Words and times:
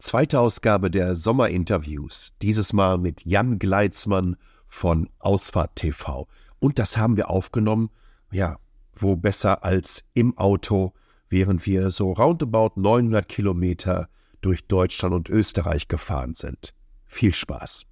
Zweite 0.00 0.38
Ausgabe 0.38 0.92
der 0.92 1.16
Sommerinterviews, 1.16 2.32
dieses 2.40 2.72
Mal 2.72 2.98
mit 2.98 3.24
Jan 3.24 3.58
Gleitzmann 3.58 4.36
von 4.64 5.10
Ausfahrt 5.18 5.74
TV. 5.74 6.28
Und 6.60 6.78
das 6.78 6.96
haben 6.96 7.16
wir 7.16 7.28
aufgenommen, 7.30 7.90
ja, 8.30 8.58
wo 8.94 9.16
besser 9.16 9.64
als 9.64 10.04
im 10.14 10.38
Auto, 10.38 10.92
während 11.28 11.66
wir 11.66 11.90
so 11.90 12.12
roundabout 12.12 12.80
900 12.80 13.28
Kilometer 13.28 14.08
durch 14.40 14.68
Deutschland 14.68 15.16
und 15.16 15.28
Österreich 15.28 15.88
gefahren 15.88 16.34
sind. 16.34 16.74
Viel 17.04 17.34
Spaß! 17.34 17.86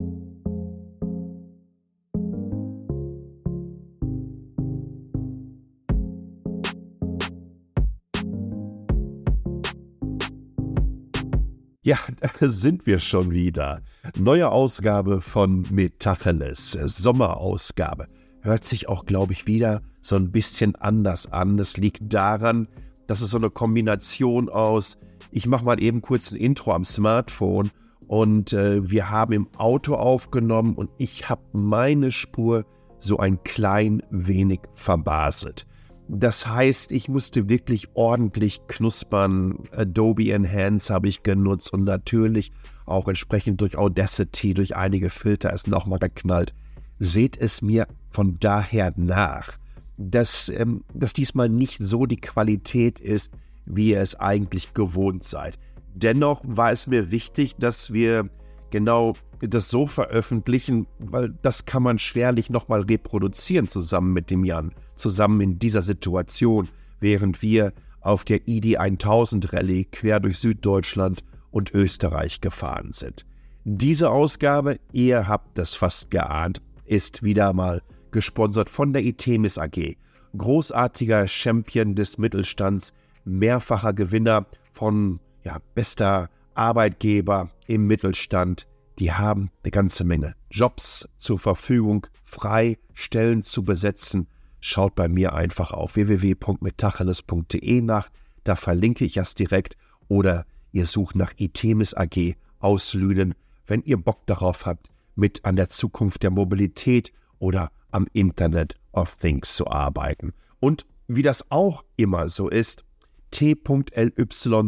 Ja, 11.87 11.99
da 12.41 12.49
sind 12.51 12.85
wir 12.87 12.99
schon 12.99 13.31
wieder. 13.31 13.81
Neue 14.19 14.51
Ausgabe 14.51 15.21
von 15.21 15.65
Metacheles, 15.71 16.73
Sommerausgabe. 16.73 18.09
Hört 18.41 18.65
sich 18.65 18.89
auch, 18.89 19.07
glaube 19.07 19.35
ich, 19.35 19.47
wieder 19.47 19.83
so 20.01 20.17
ein 20.17 20.33
bisschen 20.33 20.75
anders 20.75 21.31
an. 21.31 21.57
Das 21.57 21.77
liegt 21.77 22.13
daran, 22.13 22.67
dass 23.07 23.21
es 23.21 23.31
so 23.31 23.37
eine 23.37 23.51
Kombination 23.51 24.49
aus, 24.49 24.99
ich 25.31 25.47
mache 25.47 25.65
mal 25.65 25.81
eben 25.81 26.03
kurz 26.03 26.33
ein 26.33 26.39
Intro 26.39 26.73
am 26.73 26.85
Smartphone 26.85 27.71
und 28.09 28.53
äh, 28.53 28.91
wir 28.91 29.09
haben 29.09 29.33
im 29.33 29.49
Auto 29.57 29.95
aufgenommen 29.95 30.75
und 30.75 30.91
ich 30.99 31.29
habe 31.29 31.43
meine 31.53 32.11
Spur 32.11 32.65
so 32.99 33.19
ein 33.19 33.45
klein 33.45 34.03
wenig 34.11 34.59
verbaselt. 34.73 35.67
Das 36.09 36.47
heißt, 36.47 36.93
ich 36.93 37.09
musste 37.09 37.49
wirklich 37.49 37.89
ordentlich 37.95 38.61
knuspern. 38.69 39.59
Adobe 39.73 40.31
Enhance 40.31 40.93
habe 40.93 41.09
ich 41.09 41.25
genutzt 41.25 41.73
und 41.73 41.85
natürlich 41.85 42.53
auch 42.87 43.09
entsprechend 43.09 43.61
durch 43.61 43.77
Audacity, 43.77 44.55
durch 44.55 44.77
einige 44.77 45.11
Filter 45.11 45.53
es 45.53 45.67
nochmal 45.67 45.99
geknallt. 45.99 46.55
Seht 47.01 47.37
es 47.37 47.61
mir 47.61 47.89
von 48.11 48.39
daher 48.39 48.93
nach, 48.97 49.57
dass, 49.99 50.49
ähm, 50.49 50.85
dass 50.95 51.13
diesmal 51.13 51.49
nicht 51.49 51.79
so 51.81 52.07
die 52.07 52.21
Qualität 52.21 53.01
ist, 53.01 53.33
wie 53.67 53.91
ihr 53.91 54.01
es 54.01 54.15
eigentlich 54.15 54.75
gewohnt 54.75 55.25
seid. 55.25 55.59
Dennoch 55.95 56.41
war 56.45 56.71
es 56.71 56.87
mir 56.87 57.11
wichtig, 57.11 57.57
dass 57.57 57.93
wir 57.93 58.31
genau 58.71 59.15
das 59.41 59.69
so 59.69 59.87
veröffentlichen, 59.87 60.87
weil 60.99 61.35
das 61.43 61.65
kann 61.65 61.83
man 61.83 61.99
schwerlich 61.99 62.49
nochmal 62.49 62.83
reproduzieren 62.83 63.69
zusammen 63.69 64.13
mit 64.13 64.31
dem 64.31 64.45
Jan, 64.45 64.73
zusammen 64.97 65.41
in 65.41 65.59
dieser 65.59 65.83
Situation, 65.83 66.69
während 67.01 67.43
wir 67.43 67.73
auf 68.01 68.25
der 68.25 68.47
ID 68.49 68.79
1000 68.79 69.53
Rallye 69.53 69.85
quer 69.85 70.21
durch 70.21 70.39
Süddeutschland 70.39 71.25
und 71.51 71.73
Österreich 71.73 72.41
gefahren 72.41 72.93
sind. 72.93 73.25
Diese 73.65 74.11
Ausgabe, 74.11 74.79
ihr 74.93 75.27
habt 75.27 75.59
das 75.59 75.75
fast 75.75 76.11
geahnt, 76.11 76.63
ist 76.85 77.23
wieder 77.23 77.53
mal 77.53 77.83
gesponsert 78.13 78.71
von 78.71 78.93
der 78.93 79.03
Itemis 79.03 79.59
AG. 79.59 79.97
Großartiger 80.37 81.27
Champion 81.27 81.95
des 81.95 82.19
Mittelstands, 82.19 82.93
mehrfacher 83.25 83.93
Gewinner 83.93 84.47
von 84.73 85.19
ja, 85.45 85.59
bester 85.75 86.29
Arbeitgeber 86.55 87.51
im 87.67 87.87
Mittelstand, 87.87 88.67
die 88.99 89.13
haben 89.13 89.51
eine 89.63 89.71
ganze 89.71 90.05
Menge 90.05 90.35
Jobs 90.51 91.09
zur 91.19 91.39
Verfügung, 91.39 92.07
frei 92.23 92.79
Stellen 92.95 93.43
zu 93.43 93.63
besetzen. 93.63 94.27
Schaut 94.61 94.95
bei 94.95 95.09
mir 95.09 95.35
einfach 95.35 95.73
auf 95.73 95.97
www.metacheles.de 95.97 97.81
nach, 97.83 98.09
da 98.45 98.57
verlinke 98.57 99.05
ich 99.05 99.15
das 99.15 99.35
direkt 99.35 99.77
oder 100.09 100.47
ihr 100.73 100.87
sucht 100.87 101.17
nach 101.17 101.33
Itemis 101.37 101.95
AG 101.95 102.37
aus 102.59 102.95
Lünen, 102.95 103.35
wenn 103.67 103.83
ihr 103.83 103.97
Bock 103.97 104.27
darauf 104.27 104.67
habt, 104.67 104.89
mit 105.15 105.45
an 105.45 105.57
der 105.57 105.69
Zukunft 105.69 106.23
der 106.23 106.31
Mobilität 106.31 107.13
oder 107.39 107.71
am 107.91 108.07
Internet 108.13 108.75
of 108.93 109.17
Things 109.17 109.57
zu 109.57 109.67
arbeiten. 109.69 110.33
Und 110.61 110.87
wie 111.09 111.23
das 111.23 111.51
auch 111.51 111.85
immer 111.97 112.29
so 112.29 112.49
ist, 112.49 112.85
t.ly 113.31 114.13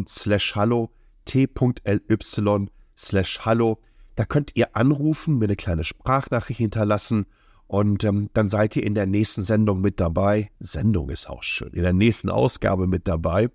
slash 0.07 0.55
hallo 0.55 0.91
t.ly 1.25 2.67
slash 2.97 3.39
hallo. 3.45 3.79
Da 4.15 4.25
könnt 4.25 4.51
ihr 4.55 4.75
anrufen, 4.75 5.37
mir 5.37 5.45
eine 5.45 5.55
kleine 5.55 5.83
Sprachnachricht 5.83 6.57
hinterlassen 6.57 7.25
und 7.69 8.03
ähm, 8.03 8.31
dann 8.33 8.49
seid 8.49 8.75
ihr 8.75 8.83
in 8.83 8.95
der 8.95 9.05
nächsten 9.05 9.43
Sendung 9.43 9.79
mit 9.79 9.99
dabei. 9.99 10.49
Sendung 10.59 11.09
ist 11.09 11.29
auch 11.29 11.43
schön. 11.43 11.71
In 11.71 11.83
der 11.83 11.93
nächsten 11.93 12.31
Ausgabe 12.31 12.87
mit 12.87 13.07
dabei 13.07 13.49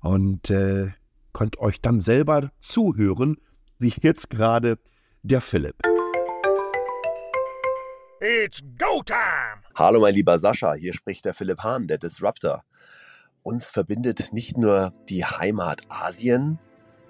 und 0.00 0.48
äh, 0.48 0.88
könnt 1.34 1.58
euch 1.58 1.82
dann 1.82 2.00
selber 2.00 2.50
zuhören, 2.60 3.36
wie 3.78 3.92
jetzt 4.00 4.30
gerade 4.30 4.78
der 5.22 5.42
Philipp. 5.42 5.76
It's 8.20 8.62
go 8.78 9.02
time! 9.04 9.62
Hallo 9.74 10.00
mein 10.00 10.14
lieber 10.14 10.38
Sascha, 10.38 10.72
hier 10.72 10.94
spricht 10.94 11.26
der 11.26 11.34
Philipp 11.34 11.62
Hahn, 11.62 11.86
der 11.86 11.98
Disruptor. 11.98 12.64
Uns 13.42 13.68
verbindet 13.68 14.32
nicht 14.32 14.56
nur 14.56 14.94
die 15.08 15.24
Heimat 15.24 15.82
Asien, 15.88 16.58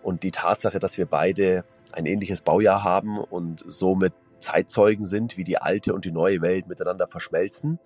und 0.02 0.22
die 0.22 0.30
Tatsache, 0.30 0.78
dass 0.78 0.98
wir 0.98 1.06
beide 1.06 1.64
ein 1.92 2.06
ähnliches 2.06 2.42
Baujahr 2.42 2.84
haben 2.84 3.18
und 3.18 3.64
somit 3.66 4.12
Zeitzeugen 4.40 5.06
sind, 5.06 5.36
wie 5.36 5.44
die 5.44 5.58
alte 5.58 5.94
und 5.94 6.04
die 6.04 6.12
neue 6.12 6.42
Welt 6.42 6.66
miteinander 6.66 7.06
verschmelzen, 7.08 7.78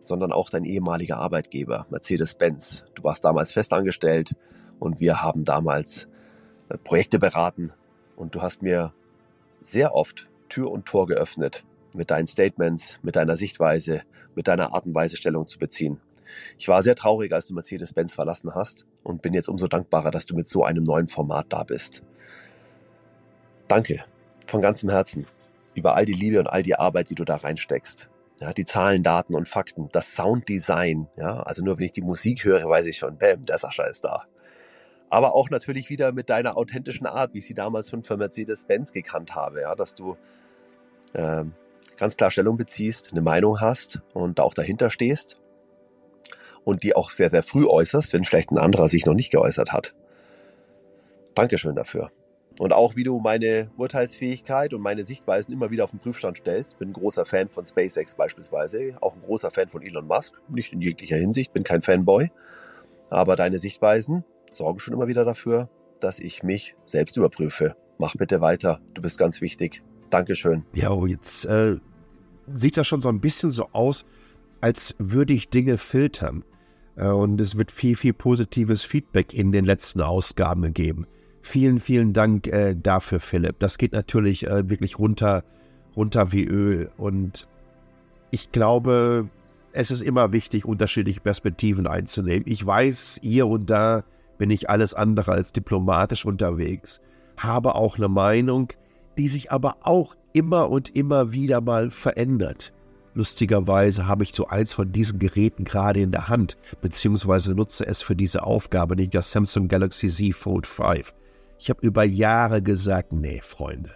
sondern 0.00 0.32
auch 0.32 0.50
dein 0.50 0.64
ehemaliger 0.64 1.18
Arbeitgeber, 1.18 1.86
Mercedes-Benz. 1.90 2.84
Du 2.94 3.04
warst 3.04 3.24
damals 3.24 3.52
festangestellt 3.52 4.34
und 4.78 5.00
wir 5.00 5.22
haben 5.22 5.44
damals 5.44 6.08
äh, 6.68 6.78
Projekte 6.78 7.18
beraten 7.18 7.72
und 8.16 8.34
du 8.34 8.42
hast 8.42 8.62
mir 8.62 8.92
sehr 9.60 9.94
oft 9.94 10.28
Tür 10.48 10.70
und 10.70 10.86
Tor 10.86 11.06
geöffnet 11.06 11.64
mit 11.92 12.10
deinen 12.10 12.26
Statements, 12.26 12.98
mit 13.02 13.16
deiner 13.16 13.36
Sichtweise, 13.36 14.02
mit 14.34 14.48
deiner 14.48 14.72
Art 14.72 14.86
und 14.86 14.94
Weise 14.94 15.16
Stellung 15.16 15.46
zu 15.46 15.58
beziehen. 15.58 16.00
Ich 16.58 16.68
war 16.68 16.82
sehr 16.82 16.94
traurig, 16.94 17.32
als 17.32 17.46
du 17.46 17.54
Mercedes-Benz 17.54 18.14
verlassen 18.14 18.54
hast 18.54 18.84
und 19.02 19.22
bin 19.22 19.32
jetzt 19.32 19.48
umso 19.48 19.66
dankbarer, 19.66 20.10
dass 20.10 20.26
du 20.26 20.36
mit 20.36 20.48
so 20.48 20.64
einem 20.64 20.82
neuen 20.82 21.08
Format 21.08 21.46
da 21.48 21.64
bist. 21.64 22.02
Danke 23.66 24.04
von 24.46 24.62
ganzem 24.62 24.90
Herzen 24.90 25.26
über 25.78 25.94
all 25.94 26.04
die 26.04 26.12
Liebe 26.12 26.38
und 26.40 26.46
all 26.46 26.62
die 26.62 26.76
Arbeit, 26.76 27.10
die 27.10 27.14
du 27.14 27.24
da 27.24 27.36
reinsteckst. 27.36 28.08
Ja, 28.40 28.52
die 28.52 28.64
Zahlen, 28.64 29.02
Daten 29.02 29.34
und 29.34 29.48
Fakten, 29.48 29.88
das 29.90 30.14
Sounddesign, 30.14 31.08
ja, 31.16 31.40
also 31.40 31.64
nur 31.64 31.78
wenn 31.78 31.86
ich 31.86 31.92
die 31.92 32.02
Musik 32.02 32.44
höre, 32.44 32.68
weiß 32.68 32.86
ich 32.86 32.96
schon, 32.96 33.18
bam, 33.18 33.42
der 33.42 33.58
Sascha 33.58 33.84
ist 33.84 34.04
da. 34.04 34.26
Aber 35.10 35.34
auch 35.34 35.50
natürlich 35.50 35.90
wieder 35.90 36.12
mit 36.12 36.30
deiner 36.30 36.56
authentischen 36.56 37.06
Art, 37.06 37.34
wie 37.34 37.38
ich 37.38 37.46
sie 37.46 37.54
damals 37.54 37.90
schon 37.90 38.04
für 38.04 38.16
Mercedes-Benz 38.16 38.92
gekannt 38.92 39.34
habe, 39.34 39.62
ja, 39.62 39.74
dass 39.74 39.94
du 39.94 40.16
ähm, 41.14 41.54
ganz 41.96 42.16
klar 42.16 42.30
Stellung 42.30 42.56
beziehst, 42.56 43.10
eine 43.10 43.22
Meinung 43.22 43.60
hast 43.60 44.00
und 44.14 44.38
auch 44.38 44.54
dahinter 44.54 44.90
stehst 44.90 45.38
und 46.64 46.82
die 46.82 46.94
auch 46.94 47.10
sehr, 47.10 47.30
sehr 47.30 47.42
früh 47.42 47.66
äußerst, 47.66 48.12
wenn 48.12 48.24
vielleicht 48.24 48.50
ein 48.52 48.58
anderer 48.58 48.88
sich 48.88 49.06
noch 49.06 49.14
nicht 49.14 49.30
geäußert 49.30 49.72
hat. 49.72 49.94
Dankeschön 51.34 51.74
dafür. 51.74 52.10
Und 52.58 52.72
auch 52.72 52.96
wie 52.96 53.04
du 53.04 53.20
meine 53.20 53.70
Urteilsfähigkeit 53.76 54.74
und 54.74 54.82
meine 54.82 55.04
Sichtweisen 55.04 55.52
immer 55.52 55.70
wieder 55.70 55.84
auf 55.84 55.90
den 55.90 56.00
Prüfstand 56.00 56.38
stellst. 56.38 56.78
Bin 56.78 56.90
ein 56.90 56.92
großer 56.92 57.24
Fan 57.24 57.48
von 57.48 57.64
SpaceX 57.64 58.16
beispielsweise, 58.16 58.96
auch 59.00 59.14
ein 59.14 59.22
großer 59.22 59.50
Fan 59.50 59.68
von 59.68 59.82
Elon 59.82 60.06
Musk. 60.06 60.34
Nicht 60.48 60.72
in 60.72 60.80
jeglicher 60.80 61.16
Hinsicht, 61.16 61.52
bin 61.52 61.62
kein 61.62 61.82
Fanboy. 61.82 62.30
Aber 63.10 63.36
deine 63.36 63.58
Sichtweisen 63.58 64.24
sorgen 64.50 64.80
schon 64.80 64.94
immer 64.94 65.06
wieder 65.06 65.24
dafür, 65.24 65.68
dass 66.00 66.18
ich 66.18 66.42
mich 66.42 66.74
selbst 66.84 67.16
überprüfe. 67.16 67.76
Mach 67.98 68.14
bitte 68.16 68.40
weiter, 68.40 68.80
du 68.94 69.02
bist 69.02 69.18
ganz 69.18 69.40
wichtig. 69.40 69.82
Dankeschön. 70.10 70.64
Ja, 70.74 70.90
oh, 70.90 71.06
jetzt 71.06 71.44
äh, 71.44 71.76
sieht 72.52 72.76
das 72.76 72.86
schon 72.86 73.00
so 73.00 73.08
ein 73.08 73.20
bisschen 73.20 73.50
so 73.50 73.68
aus, 73.72 74.04
als 74.60 74.94
würde 74.98 75.32
ich 75.32 75.48
Dinge 75.48 75.78
filtern. 75.78 76.44
Äh, 76.96 77.08
und 77.08 77.40
es 77.40 77.56
wird 77.56 77.70
viel, 77.70 77.96
viel 77.96 78.14
positives 78.14 78.84
Feedback 78.84 79.32
in 79.32 79.52
den 79.52 79.64
letzten 79.64 80.00
Ausgaben 80.00 80.62
gegeben. 80.62 81.06
Vielen, 81.42 81.78
vielen 81.78 82.12
Dank 82.12 82.46
äh, 82.48 82.74
dafür, 82.74 83.20
Philipp. 83.20 83.58
Das 83.58 83.78
geht 83.78 83.92
natürlich 83.92 84.46
äh, 84.46 84.68
wirklich 84.68 84.98
runter, 84.98 85.44
runter 85.96 86.32
wie 86.32 86.44
Öl. 86.44 86.90
Und 86.96 87.48
ich 88.30 88.52
glaube, 88.52 89.28
es 89.72 89.90
ist 89.90 90.02
immer 90.02 90.32
wichtig, 90.32 90.64
unterschiedliche 90.64 91.20
Perspektiven 91.20 91.86
einzunehmen. 91.86 92.44
Ich 92.46 92.64
weiß, 92.64 93.20
hier 93.22 93.46
und 93.46 93.70
da 93.70 94.04
bin 94.38 94.50
ich 94.50 94.70
alles 94.70 94.94
andere 94.94 95.32
als 95.32 95.52
diplomatisch 95.52 96.24
unterwegs, 96.24 97.00
habe 97.36 97.74
auch 97.74 97.96
eine 97.96 98.08
Meinung, 98.08 98.72
die 99.18 99.28
sich 99.28 99.50
aber 99.52 99.76
auch 99.82 100.14
immer 100.32 100.70
und 100.70 100.94
immer 100.94 101.32
wieder 101.32 101.60
mal 101.60 101.90
verändert. 101.90 102.72
Lustigerweise 103.14 104.06
habe 104.06 104.22
ich 104.22 104.32
so 104.32 104.46
eins 104.46 104.72
von 104.72 104.92
diesen 104.92 105.18
Geräten 105.18 105.64
gerade 105.64 106.00
in 106.00 106.12
der 106.12 106.28
Hand, 106.28 106.56
beziehungsweise 106.80 107.52
nutze 107.52 107.84
es 107.84 108.00
für 108.00 108.14
diese 108.14 108.44
Aufgabe, 108.44 108.94
nicht 108.94 109.14
das 109.14 109.32
Samsung 109.32 109.66
Galaxy 109.66 110.08
Z 110.08 110.34
Fold 110.34 110.66
5. 110.66 111.14
Ich 111.58 111.70
habe 111.70 111.84
über 111.84 112.04
Jahre 112.04 112.62
gesagt, 112.62 113.12
nee, 113.12 113.40
Freunde, 113.42 113.90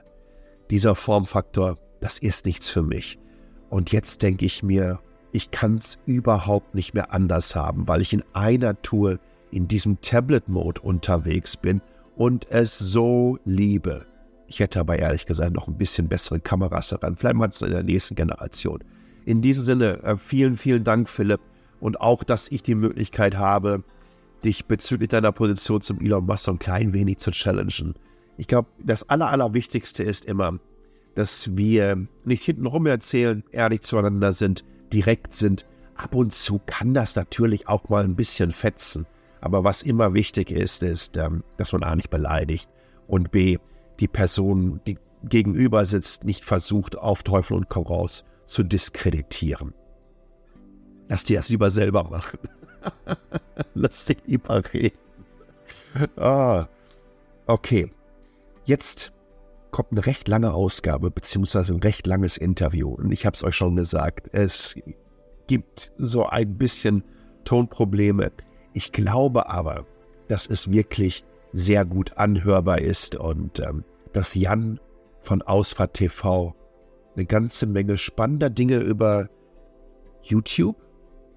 dieser 0.71 0.95
Formfaktor, 0.95 1.79
das 2.01 2.19
ist 2.19 2.45
nichts 2.45 2.69
für 2.69 2.83
mich. 2.83 3.19
Und 3.71 3.93
jetzt 3.93 4.23
denke 4.23 4.45
ich 4.45 4.63
mir, 4.63 4.99
ich 5.31 5.51
kann 5.51 5.77
es 5.77 5.97
überhaupt 6.05 6.75
nicht 6.75 6.93
mehr 6.93 7.13
anders 7.13 7.55
haben, 7.55 7.87
weil 7.87 8.01
ich 8.01 8.13
in 8.13 8.25
einer 8.33 8.81
Tour 8.83 9.19
in 9.51 9.69
diesem 9.69 10.01
Tablet-Mode 10.01 10.81
unterwegs 10.81 11.57
bin 11.57 11.81
und 12.17 12.51
es 12.51 12.79
so 12.79 13.39
liebe. 13.45 14.07
Ich 14.49 14.61
hätte 14.61 14.81
aber 14.81 14.99
ehrlich 14.99 15.25
gesagt 15.25 15.55
noch 15.55 15.69
ein 15.69 15.79
bisschen 15.79 16.09
bessere 16.09 16.41
Kameras 16.41 16.89
daran. 16.89 17.17
Vielleicht 17.17 17.37
mal 17.37 17.49
in 17.63 17.71
der 17.71 17.83
nächsten 17.83 18.17
Generation. 18.17 18.81
In 19.25 19.41
diesem 19.41 19.65
Sinne, 19.65 20.03
äh, 20.03 20.17
vielen, 20.17 20.57
vielen 20.57 20.85
Dank, 20.85 21.09
Philipp. 21.09 21.41
Und 21.81 22.01
auch, 22.01 22.25
dass 22.25 22.51
ich 22.51 22.63
die 22.63 22.75
Möglichkeit 22.75 23.37
habe, 23.37 23.85
dich 24.45 24.67
bezüglich 24.67 25.11
deiner 25.11 25.33
Position 25.33 25.81
zum 25.81 26.01
Elon 26.01 26.27
Musk 26.27 26.45
so 26.45 26.53
ein 26.53 26.59
klein 26.59 26.93
wenig 26.93 27.19
zu 27.19 27.31
challengen. 27.31 27.95
Ich 28.37 28.47
glaube, 28.47 28.69
das 28.83 29.09
Aller, 29.09 29.31
Allerwichtigste 29.31 30.03
ist 30.03 30.25
immer, 30.25 30.59
dass 31.15 31.57
wir 31.57 32.07
nicht 32.25 32.45
hintenrum 32.45 32.87
erzählen, 32.87 33.45
ehrlich 33.53 33.83
zueinander 33.83 34.33
sind, 34.33 34.65
direkt 34.93 35.35
sind. 35.35 35.67
Ab 35.95 36.15
und 36.15 36.33
zu 36.33 36.61
kann 36.65 36.95
das 36.95 37.17
natürlich 37.17 37.69
auch 37.69 37.89
mal 37.89 38.05
ein 38.05 38.17
bisschen 38.17 38.53
fetzen. 38.53 39.07
Aber 39.41 39.65
was 39.65 39.83
immer 39.83 40.15
wichtig 40.15 40.51
ist, 40.51 40.83
ist, 40.83 41.17
ähm, 41.17 41.43
dass 41.57 41.73
man 41.73 41.83
A 41.83 41.95
nicht 41.95 42.11
beleidigt 42.11 42.69
und 43.07 43.31
B, 43.31 43.59
die 44.01 44.09
Person, 44.09 44.81
die 44.87 44.99
gegenüber 45.25 45.85
sitzt, 45.85 46.25
nicht 46.25 46.45
versucht, 46.45 46.97
auf 46.97 47.23
Teufel 47.23 47.57
und 47.57 47.69
komm 47.69 47.85
raus 47.85 48.25
zu 48.47 48.63
diskreditieren. 48.63 49.75
Lass 51.09 51.25
dir 51.25 51.39
das 51.39 51.49
lieber 51.49 51.71
selber 51.71 52.05
machen. 52.05 52.39
Lass 53.75 54.05
dich 54.05 54.19
lieber 54.27 54.63
reden. 54.73 54.99
Ah, 56.17 56.67
okay. 57.47 57.91
Jetzt 58.65 59.13
kommt 59.71 59.93
eine 59.93 60.07
recht 60.07 60.29
lange 60.29 60.53
Ausgabe, 60.53 61.11
beziehungsweise 61.11 61.75
ein 61.75 61.81
recht 61.81 62.07
langes 62.07 62.37
Interview. 62.37 62.91
Und 62.91 63.11
ich 63.13 63.27
habe 63.27 63.35
es 63.35 63.43
euch 63.43 63.57
schon 63.57 63.77
gesagt, 63.77 64.29
es 64.33 64.77
gibt 65.47 65.93
so 65.99 66.27
ein 66.27 66.57
bisschen 66.57 67.05
Tonprobleme. 67.45 68.31
Ich 68.75 68.93
glaube 68.93 69.49
aber, 69.49 69.87
dass 70.29 70.47
es 70.47 70.71
wirklich 70.71 71.25
sehr 71.53 71.85
gut 71.85 72.17
anhörbar 72.17 72.81
ist 72.81 73.17
und 73.17 73.61
ähm, 73.61 73.85
dass 74.13 74.35
Jan 74.35 74.81
von 75.21 75.43
Ausfahrt 75.43 75.95
TV 75.95 76.55
eine 77.15 77.27
ganze 77.27 77.67
Menge 77.67 77.99
spannender 77.99 78.51
Dinge 78.51 78.79
über 78.79 79.29
YouTube, 80.23 80.77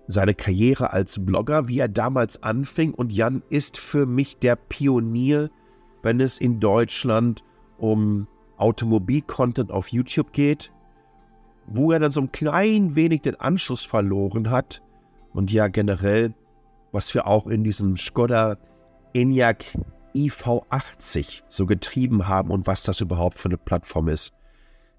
seine 0.08 0.34
Karriere 0.34 0.92
als 0.92 1.24
Blogger, 1.24 1.68
wie 1.68 1.80
er 1.80 1.88
damals 1.88 2.42
anfing. 2.44 2.94
Und 2.94 3.12
Jan 3.12 3.44
ist 3.50 3.78
für 3.78 4.06
mich 4.06 4.38
der 4.38 4.56
Pionier, 4.56 5.50
wenn 6.04 6.20
es 6.20 6.40
in 6.40 6.60
Deutschland 6.60 7.44
um 7.78 8.28
Automobil-Content 8.58 9.72
auf 9.72 9.90
YouTube 9.90 10.32
geht, 10.32 10.72
wo 11.68 11.92
er 11.92 12.00
dann 12.00 12.12
so 12.12 12.22
ein 12.22 12.32
klein 12.32 12.96
wenig 12.96 13.22
den 13.22 13.40
Anschluss 13.40 13.84
verloren 13.84 14.50
hat 14.50 14.82
und 15.34 15.52
ja 15.52 15.68
generell, 15.68 16.34
was 16.92 17.14
wir 17.14 17.28
auch 17.28 17.48
in 17.48 17.64
diesem 17.64 17.98
Skoda 17.98 18.58
Enyaq 19.14 19.66
IV80 20.16 21.44
so 21.50 21.66
getrieben 21.66 22.28
haben 22.28 22.52
und 22.52 22.68
was 22.68 22.84
das 22.84 23.02
überhaupt 23.02 23.38
für 23.38 23.50
eine 23.50 23.58
Plattform 23.58 24.08
ist. 24.08 24.32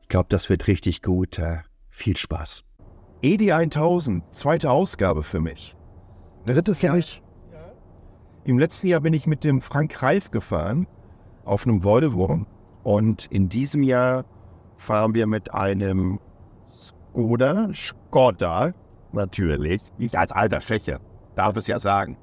Ich 0.03 0.09
glaube, 0.09 0.27
das 0.29 0.51
wird 0.51 0.67
richtig 0.67 1.03
gut. 1.03 1.39
Äh, 1.39 1.61
viel 1.89 2.17
Spaß. 2.17 2.66
ED 3.23 3.51
1000, 3.53 4.23
zweite 4.31 4.71
Ausgabe 4.71 5.23
für 5.23 5.41
mich. 5.41 5.75
Dritte 6.45 6.75
für 6.75 6.93
mich. 6.93 7.23
Im 8.45 8.59
letzten 8.59 8.89
Jahr 8.89 9.01
bin 9.01 9.15
ich 9.15 9.27
mit 9.27 9.43
dem 9.43 9.61
Frank 9.61 10.03
Reif 10.03 10.31
gefahren 10.31 10.87
auf 11.45 11.67
einem 11.67 11.83
Volvo 11.83 12.47
und 12.85 13.27
in 13.27 13.49
diesem 13.49 13.83
Jahr 13.83 14.25
fahren 14.77 15.15
wir 15.15 15.27
mit 15.27 15.55
einem 15.55 16.21
Skoda, 16.71 17.71
Skoda 17.73 18.75
natürlich, 19.13 19.83
ich 19.99 20.17
als 20.19 20.31
alter 20.31 20.61
Schächer 20.61 21.01
darf 21.35 21.57
es 21.57 21.67
ja 21.67 21.79
sagen, 21.79 22.17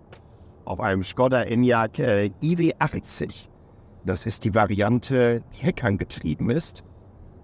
auf 0.66 0.80
einem 0.80 1.04
Skoda 1.04 1.42
Enyaq 1.44 2.00
äh, 2.00 2.32
iW80. 2.42 3.48
Das 4.06 4.26
ist 4.26 4.44
die 4.44 4.54
Variante, 4.54 5.44
die 5.54 5.66
heckangetrieben 5.66 6.50
ist. 6.50 6.84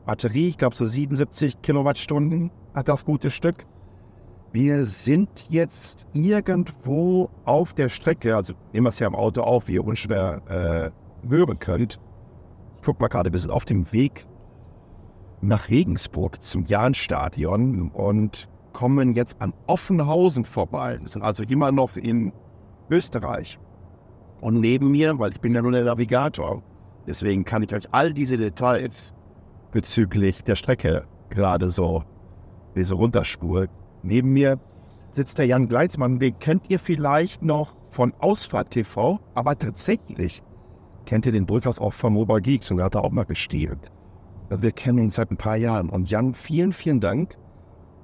Batterie, 0.05 0.49
ich 0.49 0.57
glaube 0.57 0.75
so 0.75 0.85
77 0.85 1.61
Kilowattstunden 1.61 2.51
das 2.73 3.05
gute 3.05 3.29
Stück. 3.29 3.65
Wir 4.51 4.85
sind 4.85 5.45
jetzt 5.49 6.07
irgendwo 6.13 7.29
auf 7.45 7.73
der 7.73 7.89
Strecke, 7.89 8.35
also 8.35 8.53
nehmen 8.73 8.85
wir 8.85 8.89
es 8.89 8.99
ja 8.99 9.07
im 9.07 9.15
Auto 9.15 9.41
auf, 9.41 9.67
wie 9.67 9.73
ihr 9.73 9.85
unschwer 9.85 10.41
äh, 10.47 11.29
hören 11.29 11.59
könnt, 11.59 11.99
ich 12.79 12.85
guck 12.85 13.01
mal 13.01 13.09
gerade, 13.09 13.31
wir 13.33 13.39
sind 13.39 13.51
auf 13.51 13.65
dem 13.65 13.91
Weg 13.91 14.25
nach 15.41 15.69
Regensburg 15.69 16.41
zum 16.41 16.65
Jahnstadion 16.65 17.91
und 17.91 18.47
kommen 18.71 19.13
jetzt 19.13 19.41
an 19.41 19.53
Offenhausen 19.67 20.45
vorbei. 20.45 20.97
Wir 21.01 21.09
sind 21.09 21.21
also 21.21 21.43
immer 21.43 21.71
noch 21.71 21.97
in 21.97 22.31
Österreich. 22.89 23.59
Und 24.39 24.61
neben 24.61 24.91
mir, 24.91 25.19
weil 25.19 25.31
ich 25.31 25.41
bin 25.41 25.53
ja 25.53 25.61
nur 25.61 25.73
der 25.73 25.83
Navigator, 25.83 26.63
deswegen 27.05 27.43
kann 27.43 27.63
ich 27.63 27.73
euch 27.73 27.87
all 27.91 28.13
diese 28.13 28.37
Details 28.37 29.13
bezüglich 29.71 30.43
der 30.43 30.55
Strecke 30.55 31.05
gerade 31.29 31.69
so, 31.69 32.03
wie 32.79 32.83
so 32.83 32.95
runterspulen. 32.95 33.69
Neben 34.01 34.31
mir 34.31 34.59
sitzt 35.11 35.37
der 35.37 35.45
Jan 35.45 35.67
Gleitzmann, 35.67 36.17
den 36.17 36.39
kennt 36.39 36.69
ihr 36.69 36.79
vielleicht 36.79 37.43
noch 37.43 37.75
von 37.89 38.13
Ausfahrt 38.19 38.71
TV, 38.71 39.19
aber 39.35 39.57
tatsächlich 39.57 40.41
kennt 41.05 41.25
ihr 41.25 41.31
den 41.31 41.45
durchaus 41.45 41.79
auch 41.79 41.93
von 41.93 42.13
Mobile 42.13 42.41
Geeks 42.41 42.71
und 42.71 42.81
hat 42.81 42.95
da 42.95 42.99
auch 42.99 43.11
mal 43.11 43.25
gestielt. 43.25 43.91
Also 44.49 44.63
wir 44.63 44.71
kennen 44.71 44.99
uns 44.99 45.15
seit 45.15 45.29
ein 45.29 45.37
paar 45.37 45.57
Jahren. 45.57 45.89
Und 45.89 46.09
Jan, 46.09 46.33
vielen, 46.33 46.71
vielen 46.71 47.01
Dank, 47.01 47.37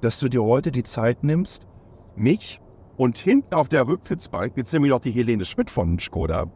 dass 0.02 0.20
du 0.20 0.28
dir 0.28 0.42
heute 0.42 0.70
die 0.70 0.82
Zeit 0.82 1.24
nimmst, 1.24 1.66
mich 2.14 2.60
und 2.96 3.18
hinten 3.18 3.54
auf 3.54 3.68
der 3.68 3.88
Rücksitzbank, 3.88 4.52
jetzt 4.56 4.72
nämlich 4.72 4.90
noch 4.90 5.00
die 5.00 5.10
Helene 5.10 5.44
Schmidt 5.44 5.70
von 5.70 5.98
Skoda, 5.98 6.46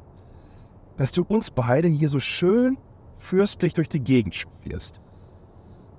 dass 0.96 1.12
du 1.12 1.22
uns 1.22 1.50
beide 1.50 1.88
hier 1.88 2.08
so 2.08 2.20
schön 2.20 2.76
fürstlich 3.16 3.72
durch 3.74 3.88
die 3.88 4.00
Gegend 4.00 4.34
chauffierst. 4.34 5.00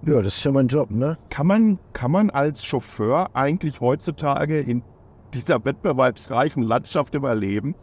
Ja, 0.03 0.21
das 0.21 0.37
ist 0.37 0.43
ja 0.43 0.51
mein 0.51 0.67
Job, 0.67 0.89
ne? 0.89 1.17
Kann 1.29 1.45
man, 1.45 1.79
kann 1.93 2.11
man 2.11 2.31
als 2.31 2.65
Chauffeur 2.65 3.29
eigentlich 3.33 3.81
heutzutage 3.81 4.59
in 4.59 4.81
dieser 5.33 5.63
wettbewerbsreichen 5.63 6.63
Landschaft 6.63 7.13
überleben? 7.13 7.75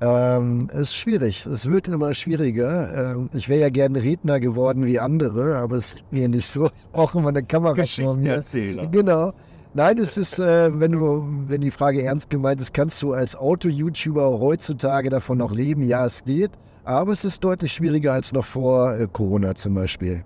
Ähm, 0.00 0.70
ist 0.72 0.94
schwierig. 0.94 1.46
Es 1.46 1.68
wird 1.68 1.88
immer 1.88 2.12
schwieriger. 2.14 3.14
Ähm, 3.14 3.30
ich 3.32 3.48
wäre 3.48 3.60
ja 3.60 3.68
gerne 3.70 4.02
Redner 4.02 4.40
geworden 4.40 4.84
wie 4.86 4.98
andere, 4.98 5.56
aber 5.56 5.76
es 5.76 5.94
ist 5.94 6.04
mir 6.10 6.28
nicht 6.28 6.46
so. 6.46 6.66
Ich 6.66 6.88
brauche 6.92 7.18
immer 7.18 7.28
eine 7.28 7.42
Kamera 7.42 7.74
vor 8.02 8.16
mir. 8.16 8.42
Genau. 8.90 9.32
Nein, 9.74 9.98
es 9.98 10.16
ist, 10.16 10.38
äh, 10.38 10.78
wenn 10.80 10.92
du, 10.92 11.26
wenn 11.48 11.60
die 11.60 11.70
Frage 11.70 12.02
ernst 12.02 12.30
gemeint 12.30 12.62
ist, 12.62 12.72
kannst 12.72 13.02
du 13.02 13.12
als 13.12 13.36
Auto-YouTuber 13.36 14.40
heutzutage 14.40 15.10
davon 15.10 15.38
noch 15.38 15.52
leben? 15.52 15.82
Ja, 15.82 16.06
es 16.06 16.24
geht. 16.24 16.52
Aber 16.84 17.12
es 17.12 17.24
ist 17.24 17.44
deutlich 17.44 17.72
schwieriger 17.72 18.14
als 18.14 18.32
noch 18.32 18.44
vor 18.44 18.94
äh, 18.94 19.06
Corona 19.10 19.54
zum 19.54 19.74
Beispiel. 19.74 20.24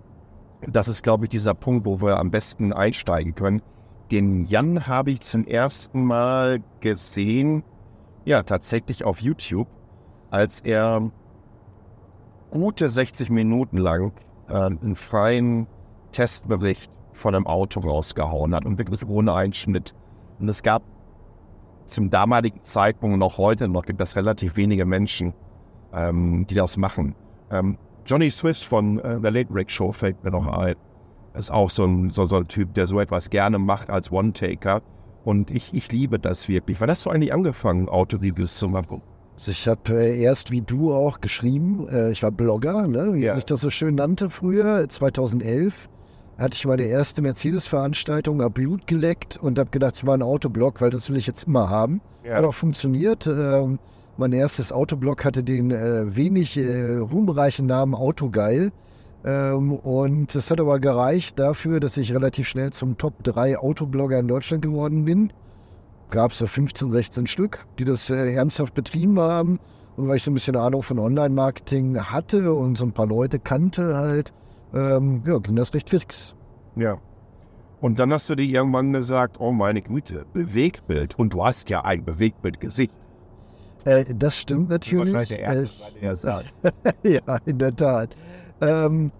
Das 0.67 0.89
ist, 0.89 1.03
glaube 1.03 1.25
ich, 1.25 1.31
dieser 1.31 1.55
Punkt, 1.55 1.87
wo 1.87 2.01
wir 2.03 2.19
am 2.19 2.31
besten 2.31 2.73
einsteigen 2.73 3.35
können. 3.35 3.63
Den 4.11 4.45
Jan 4.45 4.87
habe 4.87 5.13
ich 5.13 5.21
zum 5.21 5.47
ersten 5.47 6.05
Mal 6.05 6.61
gesehen, 6.81 7.63
ja, 8.25 8.43
tatsächlich 8.43 9.05
auf 9.05 9.21
YouTube, 9.21 9.69
als 10.31 10.61
er 10.61 11.11
gute 12.51 12.89
60 12.89 13.31
Minuten 13.31 13.79
lang 13.79 14.13
äh, 14.49 14.55
einen 14.55 14.97
freien 14.97 15.67
Testbericht 16.13 16.91
von 17.13 17.35
einem 17.35 17.47
Auto 17.47 17.81
rausgehauen 17.81 18.55
hat 18.55 18.67
und 18.67 18.79
wirklich 18.79 19.07
ohne 19.07 19.33
Einschnitt. 19.33 19.95
Und 20.39 20.49
es 20.49 20.63
gab 20.63 20.83
zum 21.87 22.11
damaligen 22.11 22.63
Zeitpunkt 22.63 23.15
und 23.15 23.23
auch 23.23 23.39
heute 23.39 23.69
noch 23.69 23.85
gibt 23.85 24.01
es 24.01 24.17
relativ 24.17 24.57
wenige 24.57 24.85
Menschen, 24.85 25.35
ähm, 25.93 26.47
die 26.47 26.55
das 26.55 26.77
machen. 26.77 27.15
Ähm, 27.51 27.79
Johnny 28.07 28.31
Swiss 28.31 28.63
von 28.63 28.99
äh, 29.01 29.21
der 29.21 29.31
Late 29.31 29.53
Break 29.53 29.71
Show 29.71 29.93
fällt 29.93 30.23
mir 30.25 30.31
noch 30.31 30.47
ein. 30.47 30.75
Ist 31.35 31.51
auch 31.53 31.71
so 31.71 31.85
ein, 31.85 32.11
so, 32.11 32.27
so 32.27 32.37
ein 32.37 32.49
Typ, 32.49 32.75
der 32.75 32.87
so 32.87 32.99
etwas 33.01 33.31
gerne 33.31 33.59
macht 33.59 33.89
als 33.91 34.11
One-Taker. 34.11 34.83
Und 35.25 35.51
ich, 35.51 35.73
ich 35.75 35.93
liebe 35.93 36.19
das 36.19 36.49
wirklich. 36.49 36.81
Wann 36.81 36.91
hast 36.91 37.07
du 37.07 37.11
eigentlich 37.11 37.33
angefangen, 37.33 37.89
Autoreviews 37.89 38.57
zu 38.57 38.69
machen? 38.69 39.03
Also 39.35 39.53
ich 39.53 39.69
habe 39.69 39.93
äh, 39.93 40.21
erst 40.21 40.51
wie 40.51 40.61
du 40.61 40.93
auch 40.93 41.21
geschrieben, 41.21 41.89
äh, 41.89 42.11
ich 42.11 42.23
war 42.23 42.31
Blogger, 42.31 42.87
ne, 42.89 43.15
wie 43.15 43.25
Ja. 43.25 43.37
ich 43.39 43.45
das 43.45 43.61
so 43.61 43.71
schön 43.71 43.95
nannte 43.95 44.29
früher, 44.29 44.87
2011 44.89 45.89
hatte 46.37 46.55
ich 46.55 46.67
meine 46.67 46.83
erste 46.83 47.21
Mercedes-Veranstaltung, 47.23 48.41
habe 48.43 48.51
Blut 48.51 48.87
geleckt 48.87 49.37
und 49.37 49.59
habe 49.59 49.71
gedacht, 49.71 49.97
ich 49.97 50.05
mache 50.05 50.15
einen 50.15 50.23
Autoblog, 50.23 50.81
weil 50.81 50.91
das 50.91 51.11
will 51.11 51.17
ich 51.17 51.27
jetzt 51.27 51.45
immer 51.45 51.69
haben. 51.69 52.01
Ja. 52.25 52.37
Hat 52.37 52.45
auch 52.45 52.55
funktioniert. 52.55 53.27
Ähm, 53.27 53.79
mein 54.21 54.33
erstes 54.33 54.71
Autoblog 54.71 55.25
hatte 55.25 55.43
den 55.43 55.71
äh, 55.71 56.15
wenig 56.15 56.57
äh, 56.59 56.97
ruhmreichen 56.99 57.67
Namen 57.67 57.95
Autogeil. 57.95 58.71
Ähm, 59.25 59.73
und 59.73 60.35
das 60.35 60.51
hat 60.51 60.61
aber 60.61 60.79
gereicht 60.79 61.39
dafür, 61.39 61.81
dass 61.81 61.97
ich 61.97 62.15
relativ 62.15 62.47
schnell 62.47 62.71
zum 62.71 62.99
Top 62.99 63.25
3 63.25 63.59
Autoblogger 63.59 64.19
in 64.19 64.29
Deutschland 64.29 64.63
geworden 64.63 65.07
bin. 65.07 65.33
Gab 66.11 66.33
es 66.33 66.39
so 66.39 66.47
15, 66.47 66.91
16 66.91 67.27
Stück, 67.27 67.67
die 67.79 67.85
das 67.85 68.11
äh, 68.11 68.35
ernsthaft 68.35 68.75
betrieben 68.75 69.19
haben. 69.19 69.59
Und 69.97 70.09
weil 70.09 70.19
ich 70.19 70.23
so 70.23 70.31
ein 70.31 70.35
bisschen 70.35 70.57
Ahnung 70.57 70.83
von 70.83 70.99
Online-Marketing 70.99 71.99
hatte 71.99 72.53
und 72.53 72.77
so 72.77 72.85
ein 72.85 72.93
paar 72.93 73.07
Leute 73.07 73.39
kannte 73.39 73.97
halt, 73.97 74.35
ähm, 74.75 75.23
ja, 75.27 75.39
ging 75.39 75.57
das 75.57 75.73
recht 75.73 75.89
fix. 75.89 76.35
Ja. 76.77 76.99
Und 77.81 77.99
dann 77.99 78.13
hast 78.13 78.29
du 78.29 78.35
dir 78.35 78.47
irgendwann 78.47 78.93
gesagt, 78.93 79.41
oh 79.41 79.53
meine 79.53 79.81
Güte, 79.81 80.27
Bewegtbild. 80.35 81.19
Und 81.19 81.33
du 81.33 81.43
hast 81.43 81.71
ja 81.71 81.85
ein 81.87 82.05
Bewegtbildgesicht. 82.05 82.93
Äh, 83.85 84.05
das 84.17 84.37
stimmt 84.37 84.69
natürlich. 84.69 85.15
Wahrscheinlich 85.15 85.29
der 85.29 85.41
erste, 85.41 85.89
Äh, 85.97 86.01
der 86.01 86.11
ja, 87.03 87.39
in 87.47 87.59
der 87.59 87.75
Tat. 87.75 88.15
Ähm, 88.61 89.13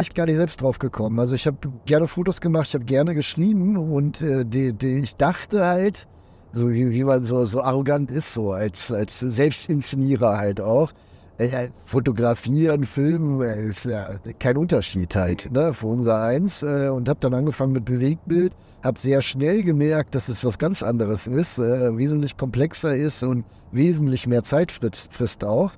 ich 0.00 0.08
bin 0.08 0.14
gar 0.14 0.26
nicht 0.26 0.36
selbst 0.36 0.60
drauf 0.60 0.78
gekommen. 0.78 1.18
Also 1.18 1.34
ich 1.34 1.46
habe 1.46 1.56
gerne 1.86 2.06
Fotos 2.06 2.40
gemacht, 2.40 2.68
ich 2.68 2.74
habe 2.74 2.84
gerne 2.84 3.14
geschrieben 3.14 3.76
und 3.76 4.20
äh, 4.22 4.44
die, 4.44 4.72
die, 4.72 4.98
ich 4.98 5.16
dachte 5.16 5.64
halt, 5.64 6.06
so 6.52 6.70
wie, 6.70 6.90
wie 6.90 7.04
man 7.04 7.24
so, 7.24 7.44
so 7.44 7.62
arrogant 7.62 8.10
ist, 8.10 8.32
so 8.34 8.52
als, 8.52 8.92
als 8.92 9.20
Selbstinszenierer 9.20 10.38
halt 10.38 10.60
auch. 10.60 10.92
Äh, 11.38 11.68
fotografieren, 11.84 12.84
filmen, 12.84 13.42
äh, 13.42 13.64
ist 13.64 13.84
ja 13.84 14.08
kein 14.38 14.56
Unterschied 14.56 15.14
halt 15.14 15.50
ne, 15.52 15.74
für 15.74 15.86
unser 15.86 16.22
Eins. 16.22 16.62
Äh, 16.62 16.88
und 16.88 17.08
habe 17.08 17.20
dann 17.20 17.34
angefangen 17.34 17.72
mit 17.72 17.84
Bewegtbild, 17.84 18.54
habe 18.82 18.98
sehr 18.98 19.20
schnell 19.20 19.62
gemerkt, 19.62 20.14
dass 20.14 20.28
es 20.28 20.44
was 20.44 20.58
ganz 20.58 20.82
anderes 20.82 21.26
ist, 21.26 21.58
äh, 21.58 21.96
wesentlich 21.96 22.38
komplexer 22.38 22.96
ist 22.96 23.22
und 23.22 23.44
wesentlich 23.70 24.26
mehr 24.26 24.44
Zeit 24.44 24.72
frisst, 24.72 25.12
frisst 25.12 25.44
auch. 25.44 25.72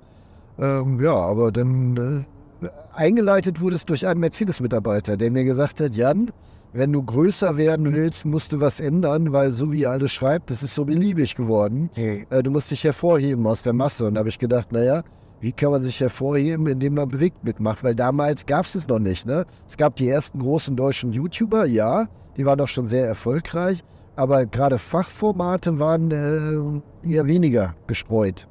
Ähm, 0.61 1.01
ja, 1.01 1.15
aber 1.15 1.51
dann 1.51 2.25
äh, 2.63 2.69
eingeleitet 2.95 3.61
wurde 3.61 3.75
es 3.75 3.85
durch 3.85 4.07
einen 4.07 4.21
Mercedes-Mitarbeiter, 4.21 5.17
der 5.17 5.31
mir 5.33 5.45
gesagt 5.45 5.81
hat, 5.81 5.93
Jan, 5.95 6.31
wenn 6.73 6.93
du 6.93 7.03
größer 7.03 7.57
werden 7.57 7.93
willst, 7.95 8.27
musst 8.27 8.53
du 8.53 8.61
was 8.61 8.79
ändern, 8.79 9.33
weil 9.33 9.53
so 9.53 9.73
wie 9.73 9.87
alles 9.87 10.13
schreibt, 10.13 10.51
das 10.51 10.63
ist 10.63 10.75
so 10.75 10.85
beliebig 10.85 11.35
geworden. 11.35 11.91
Äh, 11.97 12.43
du 12.43 12.51
musst 12.51 12.71
dich 12.71 12.85
hervorheben 12.85 13.47
aus 13.47 13.63
der 13.63 13.73
Masse. 13.73 14.07
Und 14.07 14.15
da 14.15 14.21
habe 14.21 14.29
ich 14.29 14.39
gedacht, 14.39 14.71
naja, 14.71 15.03
wie 15.41 15.53
kann 15.53 15.71
man 15.71 15.83
sich 15.83 16.01
hervorheben, 16.01 16.67
indem 16.67 16.95
man 16.95 17.09
bewegt 17.09 17.45
mitmacht? 17.45 17.85
Weil 17.85 17.95
damals 17.95 18.47
gab 18.47 18.65
es 18.65 18.75
es 18.75 18.89
noch 18.89 18.99
nicht. 18.99 19.27
Ne? 19.27 19.47
Es 19.67 19.77
gab 19.77 19.97
die 19.97 20.09
ersten 20.09 20.41
großen 20.41 20.77
deutschen 20.77 21.13
YouTuber, 21.13 21.65
ja, 21.67 22.09
die 22.37 22.45
waren 22.45 22.59
doch 22.59 22.69
schon 22.69 22.89
sehr 22.89 23.07
erfolgreich. 23.07 23.85
Aber 24.17 24.47
gerade 24.47 24.79
Fachformate 24.79 25.79
waren 25.79 26.11
äh, 26.11 27.09
eher 27.09 27.27
weniger 27.27 27.77
gestreut. 27.87 28.49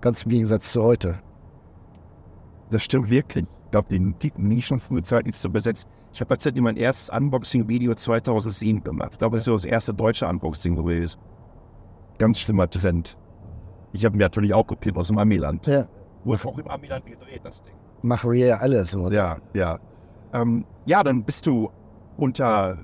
Ganz 0.00 0.22
im 0.22 0.30
Gegensatz 0.30 0.70
zu 0.70 0.82
heute. 0.82 1.16
Das 2.70 2.84
stimmt 2.84 3.10
wirklich. 3.10 3.46
Ich 3.64 3.70
glaube, 3.72 3.88
die 3.90 4.30
Nischen 4.36 4.78
frühzeitig 4.78 5.34
zu 5.34 5.50
besetzt. 5.50 5.88
Ich 6.12 6.20
habe 6.20 6.28
tatsächlich 6.28 6.62
mein 6.62 6.76
erstes 6.76 7.10
Unboxing-Video 7.10 7.94
2007 7.94 8.84
gemacht. 8.84 9.10
Ich 9.14 9.18
glaube, 9.18 9.36
das 9.36 9.42
ist 9.42 9.46
so 9.46 9.54
das 9.54 9.64
erste 9.64 9.92
deutsche 9.92 10.28
Unboxing 10.28 10.76
gewesen. 10.76 11.18
Ganz 12.18 12.38
schlimmer 12.38 12.70
Trend. 12.70 13.16
Ich 13.94 14.04
habe 14.04 14.16
mir 14.16 14.24
natürlich 14.24 14.52
auch 14.52 14.66
kopiert 14.66 14.96
aus 14.96 15.06
dem 15.06 15.18
Amiland. 15.18 15.64
Ja, 15.68 15.86
Wurde 16.24 16.48
auch 16.48 16.58
im 16.58 16.66
Amiland 16.66 17.06
gedreht, 17.06 17.40
das 17.44 17.62
Ding. 17.62 17.74
machen 18.02 18.32
wir 18.32 18.46
ja 18.46 18.56
alle 18.56 18.84
so. 18.84 19.08
Ja, 19.10 19.36
ja. 19.54 19.78
Ähm, 20.32 20.64
ja, 20.84 21.04
dann 21.04 21.22
bist 21.22 21.46
du 21.46 21.70
unter 22.16 22.78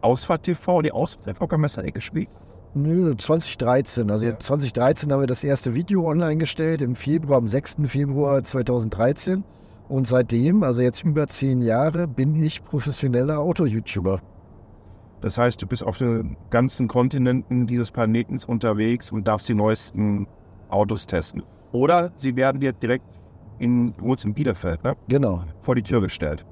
Ausfahrt 0.00 0.44
TV, 0.44 0.80
die 0.80 0.90
Ausfahrt 0.90 1.26
TV 1.26 1.46
kann 1.46 1.60
man 1.60 1.70
das 1.74 1.92
gespielt. 1.92 2.28
Nö, 2.72 3.14
2013. 3.14 4.10
Also 4.10 4.24
jetzt 4.24 4.44
2013 4.44 5.12
haben 5.12 5.20
wir 5.20 5.26
das 5.26 5.44
erste 5.44 5.74
Video 5.74 6.08
online 6.08 6.38
gestellt, 6.38 6.80
im 6.80 6.94
Februar, 6.94 7.38
am 7.38 7.48
6. 7.48 7.76
Februar 7.86 8.42
2013. 8.42 9.44
Und 9.90 10.06
seitdem, 10.06 10.62
also 10.62 10.80
jetzt 10.80 11.02
über 11.04 11.26
zehn 11.26 11.60
Jahre, 11.60 12.08
bin 12.08 12.34
ich 12.34 12.62
professioneller 12.64 13.38
Auto-YouTuber. 13.38 14.20
Das 15.20 15.36
heißt, 15.36 15.60
du 15.60 15.66
bist 15.66 15.82
auf 15.82 15.98
den 15.98 16.36
ganzen 16.50 16.88
Kontinenten 16.88 17.66
dieses 17.66 17.90
Planetens 17.90 18.44
unterwegs 18.44 19.10
und 19.10 19.26
darfst 19.26 19.48
die 19.48 19.54
neuesten 19.54 20.26
Autos 20.68 21.06
testen. 21.06 21.42
Oder 21.72 22.12
sie 22.14 22.36
werden 22.36 22.60
dir 22.60 22.72
direkt 22.72 23.04
in, 23.58 23.94
in 23.98 24.34
Bielefeld, 24.34 24.82
ne? 24.84 24.94
Genau. 25.08 25.44
vor 25.60 25.74
die 25.74 25.82
Tür 25.82 26.00
gestellt. 26.00 26.44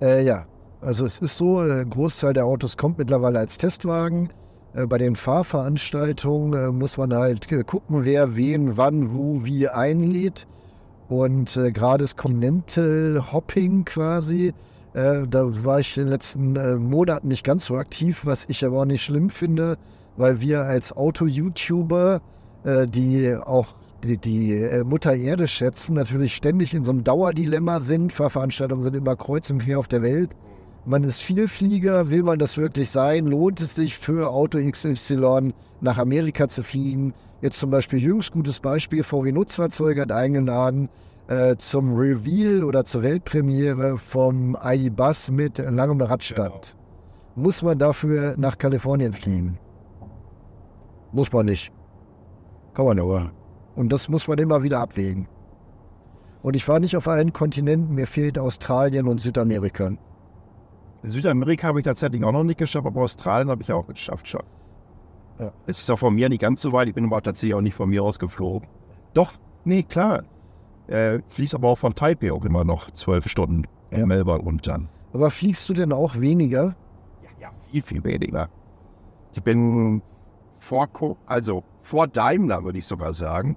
Äh, 0.00 0.24
ja, 0.24 0.46
also 0.80 1.04
es 1.04 1.20
ist 1.20 1.36
so, 1.36 1.58
ein 1.58 1.88
Großteil 1.90 2.32
der 2.32 2.44
Autos 2.46 2.76
kommt 2.76 2.98
mittlerweile 2.98 3.38
als 3.38 3.58
Testwagen. 3.58 4.30
Äh, 4.74 4.86
bei 4.86 4.98
den 4.98 5.14
Fahrveranstaltungen 5.14 6.54
äh, 6.54 6.72
muss 6.72 6.96
man 6.96 7.14
halt 7.14 7.50
äh, 7.52 7.62
gucken, 7.62 8.04
wer 8.04 8.34
wen, 8.36 8.76
wann, 8.76 9.12
wo, 9.12 9.44
wie 9.44 9.68
einlädt. 9.68 10.46
Und 11.08 11.56
äh, 11.56 11.72
gerade 11.72 12.04
das 12.04 12.16
Continental 12.16 13.32
Hopping 13.32 13.84
quasi, 13.84 14.54
äh, 14.94 15.26
da 15.28 15.64
war 15.64 15.80
ich 15.80 15.96
in 15.96 16.04
den 16.04 16.10
letzten 16.10 16.56
äh, 16.56 16.76
Monaten 16.76 17.28
nicht 17.28 17.44
ganz 17.44 17.66
so 17.66 17.76
aktiv, 17.76 18.22
was 18.24 18.46
ich 18.48 18.64
aber 18.64 18.80
auch 18.80 18.84
nicht 18.86 19.02
schlimm 19.02 19.30
finde, 19.30 19.76
weil 20.16 20.40
wir 20.40 20.62
als 20.62 20.96
Auto-YouTuber, 20.96 22.16
äh, 22.16 22.20
die 22.64 23.36
auch 23.36 23.66
die, 24.04 24.18
die 24.18 24.54
äh, 24.54 24.84
Mutter 24.84 25.14
Erde 25.14 25.46
schätzen, 25.48 25.94
natürlich 25.94 26.34
ständig 26.34 26.74
in 26.74 26.84
so 26.84 26.92
einem 26.92 27.04
Dauerdilemma 27.04 27.80
sind. 27.80 28.12
Fahrveranstaltungen 28.12 28.82
sind 28.82 28.96
immer 28.96 29.16
kreuz 29.16 29.50
und 29.50 29.58
quer 29.58 29.78
auf 29.78 29.88
der 29.88 30.02
Welt. 30.02 30.30
Man 30.84 31.04
ist 31.04 31.20
Vielflieger, 31.20 32.10
will 32.10 32.24
man 32.24 32.38
das 32.38 32.58
wirklich 32.58 32.90
sein? 32.90 33.26
Lohnt 33.26 33.60
es 33.60 33.76
sich 33.76 33.96
für 33.96 34.30
Auto 34.30 34.58
XY 34.58 35.52
nach 35.80 35.98
Amerika 35.98 36.48
zu 36.48 36.62
fliegen? 36.62 37.14
Jetzt 37.40 37.58
zum 37.58 37.70
Beispiel 37.70 38.00
jüngst 38.00 38.32
gutes 38.32 38.58
Beispiel, 38.58 39.04
VW 39.04 39.30
Nutzfahrzeuge 39.30 40.02
hat 40.02 40.12
eingeladen 40.12 40.88
äh, 41.28 41.56
zum 41.56 41.94
Reveal 41.94 42.64
oder 42.64 42.84
zur 42.84 43.04
Weltpremiere 43.04 43.96
vom 43.96 44.56
ID-Bus 44.60 45.30
mit 45.30 45.58
langem 45.58 46.00
Radstand. 46.00 46.76
Muss 47.36 47.62
man 47.62 47.78
dafür 47.78 48.34
nach 48.36 48.58
Kalifornien 48.58 49.12
fliegen? 49.12 49.58
Muss 51.12 51.32
man 51.32 51.46
nicht. 51.46 51.72
Kann 52.74 52.84
man 52.86 52.98
aber. 52.98 53.30
Und 53.76 53.92
das 53.92 54.08
muss 54.08 54.28
man 54.28 54.38
immer 54.38 54.62
wieder 54.62 54.80
abwägen. 54.80 55.28
Und 56.42 56.56
ich 56.56 56.66
war 56.68 56.80
nicht 56.80 56.96
auf 56.96 57.06
allen 57.08 57.32
Kontinenten, 57.32 57.94
mir 57.94 58.06
fehlt 58.06 58.38
Australien 58.38 59.06
und 59.08 59.20
Südamerika. 59.20 59.92
Südamerika 61.04 61.68
habe 61.68 61.80
ich 61.80 61.84
tatsächlich 61.84 62.22
auch 62.24 62.32
noch 62.32 62.44
nicht 62.44 62.58
geschafft, 62.58 62.86
aber 62.86 63.02
Australien 63.02 63.48
habe 63.50 63.62
ich 63.62 63.72
auch 63.72 63.86
geschafft 63.86 64.28
schon. 64.28 64.42
Ja. 65.38 65.52
Es 65.66 65.80
ist 65.80 65.90
auch 65.90 65.98
von 65.98 66.14
mir 66.14 66.28
nicht 66.28 66.40
ganz 66.40 66.60
so 66.62 66.72
weit, 66.72 66.88
ich 66.88 66.94
bin 66.94 67.06
aber 67.06 67.22
tatsächlich 67.22 67.54
auch 67.54 67.60
nicht 67.60 67.74
von 67.74 67.88
mir 67.90 68.02
aus 68.02 68.18
geflogen. 68.18 68.68
Doch, 69.14 69.32
nee, 69.64 69.82
klar. 69.82 70.22
Äh, 70.86 71.20
fließt 71.28 71.54
aber 71.54 71.68
auch 71.68 71.78
von 71.78 71.94
Taipei 71.94 72.32
auch 72.32 72.44
immer 72.44 72.64
noch 72.64 72.90
zwölf 72.90 73.28
Stunden 73.28 73.64
in 73.90 74.00
Ja. 74.00 74.06
Melbourne 74.06 74.42
und 74.42 74.66
dann. 74.66 74.88
Aber 75.12 75.30
fliegst 75.30 75.68
du 75.68 75.74
denn 75.74 75.92
auch 75.92 76.18
weniger? 76.18 76.74
Ja, 77.22 77.30
ja, 77.40 77.50
viel, 77.70 77.82
viel 77.82 78.04
weniger. 78.04 78.48
Ich 79.32 79.42
bin 79.42 80.02
vor, 80.54 80.86
Co- 80.88 81.16
also 81.26 81.62
vor 81.82 82.06
Daimler, 82.08 82.64
würde 82.64 82.78
ich 82.78 82.86
sogar 82.86 83.12
sagen. 83.12 83.56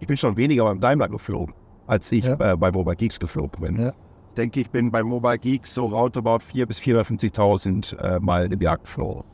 Ich 0.00 0.06
bin 0.06 0.16
schon 0.16 0.36
weniger 0.36 0.64
beim 0.64 0.80
Daimler 0.80 1.08
geflogen, 1.08 1.54
als 1.86 2.10
ich 2.12 2.24
Ja. 2.24 2.52
äh, 2.52 2.56
bei 2.56 2.70
Mobile 2.72 2.96
Geeks 2.96 3.18
geflogen 3.20 3.60
bin. 3.60 3.80
Ja. 3.80 3.88
Ich 3.90 4.34
denke, 4.36 4.60
ich 4.60 4.70
bin 4.70 4.90
bei 4.90 5.02
Mobile 5.02 5.38
Geeks 5.38 5.72
so 5.72 5.86
roundabout 5.86 6.40
400.000 6.52 6.66
bis 6.66 6.78
450.000 6.80 7.96
äh, 7.98 8.20
Mal 8.20 8.52
im 8.52 8.60
Jahr 8.60 8.78
geflogen. 8.78 9.24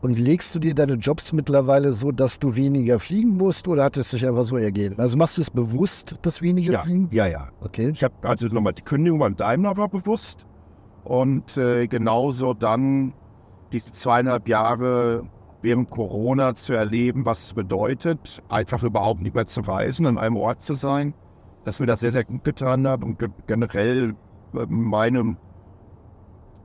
Und 0.00 0.18
legst 0.18 0.52
du 0.54 0.58
dir 0.58 0.74
deine 0.74 0.94
Jobs 0.94 1.32
mittlerweile 1.32 1.92
so, 1.92 2.10
dass 2.10 2.40
du 2.40 2.56
weniger 2.56 2.98
fliegen 2.98 3.36
musst 3.36 3.68
oder 3.68 3.84
hat 3.84 3.96
es 3.96 4.10
sich 4.10 4.26
einfach 4.26 4.42
so 4.42 4.56
ergeben? 4.56 4.96
Also 4.98 5.16
machst 5.16 5.36
du 5.38 5.42
es 5.42 5.50
bewusst, 5.50 6.16
das 6.22 6.42
weniger 6.42 6.72
Ja, 6.72 6.82
Fliegen? 6.82 7.08
ja, 7.12 7.26
ja. 7.28 7.48
Okay. 7.60 7.90
Ich 7.94 8.02
habe 8.02 8.14
also 8.22 8.46
nochmal 8.48 8.72
die 8.72 8.82
Kündigung 8.82 9.20
beim 9.20 9.36
Daimler 9.36 9.76
war 9.76 9.88
bewusst 9.88 10.44
und 11.04 11.56
äh, 11.56 11.86
genauso 11.86 12.52
dann 12.54 13.12
diese 13.72 13.92
zweieinhalb 13.92 14.48
Jahre 14.48 15.22
während 15.62 15.90
Corona 15.90 16.54
zu 16.54 16.72
erleben, 16.72 17.24
was 17.24 17.44
es 17.44 17.54
bedeutet, 17.54 18.42
einfach 18.48 18.82
überhaupt 18.82 19.22
nicht 19.22 19.34
mehr 19.34 19.46
zu 19.46 19.60
reisen, 19.60 20.06
an 20.06 20.18
einem 20.18 20.36
Ort 20.36 20.60
zu 20.60 20.74
sein, 20.74 21.14
dass 21.64 21.80
mir 21.80 21.86
das 21.86 22.00
sehr, 22.00 22.12
sehr 22.12 22.24
gut 22.24 22.44
getan 22.44 22.86
hat 22.86 23.02
und 23.02 23.18
ge 23.18 23.28
generell 23.46 24.14
äh, 24.54 24.66
meinem, 24.68 25.36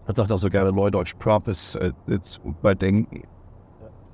man 0.07 0.15
sagt 0.15 0.31
auch 0.31 0.39
so 0.39 0.49
gerne 0.49 0.71
Neudeutsch, 0.71 1.15
Purpose 1.19 1.79
äh, 1.79 2.13
äh, 2.13 2.21
zu 2.21 2.41
überdenken. 2.41 3.23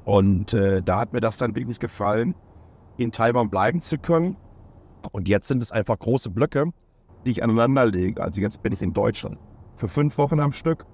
Und 0.05 0.53
äh, 0.53 0.81
da 0.83 0.99
hat 0.99 1.13
mir 1.13 1.21
das 1.21 1.37
dann 1.37 1.55
wirklich 1.55 1.79
gefallen, 1.79 2.35
in 2.97 3.11
Taiwan 3.11 3.49
bleiben 3.49 3.79
zu 3.79 3.97
können. 3.97 4.35
Und 5.11 5.27
jetzt 5.29 5.47
sind 5.47 5.63
es 5.63 5.71
einfach 5.71 5.97
große 5.97 6.29
Blöcke, 6.29 6.71
die 7.25 7.31
ich 7.31 7.43
aneinander 7.43 7.85
lege. 7.85 8.21
Also 8.21 8.41
jetzt 8.41 8.61
bin 8.61 8.73
ich 8.73 8.81
in 8.81 8.93
Deutschland 8.93 9.37
für 9.75 9.87
fünf 9.87 10.17
Wochen 10.17 10.41
am 10.41 10.51
Stück. 10.51 10.85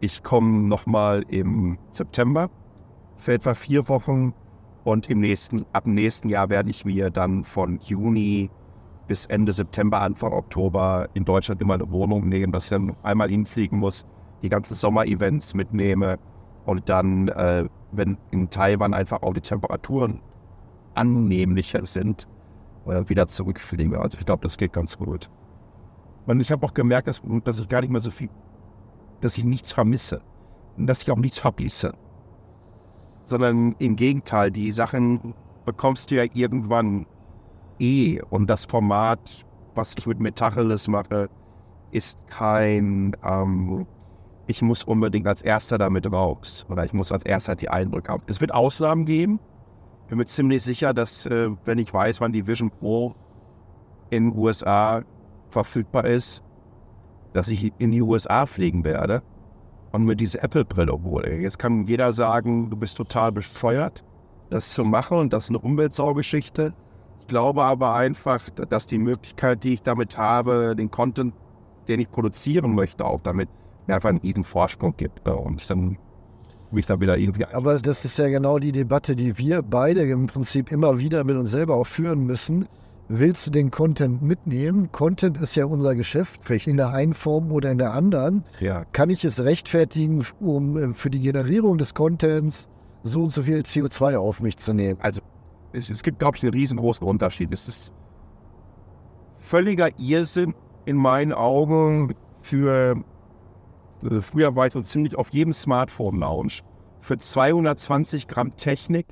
Ich 0.00 0.24
komme 0.24 0.66
nochmal 0.66 1.24
im 1.28 1.78
September 1.92 2.50
für 3.22 3.34
etwa 3.34 3.54
vier 3.54 3.88
Wochen 3.88 4.34
und 4.82 5.08
im 5.08 5.20
nächsten, 5.20 5.64
ab 5.72 5.84
dem 5.84 5.94
nächsten 5.94 6.28
Jahr 6.28 6.48
werde 6.48 6.70
ich 6.70 6.84
mir 6.84 7.08
dann 7.08 7.44
von 7.44 7.78
Juni 7.78 8.50
bis 9.06 9.26
Ende 9.26 9.52
September, 9.52 10.00
Anfang 10.00 10.32
Oktober 10.32 11.08
in 11.14 11.24
Deutschland 11.24 11.60
immer 11.60 11.74
eine 11.74 11.90
Wohnung 11.92 12.28
nehmen, 12.28 12.52
dass 12.52 12.64
ich 12.64 12.70
dann 12.70 12.96
einmal 13.04 13.28
hinfliegen 13.28 13.78
muss, 13.78 14.06
die 14.42 14.48
ganzen 14.48 14.74
Sommer-Events 14.74 15.54
mitnehme 15.54 16.18
und 16.66 16.88
dann, 16.88 17.28
äh, 17.28 17.68
wenn 17.92 18.18
in 18.32 18.50
Taiwan 18.50 18.92
einfach 18.92 19.22
auch 19.22 19.34
die 19.34 19.40
Temperaturen 19.40 20.20
annehmlicher 20.94 21.86
sind, 21.86 22.26
äh, 22.86 23.08
wieder 23.08 23.28
zurückfliege. 23.28 24.00
Also 24.00 24.18
ich 24.18 24.26
glaube, 24.26 24.42
das 24.42 24.56
geht 24.56 24.72
ganz 24.72 24.98
gut. 24.98 25.30
Und 26.26 26.40
ich 26.40 26.50
habe 26.50 26.66
auch 26.66 26.74
gemerkt, 26.74 27.06
dass, 27.06 27.22
dass 27.44 27.60
ich 27.60 27.68
gar 27.68 27.82
nicht 27.82 27.90
mehr 27.90 28.00
so 28.00 28.10
viel, 28.10 28.30
dass 29.20 29.38
ich 29.38 29.44
nichts 29.44 29.70
vermisse. 29.70 30.22
Und 30.76 30.88
dass 30.88 31.02
ich 31.02 31.10
auch 31.10 31.18
nichts 31.18 31.38
vermisse. 31.38 31.92
Sondern 33.24 33.74
im 33.78 33.96
Gegenteil, 33.96 34.50
die 34.50 34.72
Sachen 34.72 35.34
bekommst 35.64 36.10
du 36.10 36.16
ja 36.16 36.24
irgendwann 36.34 37.06
eh. 37.78 38.20
Und 38.30 38.48
das 38.48 38.64
Format, 38.64 39.44
was 39.74 39.94
ich 39.96 40.06
mit 40.06 40.20
Metacheles 40.20 40.88
mache, 40.88 41.28
ist 41.90 42.18
kein, 42.28 43.16
ähm, 43.24 43.86
ich 44.46 44.62
muss 44.62 44.82
unbedingt 44.84 45.26
als 45.26 45.42
Erster 45.42 45.78
damit 45.78 46.10
raus. 46.10 46.66
Oder 46.68 46.84
ich 46.84 46.92
muss 46.92 47.12
als 47.12 47.24
Erster 47.24 47.54
die 47.54 47.68
Eindrücke 47.68 48.12
haben. 48.12 48.22
Es 48.26 48.40
wird 48.40 48.52
Ausnahmen 48.52 49.04
geben. 49.04 49.38
bin 50.08 50.18
mir 50.18 50.26
ziemlich 50.26 50.62
sicher, 50.62 50.92
dass, 50.92 51.26
äh, 51.26 51.50
wenn 51.64 51.78
ich 51.78 51.92
weiß, 51.92 52.20
wann 52.20 52.32
die 52.32 52.46
Vision 52.46 52.70
Pro 52.70 53.14
in 54.10 54.30
den 54.30 54.38
USA 54.38 55.02
verfügbar 55.50 56.04
ist, 56.04 56.42
dass 57.32 57.48
ich 57.48 57.72
in 57.78 57.92
die 57.92 58.02
USA 58.02 58.44
fliegen 58.44 58.84
werde 58.84 59.22
und 59.92 60.04
mir 60.04 60.16
diese 60.16 60.42
Apple-Brille 60.42 60.92
hole. 60.92 61.40
Jetzt 61.40 61.58
kann 61.58 61.86
jeder 61.86 62.12
sagen, 62.12 62.70
du 62.70 62.76
bist 62.76 62.96
total 62.96 63.32
bescheuert, 63.32 64.02
das 64.50 64.70
zu 64.72 64.84
machen 64.84 65.18
und 65.18 65.32
das 65.32 65.44
ist 65.44 65.50
eine 65.50 65.58
Umweltsaugeschichte. 65.60 66.74
Ich 67.20 67.26
glaube 67.28 67.62
aber 67.62 67.94
einfach, 67.94 68.50
dass 68.50 68.86
die 68.86 68.98
Möglichkeit, 68.98 69.64
die 69.64 69.74
ich 69.74 69.82
damit 69.82 70.18
habe, 70.18 70.74
den 70.76 70.90
Content, 70.90 71.34
den 71.88 72.00
ich 72.00 72.10
produzieren 72.10 72.74
möchte, 72.74 73.04
auch 73.04 73.20
damit 73.22 73.48
mir 73.86 73.94
einfach 73.94 74.08
einen 74.08 74.18
riesen 74.18 74.44
Vorsprung 74.44 74.94
gibt. 74.96 75.26
Und 75.28 75.68
dann 75.70 75.98
mich 76.70 76.86
da 76.86 77.00
wieder 77.00 77.18
irgendwie 77.18 77.44
Aber 77.46 77.78
das 77.78 78.04
ist 78.04 78.18
ja 78.18 78.28
genau 78.28 78.58
die 78.58 78.72
Debatte, 78.72 79.14
die 79.14 79.36
wir 79.38 79.62
beide 79.62 80.02
im 80.02 80.26
Prinzip 80.26 80.72
immer 80.72 80.98
wieder 80.98 81.22
mit 81.24 81.36
uns 81.36 81.50
selber 81.50 81.76
auch 81.76 81.86
führen 81.86 82.24
müssen. 82.24 82.66
Willst 83.14 83.46
du 83.46 83.50
den 83.50 83.70
Content 83.70 84.22
mitnehmen? 84.22 84.90
Content 84.90 85.38
ist 85.38 85.54
ja 85.54 85.66
unser 85.66 85.94
Geschäft, 85.94 86.48
in 86.66 86.78
der 86.78 86.94
einen 86.94 87.12
Form 87.12 87.52
oder 87.52 87.70
in 87.70 87.76
der 87.76 87.92
anderen. 87.92 88.42
Ja. 88.58 88.86
Kann 88.86 89.10
ich 89.10 89.22
es 89.22 89.44
rechtfertigen, 89.44 90.24
um 90.40 90.78
äh, 90.78 90.94
für 90.94 91.10
die 91.10 91.20
Generierung 91.20 91.76
des 91.76 91.92
Contents 91.92 92.70
so 93.02 93.24
und 93.24 93.28
so 93.28 93.42
viel 93.42 93.58
CO2 93.58 94.16
auf 94.16 94.40
mich 94.40 94.56
zu 94.56 94.72
nehmen? 94.72 94.98
Also 95.02 95.20
es, 95.74 95.90
es 95.90 96.02
gibt, 96.02 96.20
glaube 96.20 96.38
ich, 96.38 96.42
einen 96.42 96.54
riesengroßen 96.54 97.06
Unterschied. 97.06 97.52
Es 97.52 97.68
ist 97.68 97.92
völliger 99.34 99.90
Irrsinn 99.98 100.54
in 100.86 100.96
meinen 100.96 101.34
Augen 101.34 102.14
für, 102.40 102.94
also 104.02 104.22
früher 104.22 104.56
war 104.56 104.68
ich 104.68 104.72
so 104.72 104.80
ziemlich 104.80 105.16
auf 105.16 105.34
jedem 105.34 105.52
Smartphone-Lounge, 105.52 106.60
für 107.00 107.18
220 107.18 108.26
Gramm 108.26 108.56
Technik, 108.56 109.06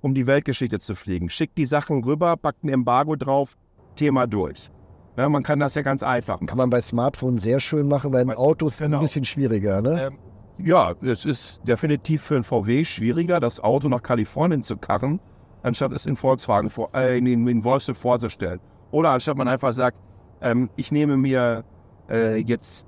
um 0.00 0.14
die 0.14 0.26
Weltgeschichte 0.26 0.78
zu 0.78 0.94
fliegen. 0.94 1.30
Schickt 1.30 1.58
die 1.58 1.66
Sachen 1.66 2.04
rüber, 2.04 2.36
packt 2.36 2.64
ein 2.64 2.68
Embargo 2.68 3.16
drauf, 3.16 3.56
Thema 3.96 4.26
durch. 4.26 4.70
Ja, 5.16 5.28
man 5.28 5.42
kann 5.42 5.58
das 5.58 5.74
ja 5.74 5.82
ganz 5.82 6.02
einfach 6.02 6.36
machen. 6.36 6.46
Kann 6.46 6.58
man 6.58 6.70
bei 6.70 6.80
Smartphones 6.80 7.42
sehr 7.42 7.58
schön 7.58 7.88
machen, 7.88 8.12
bei 8.12 8.24
Autos 8.36 8.74
ist 8.74 8.80
es 8.80 8.86
genau. 8.86 8.98
ein 8.98 9.02
bisschen 9.02 9.24
schwieriger, 9.24 9.82
ne? 9.82 10.06
Ähm, 10.06 10.18
ja, 10.64 10.94
es 11.02 11.24
ist 11.24 11.60
definitiv 11.66 12.22
für 12.22 12.36
ein 12.36 12.44
VW 12.44 12.84
schwieriger, 12.84 13.40
das 13.40 13.60
Auto 13.60 13.88
nach 13.88 14.02
Kalifornien 14.02 14.62
zu 14.62 14.76
karren, 14.76 15.20
anstatt 15.62 15.92
es 15.92 16.06
in 16.06 16.16
Volkswagen 16.16 16.70
vor, 16.70 16.90
äh, 16.94 17.18
in, 17.18 17.26
in, 17.46 17.64
Wolfsburg 17.64 17.96
vorzustellen. 17.96 18.60
Oder 18.90 19.10
anstatt 19.10 19.36
man 19.36 19.48
einfach 19.48 19.72
sagt, 19.72 19.96
ähm, 20.40 20.70
ich 20.76 20.92
nehme 20.92 21.16
mir 21.16 21.64
äh, 22.08 22.36
jetzt, 22.38 22.86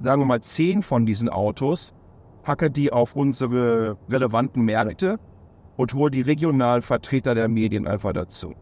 sagen 0.00 0.22
wir 0.22 0.26
mal, 0.26 0.40
zehn 0.40 0.82
von 0.82 1.06
diesen 1.06 1.28
Autos, 1.28 1.92
packe 2.42 2.70
die 2.70 2.92
auf 2.92 3.16
unsere 3.16 3.96
relevanten 4.08 4.64
Märkte 4.64 5.18
und 5.76 5.94
hole 5.94 6.10
die 6.10 6.22
regionalen 6.22 6.82
Vertreter 6.82 7.34
der 7.34 7.48
Medien 7.48 7.86
einfach 7.86 8.12
dazu. 8.12 8.54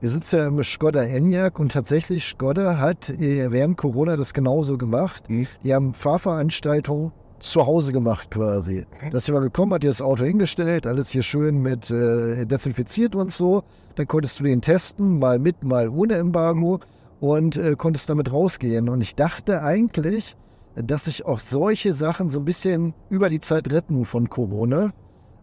Wir 0.00 0.10
sitzen 0.10 0.36
ja 0.36 0.46
im 0.48 0.62
Skoda 0.62 1.02
Enyaq 1.02 1.58
und 1.58 1.72
tatsächlich 1.72 2.24
Skoda 2.24 2.78
hat 2.78 3.08
äh, 3.08 3.50
während 3.50 3.78
Corona 3.78 4.16
das 4.16 4.34
genauso 4.34 4.76
gemacht. 4.76 5.28
Mhm. 5.30 5.46
Die 5.64 5.74
haben 5.74 5.94
Fahrveranstaltungen 5.94 7.12
zu 7.38 7.66
Hause 7.66 7.92
gemacht 7.92 8.30
quasi. 8.30 8.86
Da 9.10 9.16
ist 9.16 9.26
jemand 9.26 9.44
gekommen, 9.44 9.72
hat 9.72 9.82
dir 9.82 9.88
das 9.88 10.02
Auto 10.02 10.24
hingestellt, 10.24 10.86
alles 10.86 11.10
hier 11.10 11.22
schön 11.22 11.62
mit 11.62 11.90
äh, 11.90 12.44
desinfiziert 12.44 13.14
und 13.14 13.32
so. 13.32 13.62
Dann 13.94 14.06
konntest 14.06 14.40
du 14.40 14.44
den 14.44 14.60
testen, 14.60 15.18
mal 15.18 15.38
mit, 15.38 15.64
mal 15.64 15.88
ohne 15.88 16.14
Embargo 16.14 16.80
und 17.20 17.56
äh, 17.56 17.74
konntest 17.76 18.10
damit 18.10 18.32
rausgehen. 18.32 18.88
Und 18.88 19.00
ich 19.00 19.14
dachte 19.14 19.62
eigentlich, 19.62 20.36
dass 20.74 21.06
sich 21.06 21.24
auch 21.24 21.38
solche 21.38 21.94
Sachen 21.94 22.28
so 22.28 22.38
ein 22.38 22.44
bisschen 22.44 22.92
über 23.08 23.30
die 23.30 23.40
Zeit 23.40 23.72
retten 23.72 24.04
von 24.04 24.28
Corona. 24.28 24.92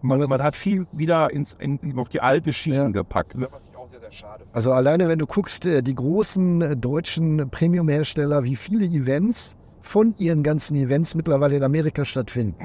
Man, 0.03 0.19
man 0.27 0.43
hat 0.43 0.55
viel 0.55 0.85
wieder 0.91 1.31
ins, 1.31 1.53
in, 1.59 1.79
auf 1.97 2.09
die 2.09 2.19
alte 2.21 2.51
Schiene 2.51 2.75
Ja. 2.75 2.87
gepackt. 2.89 3.35
Was 3.37 3.69
ich 3.71 3.75
auch 3.77 3.89
sehr, 3.89 4.01
sehr 4.01 4.11
schade 4.11 4.43
finde. 4.43 4.53
Also 4.55 4.73
alleine 4.73 5.07
wenn 5.07 5.17
du 5.17 5.25
guckst, 5.25 5.65
äh, 5.65 5.81
die 5.81 5.95
großen 5.95 6.61
äh, 6.61 6.75
deutschen 6.77 7.49
Premium-Hersteller, 7.49 8.43
wie 8.43 8.55
viele 8.57 8.85
Events 8.85 9.55
von 9.81 10.13
ihren 10.17 10.43
ganzen 10.43 10.75
Events 10.75 11.15
mittlerweile 11.15 11.55
in 11.55 11.63
Amerika 11.63 12.03
stattfinden. 12.05 12.55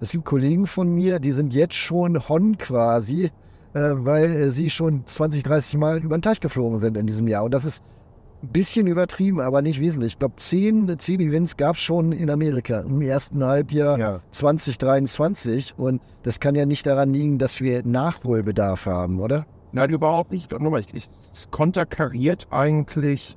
Es 0.00 0.12
gibt 0.12 0.24
Kollegen 0.26 0.66
von 0.66 0.94
mir, 0.94 1.18
die 1.18 1.32
sind 1.32 1.52
jetzt 1.54 1.74
schon 1.74 2.28
Hon 2.28 2.56
quasi, 2.58 3.30
äh, 3.72 3.80
weil 3.80 4.50
sie 4.50 4.70
schon 4.70 5.04
20, 5.06 5.42
30 5.42 5.78
Mal 5.78 5.98
über 5.98 6.16
den 6.18 6.22
Teich 6.22 6.40
geflogen 6.40 6.80
sind 6.80 6.96
in 6.96 7.06
diesem 7.06 7.28
Jahr. 7.28 7.44
Und 7.44 7.52
das 7.52 7.64
ist 7.64 7.82
ein 8.42 8.48
bisschen 8.48 8.86
übertrieben, 8.86 9.40
aber 9.40 9.62
nicht 9.62 9.80
wesentlich. 9.80 10.12
Ich 10.12 10.18
glaube, 10.18 10.36
zehn, 10.36 10.98
zehn 10.98 11.20
Events 11.20 11.56
gab 11.56 11.76
es 11.76 11.82
schon 11.82 12.12
in 12.12 12.30
Amerika 12.30 12.80
im 12.80 13.02
ersten 13.02 13.42
Halbjahr 13.44 13.98
Ja. 13.98 14.20
2023. 14.30 15.74
Und 15.76 16.00
das 16.22 16.38
kann 16.40 16.54
ja 16.54 16.66
nicht 16.66 16.86
daran 16.86 17.12
liegen, 17.12 17.38
dass 17.38 17.60
wir 17.60 17.84
Nachholbedarf 17.84 18.86
haben, 18.86 19.20
oder? 19.20 19.46
Nein, 19.72 19.90
überhaupt 19.90 20.30
nicht. 20.32 20.50
Nochmal, 20.52 20.82
es 20.94 21.48
konterkariert 21.50 22.46
eigentlich 22.50 23.36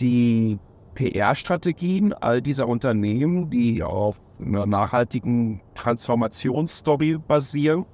die 0.00 0.58
PR-Strategien 0.94 2.12
all 2.12 2.42
dieser 2.42 2.66
Unternehmen, 2.66 3.50
die 3.50 3.82
auf 3.82 4.20
einer 4.44 4.66
nachhaltigen 4.66 5.60
Transformationsstory 5.74 7.18
basieren. 7.26 7.86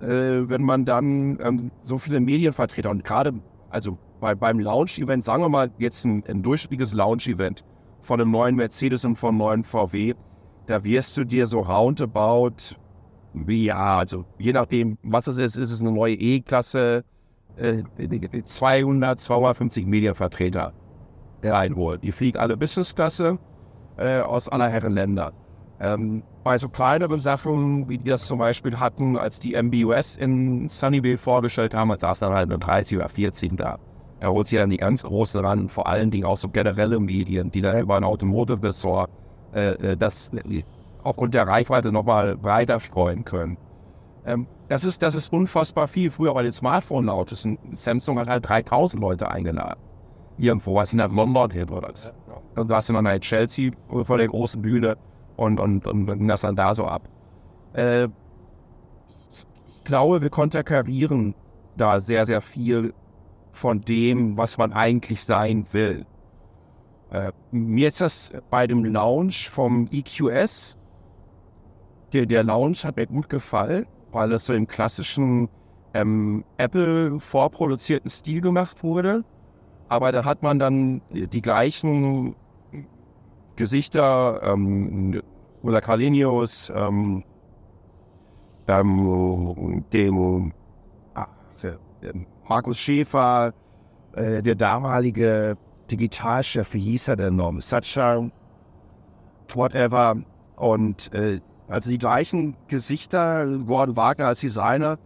Äh, 0.00 0.48
wenn 0.48 0.62
man 0.62 0.84
dann 0.84 1.38
ähm, 1.42 1.70
so 1.82 1.98
viele 1.98 2.20
Medienvertreter 2.20 2.90
und 2.90 3.04
gerade, 3.04 3.34
also 3.70 3.98
bei, 4.22 4.36
beim 4.36 4.60
Launch-Event, 4.60 5.24
sagen 5.24 5.42
wir 5.42 5.48
mal 5.48 5.70
jetzt 5.78 6.04
ein, 6.04 6.22
ein 6.28 6.42
durchschnittliches 6.42 6.94
Launch-Event 6.94 7.64
von 8.00 8.20
einem 8.20 8.30
neuen 8.30 8.54
Mercedes 8.54 9.04
und 9.04 9.16
von 9.16 9.30
einem 9.30 9.38
neuen 9.38 9.64
VW, 9.64 10.14
da 10.66 10.82
wirst 10.84 11.16
du 11.16 11.24
dir 11.24 11.46
so 11.46 11.60
roundabout 11.60 12.76
ja, 13.48 13.98
also 13.98 14.26
je 14.38 14.52
nachdem, 14.52 14.98
was 15.02 15.26
es 15.26 15.38
ist, 15.38 15.56
ist 15.56 15.72
es 15.72 15.80
eine 15.80 15.90
neue 15.90 16.14
E-Klasse, 16.14 17.02
äh, 17.56 17.82
200, 18.44 19.18
250 19.18 19.86
Medienvertreter 19.86 20.74
reinholen. 21.42 21.98
Die 22.02 22.12
fliegen 22.12 22.38
alle 22.38 22.58
Business-Klasse 22.58 23.38
äh, 23.96 24.20
aus 24.20 24.50
aller 24.50 24.68
Herren 24.68 24.92
Länder. 24.92 25.32
Ähm, 25.80 26.22
bei 26.44 26.58
so 26.58 26.68
kleineren 26.68 27.20
Sachen, 27.20 27.88
wie 27.88 27.96
die 27.96 28.10
das 28.10 28.26
zum 28.26 28.38
Beispiel 28.38 28.78
hatten, 28.78 29.16
als 29.16 29.40
die 29.40 29.60
MBUS 29.60 30.16
in 30.16 30.68
Sunnyvale 30.68 31.16
vorgestellt 31.16 31.74
haben, 31.74 31.98
saß 31.98 32.18
dann 32.18 32.34
halt 32.34 32.50
nur 32.50 32.58
30 32.58 32.98
oder 32.98 33.08
40 33.08 33.56
da. 33.56 33.78
Er 34.22 34.32
holt 34.32 34.46
sich 34.46 34.56
dann 34.56 34.70
die 34.70 34.76
ganz 34.76 35.02
großen 35.02 35.44
ran, 35.44 35.68
vor 35.68 35.88
allen 35.88 36.12
Dingen 36.12 36.26
auch 36.26 36.36
so 36.36 36.48
generelle 36.48 37.00
Medien, 37.00 37.50
die 37.50 37.60
dann 37.60 37.80
über 37.80 37.96
ein 37.96 38.04
Automotive-Ressort 38.04 39.10
äh, 39.52 39.72
äh, 39.72 39.96
das 39.96 40.30
äh, 40.48 40.62
aufgrund 41.02 41.34
der 41.34 41.48
Reichweite 41.48 41.90
nochmal 41.90 42.36
breiter 42.36 42.78
streuen 42.78 43.24
können. 43.24 43.56
Ähm, 44.24 44.46
das, 44.68 44.84
ist, 44.84 45.02
das 45.02 45.16
ist 45.16 45.32
unfassbar 45.32 45.88
viel. 45.88 46.12
Früher 46.12 46.34
bei 46.34 46.44
den 46.44 46.52
Smartphone-Launches, 46.52 47.48
Samsung 47.72 48.20
hat 48.20 48.28
halt 48.28 48.48
3000 48.48 49.02
Leute 49.02 49.28
eingeladen. 49.28 49.80
Irgendwo, 50.38 50.76
was 50.76 50.92
in 50.92 50.98
nach 50.98 51.10
London 51.10 51.50
hin 51.50 51.68
oder 51.68 51.90
so. 51.92 52.10
Dann 52.54 52.68
saß 52.68 52.86
du 52.86 52.92
dann 52.92 53.08
halt 53.08 53.24
Chelsea 53.24 53.72
vor 54.04 54.18
der 54.18 54.28
großen 54.28 54.62
Bühne 54.62 54.98
und, 55.34 55.58
und, 55.58 55.84
und 55.84 56.06
ging 56.06 56.28
das 56.28 56.42
dann 56.42 56.54
da 56.54 56.76
so 56.76 56.84
ab. 56.84 57.08
Äh, 57.72 58.04
ich 59.32 59.82
glaube, 59.82 60.22
wir 60.22 60.30
konterkarieren 60.30 61.34
da 61.76 61.98
sehr, 61.98 62.24
sehr 62.24 62.40
viel 62.40 62.94
von 63.52 63.82
dem, 63.82 64.36
was 64.36 64.58
man 64.58 64.72
eigentlich 64.72 65.22
sein 65.22 65.66
will. 65.72 66.06
Äh, 67.10 67.32
mir 67.50 67.88
ist 67.88 68.00
das 68.00 68.32
bei 68.50 68.66
dem 68.66 68.84
Launch 68.84 69.50
vom 69.50 69.88
EQS, 69.92 70.78
der, 72.12 72.26
der 72.26 72.44
Launch 72.44 72.84
hat 72.84 72.96
mir 72.96 73.06
gut 73.06 73.28
gefallen, 73.28 73.86
weil 74.10 74.32
es 74.32 74.46
so 74.46 74.54
im 74.54 74.66
klassischen 74.66 75.48
ähm, 75.94 76.44
Apple 76.58 77.20
vorproduzierten 77.20 78.10
Stil 78.10 78.40
gemacht 78.40 78.82
wurde. 78.82 79.24
Aber 79.88 80.12
da 80.12 80.24
hat 80.24 80.42
man 80.42 80.58
dann 80.58 81.02
die 81.10 81.42
gleichen 81.42 82.34
Gesichter, 83.56 84.40
ähm, 84.42 85.22
oder 85.62 85.80
Kalenius, 85.80 86.72
ähm, 86.74 87.24
ähm, 88.68 89.84
dem 89.92 90.52
ah, 91.14 91.28
der, 91.62 91.78
der 92.02 92.14
Markus 92.48 92.78
Schäfer, 92.78 93.52
äh, 94.14 94.42
der 94.42 94.54
damalige 94.54 95.56
Digitalchef, 95.90 96.74
wie 96.74 96.80
hieß 96.80 97.08
er 97.08 97.16
denn 97.16 97.36
noch? 97.36 97.52
Satcha, 97.60 98.30
whatever. 99.54 100.16
Und 100.56 101.12
äh, 101.14 101.40
also 101.68 101.90
die 101.90 101.98
gleichen 101.98 102.56
Gesichter, 102.68 103.46
Gordon 103.66 103.96
Wagner 103.96 104.26
als 104.26 104.40
Designer, 104.40 104.98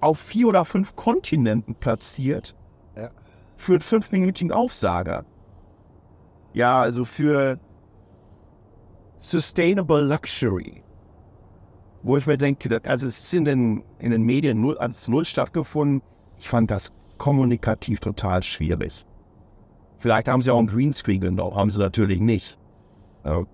auf 0.00 0.18
vier 0.18 0.48
oder 0.48 0.64
fünf 0.64 0.96
Kontinenten 0.96 1.74
platziert. 1.74 2.56
Ja. 2.96 3.10
Für 3.56 3.72
einen 3.72 3.82
fünfminütigen 3.82 4.52
Aufsager. 4.52 5.24
Ja, 6.54 6.80
also 6.80 7.04
für 7.04 7.58
Sustainable 9.18 10.02
Luxury. 10.02 10.82
Wo 12.02 12.16
ich 12.16 12.26
mir 12.26 12.38
denke, 12.38 12.80
also 12.84 13.06
es 13.06 13.18
ist 13.18 13.34
in 13.34 13.44
den, 13.44 13.84
in 13.98 14.10
den 14.10 14.22
Medien 14.22 14.60
null, 14.60 14.78
als 14.78 15.08
null 15.08 15.24
stattgefunden. 15.24 16.02
Ich 16.38 16.48
fand 16.48 16.70
das 16.70 16.92
kommunikativ 17.18 18.00
total 18.00 18.42
schwierig. 18.42 19.04
Vielleicht 19.98 20.28
haben 20.28 20.40
sie 20.40 20.50
auch 20.50 20.58
einen 20.58 20.68
Greenscreen 20.68 21.20
genommen, 21.20 21.54
haben 21.54 21.70
sie 21.70 21.78
natürlich 21.78 22.20
nicht. 22.20 22.58
Ja. 23.24 23.44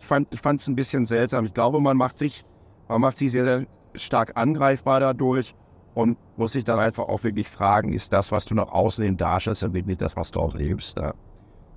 Ich 0.00 0.06
fand 0.06 0.28
ich 0.32 0.40
es 0.42 0.66
ein 0.66 0.74
bisschen 0.74 1.04
seltsam. 1.04 1.44
Ich 1.44 1.52
glaube, 1.52 1.80
man 1.80 1.98
macht 1.98 2.16
sich, 2.16 2.44
man 2.88 3.02
macht 3.02 3.18
sich 3.18 3.30
sehr, 3.30 3.44
sehr 3.44 3.66
stark 3.94 4.32
angreifbar 4.36 5.00
dadurch 5.00 5.54
und 5.94 6.16
muss 6.36 6.52
sich 6.52 6.64
dann 6.64 6.78
einfach 6.78 7.04
auch 7.08 7.22
wirklich 7.24 7.46
fragen, 7.46 7.92
ist 7.92 8.12
das, 8.14 8.32
was 8.32 8.46
du 8.46 8.54
nach 8.54 8.68
außen 8.68 9.04
hin 9.04 9.18
darstellst, 9.18 9.62
dann 9.62 9.74
wirklich 9.74 9.98
das, 9.98 10.16
was 10.16 10.30
du 10.30 10.40
auch 10.40 10.54
lebst. 10.54 10.98
Ja? 10.98 11.12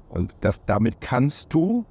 Und 0.07 0.33
das, 0.39 0.61
damit 0.65 1.01
kannst 1.01 1.53
du 1.53 1.85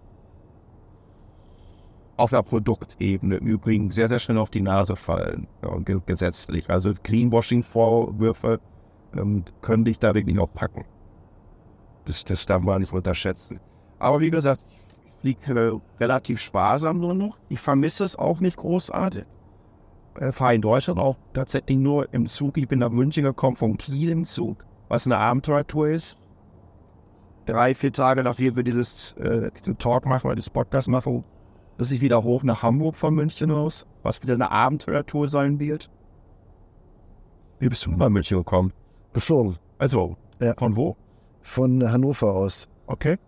auf 2.16 2.31
der 2.31 2.42
Produktebene 2.42 3.37
übrigens 3.37 3.94
sehr, 3.94 4.09
sehr 4.09 4.18
schnell 4.18 4.38
auf 4.38 4.50
die 4.50 4.61
Nase 4.61 4.96
fallen, 4.96 5.48
ja, 5.62 5.77
gesetzlich. 6.07 6.70
Also 6.70 6.92
Greenwashing-Vorwürfe 7.03 8.61
ähm, 9.16 9.44
können 9.62 9.85
dich 9.85 9.98
da 9.98 10.14
wirklich 10.14 10.38
auch 10.38 10.53
packen. 10.53 10.85
Das, 12.05 12.24
das 12.24 12.46
darf 12.46 12.62
man 12.62 12.81
nicht 12.81 12.92
unterschätzen. 12.92 13.61
Aber 13.98 14.20
wie 14.20 14.31
gesagt, 14.31 14.62
ich 15.05 15.20
fliege 15.20 15.61
äh, 15.61 15.81
relativ 16.00 16.40
sparsam 16.40 17.00
nur 17.00 17.14
noch. 17.14 17.38
Ich 17.48 17.61
vermisse 17.61 18.05
es 18.05 18.16
auch 18.16 18.40
nicht 18.40 18.57
großartig. 18.57 19.24
Äh, 20.20 20.33
fahre 20.33 20.55
in 20.55 20.62
Deutschland 20.62 21.00
auch 21.00 21.16
tatsächlich 21.33 21.79
nur 21.79 22.12
im 22.12 22.27
Zug. 22.27 22.57
Ich 22.59 22.68
bin 22.68 22.79
nach 22.79 22.90
München 22.90 23.24
gekommen, 23.24 23.57
von 23.57 23.77
Kiel 23.77 24.11
im 24.11 24.24
Zug, 24.24 24.64
was 24.88 25.07
eine 25.07 25.16
Abenteuertour 25.16 25.88
ist. 25.88 26.18
Drei, 27.46 27.74
vier 27.74 27.92
Tage 27.92 28.22
nachdem 28.22 28.57
wir 28.57 28.62
dieses, 28.62 29.12
äh, 29.14 29.50
diesen 29.59 29.79
Talk 29.79 30.07
machen, 30.07 30.27
oder 30.27 30.37
dieses 30.37 30.50
Podcast 30.50 30.88
machen, 30.88 31.24
dass 31.79 31.91
ich 31.91 32.01
wieder 32.01 32.23
hoch 32.23 32.43
nach 32.43 32.63
Hamburg 32.63 32.95
von 32.95 33.15
München 33.15 33.51
aus, 33.51 33.87
was 34.03 34.23
wieder 34.23 34.35
eine 34.35 34.51
Abenteuertour 34.51 35.29
sein 35.29 35.59
wird. 35.59 35.91
Wie 37.59 37.69
bist 37.69 37.87
du 37.87 37.91
nach 37.93 38.09
München 38.09 38.39
gekommen? 38.39 38.73
Geflogen. 39.13 39.57
Also, 39.79 40.17
Ja. 40.41 40.55
von 40.55 40.77
wo? 40.77 40.97
Von 41.43 41.91
Hannover 41.91 42.33
aus. 42.35 42.69
Okay. 42.87 43.19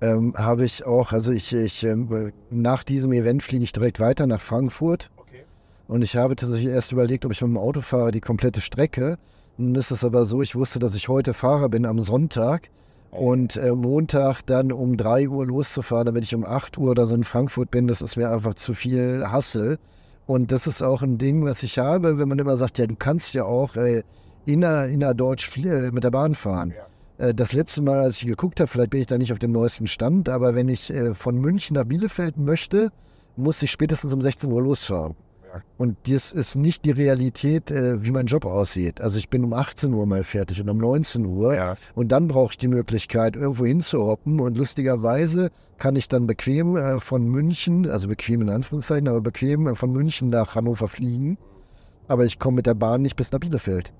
Ähm, 0.00 0.34
habe 0.36 0.64
ich 0.64 0.84
auch, 0.84 1.12
also 1.12 1.32
ich, 1.32 1.52
ich 1.52 1.84
ähm, 1.84 2.32
nach 2.50 2.84
diesem 2.84 3.12
Event 3.12 3.42
fliege 3.42 3.64
ich 3.64 3.72
direkt 3.72 4.00
weiter 4.00 4.26
nach 4.26 4.40
Frankfurt. 4.40 5.10
Okay. 5.16 5.44
Und 5.88 6.02
ich 6.02 6.16
habe 6.16 6.36
tatsächlich 6.36 6.72
erst 6.72 6.92
überlegt, 6.92 7.24
ob 7.24 7.32
ich 7.32 7.40
mit 7.40 7.50
dem 7.50 7.56
Auto 7.58 7.80
fahre, 7.80 8.10
die 8.10 8.20
komplette 8.20 8.60
Strecke. 8.60 9.18
Nun 9.56 9.74
ist 9.74 9.90
es 9.90 10.04
aber 10.04 10.24
so, 10.26 10.42
ich 10.42 10.54
wusste, 10.56 10.78
dass 10.78 10.94
ich 10.94 11.08
heute 11.08 11.32
Fahrer 11.32 11.68
bin 11.68 11.86
am 11.86 12.00
Sonntag 12.00 12.70
und 13.14 13.56
äh, 13.56 13.72
Montag 13.72 14.42
dann 14.46 14.72
um 14.72 14.96
3 14.96 15.28
Uhr 15.28 15.46
loszufahren, 15.46 16.06
damit 16.06 16.24
ich 16.24 16.34
um 16.34 16.44
8 16.44 16.78
Uhr 16.78 16.90
oder 16.90 17.06
so 17.06 17.14
in 17.14 17.24
Frankfurt 17.24 17.70
bin, 17.70 17.86
das 17.86 18.02
ist 18.02 18.16
mir 18.16 18.30
einfach 18.30 18.54
zu 18.54 18.74
viel 18.74 19.24
Hassel. 19.26 19.78
Und 20.26 20.52
das 20.52 20.66
ist 20.66 20.82
auch 20.82 21.02
ein 21.02 21.18
Ding, 21.18 21.44
was 21.44 21.62
ich 21.62 21.78
habe, 21.78 22.18
wenn 22.18 22.28
man 22.28 22.38
immer 22.38 22.56
sagt, 22.56 22.78
ja, 22.78 22.86
du 22.86 22.96
kannst 22.96 23.34
ja 23.34 23.44
auch 23.44 23.76
äh, 23.76 24.02
inner, 24.46 24.86
innerdeutsch 24.86 25.48
flie- 25.50 25.90
mit 25.92 26.02
der 26.04 26.10
Bahn 26.10 26.34
fahren. 26.34 26.72
Äh, 27.18 27.34
Das 27.34 27.52
letzte 27.52 27.82
Mal, 27.82 28.00
als 28.00 28.16
ich 28.18 28.26
geguckt 28.26 28.58
habe, 28.60 28.68
vielleicht 28.68 28.90
bin 28.90 29.00
ich 29.00 29.06
da 29.06 29.18
nicht 29.18 29.32
auf 29.32 29.38
dem 29.38 29.52
neuesten 29.52 29.86
Stand, 29.86 30.28
aber 30.28 30.54
wenn 30.54 30.68
ich 30.68 30.90
äh, 30.92 31.14
von 31.14 31.36
München 31.38 31.74
nach 31.74 31.84
Bielefeld 31.84 32.36
möchte, 32.38 32.90
muss 33.36 33.62
ich 33.62 33.70
spätestens 33.70 34.12
um 34.12 34.22
16 34.22 34.50
Uhr 34.50 34.62
losfahren. 34.62 35.14
Und 35.76 35.96
das 36.08 36.32
ist 36.32 36.56
nicht 36.56 36.84
die 36.84 36.90
Realität, 36.90 37.70
äh, 37.70 38.02
wie 38.02 38.10
mein 38.10 38.26
Job 38.26 38.44
aussieht. 38.44 39.00
Also 39.00 39.18
ich 39.18 39.28
bin 39.28 39.44
um 39.44 39.52
18 39.52 39.92
Uhr 39.92 40.06
mal 40.06 40.24
fertig 40.24 40.60
und 40.60 40.68
um 40.68 40.78
19 40.78 41.24
Uhr. 41.26 41.54
Ja. 41.54 41.74
Und 41.94 42.12
dann 42.12 42.28
brauche 42.28 42.52
ich 42.52 42.58
die 42.58 42.68
Möglichkeit, 42.68 43.36
irgendwo 43.36 43.66
hinzuhoppen. 43.66 44.40
Und 44.40 44.56
lustigerweise 44.56 45.50
kann 45.78 45.96
ich 45.96 46.08
dann 46.08 46.26
bequem 46.26 46.76
äh, 46.76 47.00
von 47.00 47.26
München, 47.26 47.88
also 47.88 48.08
bequem 48.08 48.42
in 48.42 48.50
Anführungszeichen, 48.50 49.08
aber 49.08 49.20
bequem 49.20 49.66
äh, 49.66 49.74
von 49.74 49.92
München 49.92 50.30
nach 50.30 50.54
Hannover 50.54 50.88
fliegen. 50.88 51.38
Aber 52.08 52.24
ich 52.24 52.38
komme 52.38 52.56
mit 52.56 52.66
der 52.66 52.74
Bahn 52.74 53.02
nicht 53.02 53.16
bis 53.16 53.32
nach 53.32 53.40
Bielefeld. 53.40 53.92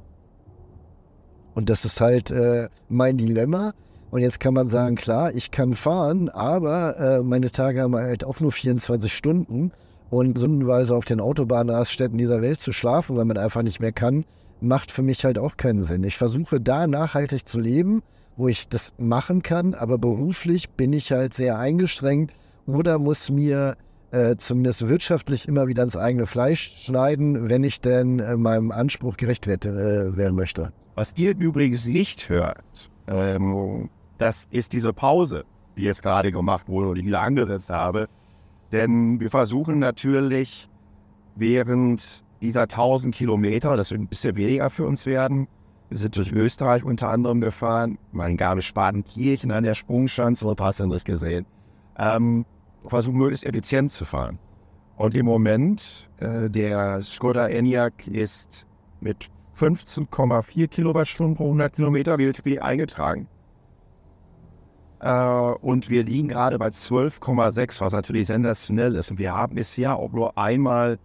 Und 1.54 1.70
das 1.70 1.84
ist 1.84 2.00
halt 2.00 2.30
äh, 2.30 2.68
mein 2.88 3.16
Dilemma. 3.16 3.72
Und 4.10 4.20
jetzt 4.20 4.38
kann 4.38 4.54
man 4.54 4.68
sagen, 4.68 4.94
klar, 4.94 5.34
ich 5.34 5.50
kann 5.50 5.74
fahren, 5.74 6.28
aber 6.28 6.96
äh, 6.98 7.22
meine 7.22 7.50
Tage 7.50 7.82
haben 7.82 7.96
halt 7.96 8.24
auch 8.24 8.38
nur 8.38 8.52
24 8.52 9.12
Stunden. 9.12 9.72
Und 10.14 10.38
stundenweise 10.38 10.94
auf 10.94 11.04
den 11.04 11.18
Autobahnraststätten 11.18 12.16
dieser 12.16 12.40
Welt 12.40 12.60
zu 12.60 12.72
schlafen, 12.72 13.16
weil 13.16 13.24
man 13.24 13.36
einfach 13.36 13.62
nicht 13.62 13.80
mehr 13.80 13.90
kann, 13.90 14.24
macht 14.60 14.92
für 14.92 15.02
mich 15.02 15.24
halt 15.24 15.40
auch 15.40 15.56
keinen 15.56 15.82
Sinn. 15.82 16.04
Ich 16.04 16.16
versuche 16.16 16.60
da 16.60 16.86
nachhaltig 16.86 17.48
zu 17.48 17.58
leben, 17.58 18.00
wo 18.36 18.46
ich 18.46 18.68
das 18.68 18.92
machen 18.96 19.42
kann, 19.42 19.74
aber 19.74 19.98
beruflich 19.98 20.70
bin 20.70 20.92
ich 20.92 21.10
halt 21.10 21.34
sehr 21.34 21.58
eingeschränkt 21.58 22.32
oder 22.64 23.00
muss 23.00 23.28
mir 23.28 23.76
äh, 24.12 24.36
zumindest 24.36 24.88
wirtschaftlich 24.88 25.48
immer 25.48 25.66
wieder 25.66 25.82
ins 25.82 25.96
eigene 25.96 26.26
Fleisch 26.26 26.84
schneiden, 26.84 27.50
wenn 27.50 27.64
ich 27.64 27.80
denn 27.80 28.20
äh, 28.20 28.36
meinem 28.36 28.70
Anspruch 28.70 29.16
gerecht 29.16 29.48
werden, 29.48 29.76
äh, 29.76 30.16
werden 30.16 30.36
möchte. 30.36 30.72
Was 30.94 31.12
ihr 31.16 31.36
übrigens 31.36 31.86
nicht 31.86 32.28
hört, 32.28 32.88
ähm, 33.08 33.90
das 34.18 34.46
ist 34.52 34.74
diese 34.74 34.92
Pause, 34.92 35.44
die 35.76 35.82
jetzt 35.82 36.04
gerade 36.04 36.30
gemacht 36.30 36.68
wurde 36.68 36.90
und 36.90 36.98
ich 36.98 37.04
wieder 37.04 37.22
angesetzt 37.22 37.68
habe. 37.68 38.06
Denn 38.74 39.20
wir 39.20 39.30
versuchen 39.30 39.78
natürlich 39.78 40.68
während 41.36 42.24
dieser 42.42 42.62
1000 42.62 43.14
Kilometer, 43.14 43.76
das 43.76 43.92
wird 43.92 44.00
ein 44.00 44.08
bisschen 44.08 44.34
weniger 44.34 44.68
für 44.68 44.84
uns 44.84 45.06
werden, 45.06 45.46
wir 45.90 45.98
sind 45.98 46.16
durch 46.16 46.32
Österreich 46.32 46.82
unter 46.82 47.08
anderem 47.08 47.40
gefahren, 47.40 47.98
mein 48.10 48.36
Garmisch-Partenkirchen 48.36 49.52
an 49.52 49.62
der 49.62 49.76
Sprungschanze 49.76 50.48
und 50.48 50.60
hast 50.60 50.80
nicht 50.80 51.04
gesehen, 51.04 51.46
ähm, 51.98 52.44
versuchen 52.84 53.16
möglichst 53.16 53.46
effizient 53.46 53.92
zu 53.92 54.04
fahren. 54.04 54.40
Und 54.96 55.14
im 55.14 55.26
Moment, 55.26 56.10
äh, 56.18 56.50
der 56.50 57.00
Skoda 57.00 57.46
Enyaq 57.46 58.08
ist 58.08 58.66
mit 59.00 59.28
15,4 59.56 60.66
Kilowattstunden 60.66 61.36
pro 61.36 61.44
100 61.44 61.76
Kilometer 61.76 62.18
WLTP 62.18 62.58
eingetragen. 62.58 63.28
Äh, 65.04 65.52
und 65.60 65.90
wir 65.90 66.02
liegen 66.02 66.28
gerade 66.28 66.58
bei 66.58 66.68
12,6, 66.68 67.82
was 67.82 67.92
natürlich 67.92 68.28
sensationell 68.28 68.94
ist. 68.94 69.10
Und 69.10 69.18
wir 69.18 69.34
haben 69.34 69.54
bisher 69.54 69.96
auch 69.96 70.10
nur 70.12 70.38
einmal 70.38 70.98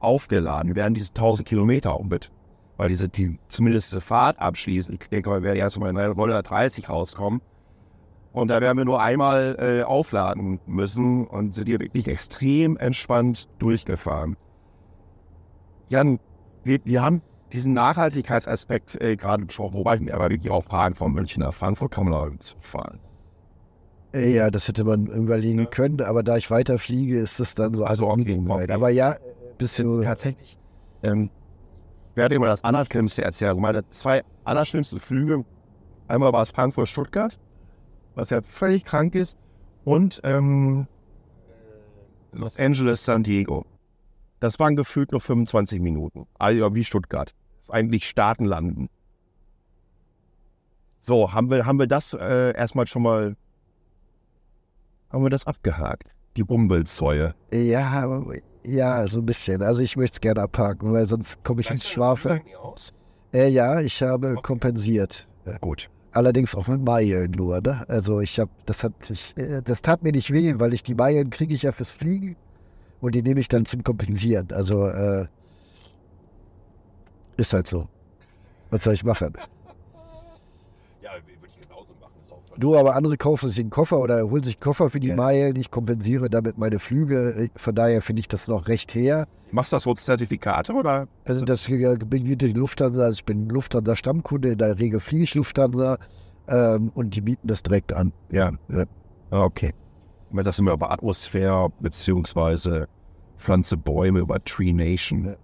aufgeladen. 0.00 0.68
Wir 0.68 0.76
werden 0.76 0.94
diese 0.94 1.10
1000 1.10 1.46
Kilometer 1.46 1.92
auch 1.92 2.02
mit, 2.02 2.32
weil 2.78 2.88
diese, 2.88 3.10
die, 3.10 3.38
zumindest 3.48 3.92
diese 3.92 4.00
Fahrt 4.00 4.38
abschließen. 4.38 4.98
Ich 4.98 5.06
denke, 5.10 5.30
wir 5.30 5.42
werden 5.42 5.58
erst 5.58 5.78
mal 5.78 5.90
in 5.90 5.98
130 5.98 6.88
rauskommen. 6.88 7.42
Und 8.32 8.48
da 8.48 8.62
werden 8.62 8.78
wir 8.78 8.86
nur 8.86 9.02
einmal 9.02 9.56
äh, 9.60 9.82
aufladen 9.82 10.58
müssen 10.64 11.26
und 11.26 11.54
sind 11.54 11.66
hier 11.68 11.78
wirklich 11.78 12.08
extrem 12.08 12.78
entspannt 12.78 13.50
durchgefahren. 13.58 14.38
Jan, 15.90 16.18
wir, 16.64 16.78
wir 16.84 17.02
haben 17.02 17.20
diesen 17.52 17.74
Nachhaltigkeitsaspekt 17.74 18.98
äh, 19.02 19.16
gerade 19.16 19.44
besprochen, 19.44 19.74
wobei 19.74 19.96
ich 19.96 20.00
mir 20.00 20.14
aber 20.14 20.30
wirklich 20.30 20.50
auch 20.50 20.64
Fragen 20.64 20.94
von 20.94 21.12
München 21.12 21.42
nach 21.42 21.52
Frankfurt 21.52 21.90
kann 21.90 22.08
man 22.08 22.14
auch 22.14 22.30
fahren. 22.62 22.98
Äh, 24.12 24.34
Ja, 24.34 24.50
das 24.50 24.68
hätte 24.68 24.84
man 24.84 25.06
überlegen 25.06 25.68
können, 25.70 26.00
aber 26.00 26.22
da 26.22 26.36
ich 26.36 26.50
weiterfliege, 26.50 27.18
ist 27.18 27.40
das 27.40 27.54
dann 27.54 27.74
so 27.74 27.84
Also, 27.84 28.08
okay, 28.08 28.40
okay. 28.46 28.72
Aber 28.72 28.90
ja, 28.90 29.16
bisschen 29.58 30.02
Tatsächlich. 30.02 30.58
Ähm, 31.02 31.30
ich 32.10 32.16
werde 32.16 32.34
immer 32.34 32.46
das 32.46 32.62
Allerschlimmste 32.62 33.22
erzählen. 33.22 33.58
Meine 33.58 33.88
zwei 33.90 34.22
allerschlimmsten 34.44 35.00
Flüge, 35.00 35.44
einmal 36.08 36.32
war 36.32 36.42
es 36.42 36.50
Frankfurt-Stuttgart, 36.50 37.38
was 38.14 38.30
ja 38.30 38.42
völlig 38.42 38.84
krank 38.84 39.14
ist, 39.14 39.38
und 39.84 40.20
ähm, 40.24 40.86
Los 42.32 42.58
Angeles-San 42.58 43.22
Diego. 43.22 43.64
Das 44.40 44.58
waren 44.58 44.74
gefühlt 44.74 45.12
nur 45.12 45.20
25 45.20 45.80
Minuten. 45.80 46.26
Also 46.38 46.74
wie 46.74 46.84
Stuttgart. 46.84 47.34
Das 47.58 47.68
ist 47.68 47.70
eigentlich 47.70 48.08
Starten, 48.08 48.44
Landen. 48.44 48.88
So, 51.00 51.32
haben 51.32 51.50
wir, 51.50 51.66
haben 51.66 51.78
wir 51.78 51.86
das 51.86 52.14
äh, 52.14 52.56
erstmal 52.56 52.86
schon 52.86 53.02
mal, 53.02 53.36
haben 55.12 55.22
wir 55.22 55.30
das 55.30 55.46
abgehakt? 55.46 56.10
Die 56.36 56.44
Umweltsäue. 56.44 57.34
Ja, 57.52 58.22
ja, 58.64 59.06
so 59.06 59.20
ein 59.20 59.26
bisschen. 59.26 59.62
Also 59.62 59.82
ich 59.82 59.96
möchte 59.96 60.14
es 60.14 60.20
gerne 60.20 60.42
abhaken, 60.42 60.92
weil 60.92 61.06
sonst 61.06 61.42
komme 61.44 61.60
ich 61.60 61.70
ins 61.70 61.88
Schwafeln. 61.88 62.42
aus? 62.60 62.92
Äh, 63.32 63.48
ja, 63.48 63.80
ich 63.80 64.02
habe 64.02 64.34
kompensiert. 64.36 65.26
Ja, 65.44 65.58
gut. 65.58 65.90
Allerdings 66.12 66.54
auch 66.54 66.68
mit 66.68 66.82
Meilen 66.82 67.30
nur, 67.30 67.60
ne? 67.60 67.84
Also 67.88 68.20
ich 68.20 68.38
habe, 68.38 68.50
das 68.66 68.84
hat, 68.84 68.92
ich, 69.08 69.36
äh, 69.36 69.62
das 69.62 69.80
tat 69.82 70.02
mir 70.02 70.12
nicht 70.12 70.30
weh, 70.30 70.54
weil 70.58 70.74
ich 70.74 70.82
die 70.82 70.94
Meilen 70.94 71.30
kriege 71.30 71.54
ich 71.54 71.62
ja 71.62 71.72
fürs 71.72 71.90
Fliegen 71.90 72.36
und 73.00 73.14
die 73.14 73.22
nehme 73.22 73.40
ich 73.40 73.48
dann 73.48 73.64
zum 73.64 73.82
Kompensieren. 73.82 74.52
Also 74.52 74.86
äh, 74.86 75.26
ist 77.36 77.52
halt 77.52 77.66
so. 77.66 77.88
Was 78.70 78.84
soll 78.84 78.94
ich 78.94 79.04
machen? 79.04 79.32
Ja, 81.00 81.12
würde 81.14 81.48
ich 81.48 81.60
genauso 81.60 81.94
machen. 81.94 82.12
Ist 82.20 82.32
auch 82.32 82.41
Du, 82.58 82.76
aber 82.76 82.94
andere 82.96 83.16
kaufen 83.16 83.48
sich 83.48 83.60
einen 83.60 83.70
Koffer 83.70 83.98
oder 83.98 84.22
holen 84.28 84.42
sich 84.42 84.56
einen 84.56 84.60
Koffer 84.62 84.90
für 84.90 85.00
die 85.00 85.08
Ja. 85.08 85.16
Meilen. 85.16 85.56
Ich 85.56 85.70
kompensiere 85.70 86.28
damit 86.28 86.58
meine 86.58 86.78
Flüge. 86.78 87.48
Von 87.56 87.74
daher 87.74 88.02
finde 88.02 88.20
ich 88.20 88.28
das 88.28 88.48
noch 88.48 88.68
recht 88.68 88.94
her. 88.94 89.26
Machst 89.50 89.72
du 89.72 89.76
das 89.76 89.82
so 89.84 89.94
Zertifikate 89.94 90.72
oder? 90.72 91.08
Also 91.24 91.44
das 91.44 91.68
äh, 91.68 91.96
bietet 92.04 92.42
die 92.42 92.52
Lufthansa, 92.58 93.02
also 93.02 93.14
ich 93.14 93.24
bin 93.24 93.48
Lufthansa-Stammkunde, 93.48 94.52
in 94.52 94.58
der 94.58 94.78
Regel 94.78 94.98
fliege 95.00 95.24
ich 95.24 95.34
Lufthansa 95.34 95.98
ähm, 96.48 96.90
und 96.94 97.14
die 97.14 97.20
bieten 97.20 97.46
das 97.46 97.62
direkt 97.62 97.92
an. 97.92 98.12
Ja. 98.30 98.52
Ja. 98.68 98.84
Okay. 99.30 99.74
Das 100.32 100.56
sind 100.56 100.64
wir 100.64 100.72
über 100.72 100.90
Atmosphäre 100.90 101.70
beziehungsweise 101.80 102.88
Pflanze 103.36 103.76
Bäume 103.76 104.20
über 104.20 104.42
Tree 104.42 104.72
Nation. 104.72 105.24
Ja. 105.24 105.34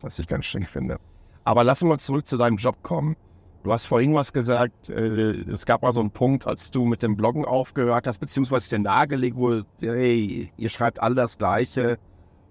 Was 0.00 0.18
ich 0.18 0.26
ganz 0.26 0.44
schön 0.44 0.64
finde. 0.64 0.98
Aber 1.44 1.64
lassen 1.64 1.88
wir 1.88 1.96
zurück 1.98 2.26
zu 2.26 2.36
deinem 2.36 2.56
Job 2.58 2.82
kommen. 2.82 3.16
Du 3.64 3.72
hast 3.72 3.86
vorhin 3.86 4.14
was 4.14 4.32
gesagt, 4.32 4.88
äh, 4.88 5.32
es 5.50 5.66
gab 5.66 5.82
mal 5.82 5.92
so 5.92 6.00
einen 6.00 6.10
Punkt, 6.10 6.46
als 6.46 6.70
du 6.70 6.84
mit 6.84 7.02
dem 7.02 7.16
Bloggen 7.16 7.44
aufgehört 7.44 8.06
hast, 8.06 8.18
beziehungsweise 8.18 8.70
dir 8.70 8.78
nahegelegt 8.78 9.36
wurde, 9.36 9.66
hey, 9.80 10.52
ihr 10.56 10.68
schreibt 10.68 11.02
alle 11.02 11.14
das 11.16 11.38
Gleiche 11.38 11.98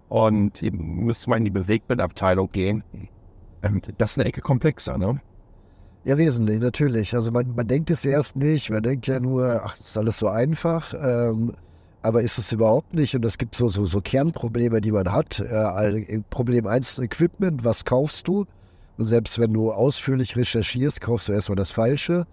Und 0.10 0.64
eben 0.64 1.06
müsste 1.06 1.30
man 1.30 1.40
in 1.40 1.46
die 1.46 1.52
Bewegtbildabteilung 1.52 2.52
gehen. 2.52 2.84
Ähm, 3.64 3.82
Das 3.98 4.12
ist 4.12 4.18
eine 4.20 4.28
Ecke 4.30 4.42
komplexer, 4.42 4.98
ne? 4.98 5.22
Ja, 6.04 6.18
wesentlich, 6.18 6.60
natürlich. 6.62 7.14
Also 7.16 7.32
man, 7.32 7.54
man 7.56 7.68
denkt 7.68 7.90
es 7.90 8.06
erst 8.06 8.36
nicht, 8.38 8.70
man 8.70 8.84
denkt 8.84 9.08
ja 9.08 9.20
nur, 9.20 9.62
ach, 9.66 9.78
ist 9.78 9.98
alles 9.98 10.18
so 10.20 10.28
einfach. 10.30 10.94
Ähm, 10.94 11.56
aber 12.02 12.22
ist 12.22 12.38
es 12.38 12.52
überhaupt 12.52 12.94
nicht. 12.94 13.16
Und 13.16 13.26
es 13.26 13.38
gibt 13.38 13.56
so, 13.56 13.68
so, 13.68 13.86
so 13.86 14.02
Kernprobleme, 14.02 14.80
die 14.82 14.92
man 14.94 15.12
hat. 15.12 15.40
Äh, 15.40 16.22
Problem 16.30 16.68
1, 16.68 17.00
Equipment, 17.00 17.66
was 17.66 17.84
kaufst 17.86 18.28
du? 18.28 18.46
Und 18.98 19.06
selbst 19.06 19.40
wenn 19.40 19.54
du 19.54 19.72
ausführlich 19.72 20.36
recherchierst, 20.36 21.02
kaufst 21.02 21.28
du 21.28 21.34
erstmal 21.34 21.56
das 21.56 21.72
Falsche. 21.72 22.26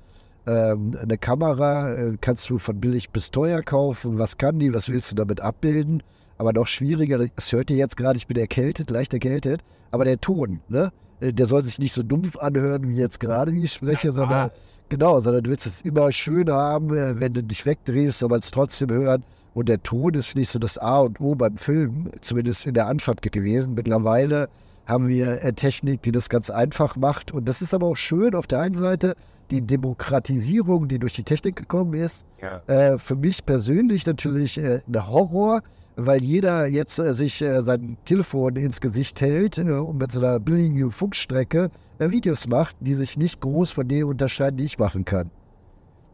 Ähm, 0.47 0.97
eine 1.01 1.19
Kamera 1.19 1.93
äh, 1.93 2.17
kannst 2.21 2.49
du 2.51 2.59
von 2.59 2.81
billig 2.81 3.11
bis 3.11 3.31
teuer 3.31 3.63
kaufen. 3.63 4.19
Was 4.19 4.39
kann 4.39 4.59
die? 4.59 4.75
Was 4.75 4.89
willst 4.89 5.11
du 5.11 5.15
damit 5.17 5.41
abbilden? 5.41 6.03
Aber 6.37 6.53
noch 6.53 6.67
schwieriger, 6.67 7.19
das 7.19 7.53
hört 7.53 7.71
ihr 7.71 7.77
jetzt 7.77 7.97
gerade, 7.97 8.17
ich 8.17 8.27
bin 8.27 8.37
erkältet, 8.37 8.91
leicht 8.91 9.13
erkältet, 9.13 9.63
aber 9.93 10.05
der 10.05 10.21
Ton, 10.21 10.61
ne? 10.69 10.91
Äh, 11.21 11.33
Der 11.33 11.47
soll 11.47 11.65
sich 11.65 11.79
nicht 11.79 11.93
so 11.93 12.03
dumpf 12.03 12.37
anhören, 12.37 12.89
wie 12.89 12.97
jetzt 12.97 13.21
gerade, 13.21 13.53
wie 13.53 13.65
ich 13.65 13.73
spreche, 13.73 14.11
sondern 14.11 14.51
genau, 14.89 15.21
sondern 15.21 15.45
du 15.45 15.51
willst 15.51 15.67
es 15.67 15.83
immer 15.83 16.11
schön 16.13 16.51
haben, 16.51 16.95
äh, 16.95 17.21
wenn 17.21 17.35
du 17.35 17.43
dich 17.43 17.65
wegdrehst, 17.67 18.19
soll 18.19 18.31
man 18.31 18.41
es 18.41 18.51
trotzdem 18.51 18.91
hören. 18.91 19.23
Und 19.55 19.69
der 19.69 19.83
Ton 19.83 20.15
ist 20.15 20.35
nicht 20.35 20.51
so 20.51 20.59
das 20.59 20.79
A 20.79 20.99
und 20.99 21.21
O 21.21 21.37
beim 21.37 21.57
Film, 21.57 22.11
zumindest 22.21 22.67
in 22.67 22.75
der 22.75 22.89
Anfang 22.89 23.17
gewesen. 23.23 23.75
Mittlerweile 23.75 24.49
haben 24.87 25.09
wir 25.09 25.43
äh, 25.43 25.53
Technik, 25.53 26.03
die 26.03 26.13
das 26.13 26.29
ganz 26.29 26.51
einfach 26.51 26.97
macht. 26.97 27.33
Und 27.33 27.49
das 27.49 27.63
ist 27.63 27.75
aber 27.75 27.87
auch 27.87 27.97
schön 27.97 28.35
auf 28.35 28.47
der 28.47 28.61
einen 28.61 28.75
Seite, 28.75 29.17
die 29.51 29.63
Demokratisierung, 29.63 30.89
die 30.89 30.99
durch 30.99 31.15
die 31.15 31.23
Technik 31.23 31.57
gekommen 31.57 31.95
ist. 31.95 32.27
Äh, 32.67 32.99
für 32.99 33.17
mich 33.17 33.45
persönlich 33.45 34.07
natürlich 34.07 34.59
äh, 34.59 34.81
ein 34.87 35.09
Horror, 35.09 35.63
weil 35.97 36.23
jeder 36.23 36.67
jetzt 36.67 36.99
äh, 36.99 37.15
sich 37.15 37.41
äh, 37.43 37.63
sein 37.63 37.97
Telefon 38.05 38.57
ins 38.57 38.81
Gesicht 38.81 39.21
hält 39.21 39.59
äh, 39.59 39.63
und 39.63 39.99
mit 39.99 40.11
so 40.13 40.21
einer 40.21 40.39
billigen 40.41 40.91
Funkstrecke 40.91 41.71
Videos 41.99 42.49
macht, 42.49 42.75
die 42.81 42.95
sich 42.95 43.17
nicht 43.17 43.41
groß 43.41 43.71
von 43.71 43.87
denen 43.87 44.09
unterscheiden, 44.09 44.57
die 44.57 44.65
ich 44.65 44.79
machen 44.79 45.05
kann. 45.05 45.31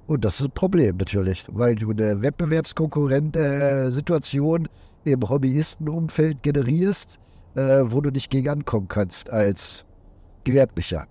Und 0.07 0.27
das 0.27 0.41
ist 0.41 0.47
ein 0.47 0.53
Problem 0.53 0.99
natürlich, 0.99 1.47
weil 1.51 1.77
du 1.77 1.91
eine 1.91 2.21
Wettbewerbskonkurrent-Situation 2.21 4.69
im 5.05 5.29
Hobbyistenumfeld 5.29 6.43
generierst, 6.43 7.19
äh, 7.55 7.81
wo 7.85 8.01
du 8.01 8.11
nicht 8.11 8.31
gegen 8.31 8.49
ankommen 8.49 8.89
kannst 8.89 9.31
als 9.31 9.85
Gewerblicher. 10.45 11.07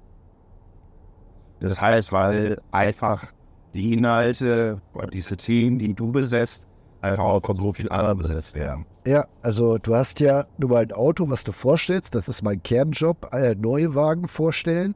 Das 1.60 1.82
heißt, 1.82 2.12
weil 2.12 2.62
einfach 2.72 3.26
die 3.74 3.94
Inhalte 3.94 4.82
diese 5.14 5.38
Themen, 5.38 5.80
die 5.80 5.94
du 5.94 6.12
besetzt, 6.12 6.66
einfach 7.02 7.24
auch 7.24 7.46
von 7.46 7.56
so 7.58 7.74
vielen 7.74 7.92
anderen 7.92 8.18
besetzt 8.18 8.56
werden. 8.56 8.86
Ja, 9.06 9.26
also 9.42 9.78
du 9.78 9.96
hast 9.96 10.20
ja 10.20 10.46
nur 10.58 10.72
mal 10.72 10.84
ein 10.84 10.92
Auto, 10.92 11.30
was 11.30 11.44
du 11.44 11.52
vorstellst. 11.52 12.16
Das 12.16 12.28
ist 12.28 12.44
mein 12.44 12.62
Kernjob. 12.62 13.34
Äh, 13.34 13.56
neue 13.56 13.96
Wagen 13.96 14.28
vorstellen. 14.28 14.96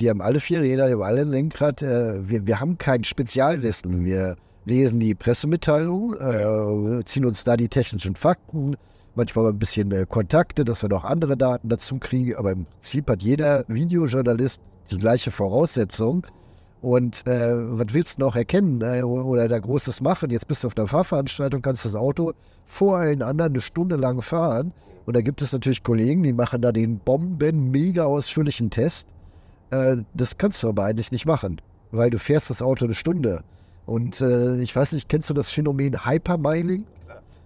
Die 0.00 0.08
haben 0.08 0.20
alle 0.20 0.40
vier 0.40 0.60
Räder, 0.60 0.86
die 0.86 0.94
haben 0.94 1.02
alle 1.02 1.22
ein 1.22 1.28
Lenkrad. 1.28 1.82
Äh, 1.82 2.28
wir, 2.28 2.46
wir 2.46 2.60
haben 2.60 2.78
kein 2.78 3.04
Spezialwissen. 3.04 4.04
Wir 4.04 4.36
lesen 4.64 5.00
die 5.00 5.14
Pressemitteilung, 5.14 6.14
äh, 6.14 7.04
ziehen 7.04 7.24
uns 7.24 7.42
da 7.42 7.56
die 7.56 7.68
technischen 7.68 8.14
Fakten, 8.14 8.76
manchmal 9.18 9.44
mal 9.44 9.50
ein 9.50 9.58
bisschen 9.58 9.92
äh, 9.92 10.06
Kontakte, 10.08 10.64
dass 10.64 10.82
wir 10.82 10.88
noch 10.88 11.04
andere 11.04 11.36
Daten 11.36 11.68
dazu 11.68 11.98
kriegen. 11.98 12.36
Aber 12.36 12.52
im 12.52 12.64
Prinzip 12.64 13.10
hat 13.10 13.22
jeder 13.22 13.64
Videojournalist 13.68 14.62
die 14.90 14.96
gleiche 14.96 15.30
Voraussetzung. 15.30 16.26
Und 16.80 17.26
äh, 17.26 17.52
was 17.54 17.92
willst 17.92 18.18
du 18.18 18.22
noch 18.22 18.36
erkennen 18.36 18.80
äh, 18.80 19.02
oder 19.02 19.48
da 19.48 19.58
Großes 19.58 20.00
machen? 20.00 20.30
Jetzt 20.30 20.48
bist 20.48 20.62
du 20.62 20.68
auf 20.68 20.76
einer 20.76 20.86
Fahrveranstaltung, 20.86 21.60
kannst 21.60 21.84
das 21.84 21.96
Auto 21.96 22.32
vor 22.64 22.98
allen 22.98 23.20
anderen 23.20 23.52
eine 23.52 23.60
Stunde 23.60 23.96
lang 23.96 24.22
fahren. 24.22 24.72
Und 25.04 25.16
da 25.16 25.20
gibt 25.20 25.42
es 25.42 25.52
natürlich 25.52 25.82
Kollegen, 25.82 26.22
die 26.22 26.32
machen 26.32 26.62
da 26.62 26.70
den 26.70 26.98
Bomben 26.98 27.70
mega 27.70 28.04
ausführlichen 28.04 28.70
Test. 28.70 29.08
Äh, 29.70 29.98
das 30.14 30.38
kannst 30.38 30.62
du 30.62 30.68
aber 30.68 30.84
eigentlich 30.84 31.10
nicht 31.10 31.26
machen, 31.26 31.60
weil 31.90 32.10
du 32.10 32.18
fährst 32.18 32.50
das 32.50 32.62
Auto 32.62 32.84
eine 32.84 32.94
Stunde. 32.94 33.42
Und 33.86 34.20
äh, 34.20 34.60
ich 34.60 34.76
weiß 34.76 34.92
nicht, 34.92 35.08
kennst 35.08 35.30
du 35.30 35.34
das 35.34 35.50
Phänomen 35.50 36.04
Hypermiling? 36.04 36.84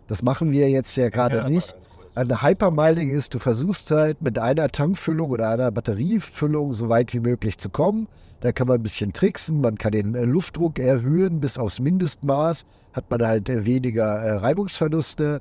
Das 0.07 0.23
machen 0.23 0.51
wir 0.53 0.69
jetzt 0.71 0.97
ja 0.97 1.09
gerade 1.09 1.49
nicht. 1.51 1.75
Ein 2.15 2.43
Hypermiling 2.43 3.11
ist, 3.11 3.33
du 3.33 3.39
versuchst 3.39 3.91
halt 3.91 4.21
mit 4.21 4.39
einer 4.39 4.69
Tankfüllung 4.69 5.31
oder 5.31 5.49
einer 5.49 5.71
Batteriefüllung 5.71 6.75
so 6.75 6.91
weit 6.91 7.15
wie 7.15 7.21
möglich 7.21 7.57
zu 7.57 7.71
kommen. 7.71 8.07
Da 8.41 8.53
kann 8.53 8.67
man 8.67 8.81
ein 8.81 8.83
bisschen 8.83 9.13
tricksen, 9.13 9.61
man 9.61 9.79
kann 9.79 9.93
den 9.93 10.15
äh, 10.15 10.25
Luftdruck 10.25 10.79
erhöhen 10.79 11.41
bis 11.41 11.57
aufs 11.57 11.79
Mindestmaß, 11.79 12.67
hat 12.93 13.09
man 13.09 13.23
halt 13.25 13.49
äh, 13.49 13.65
weniger 13.65 14.17
äh, 14.17 14.33
Reibungsverluste. 14.33 15.41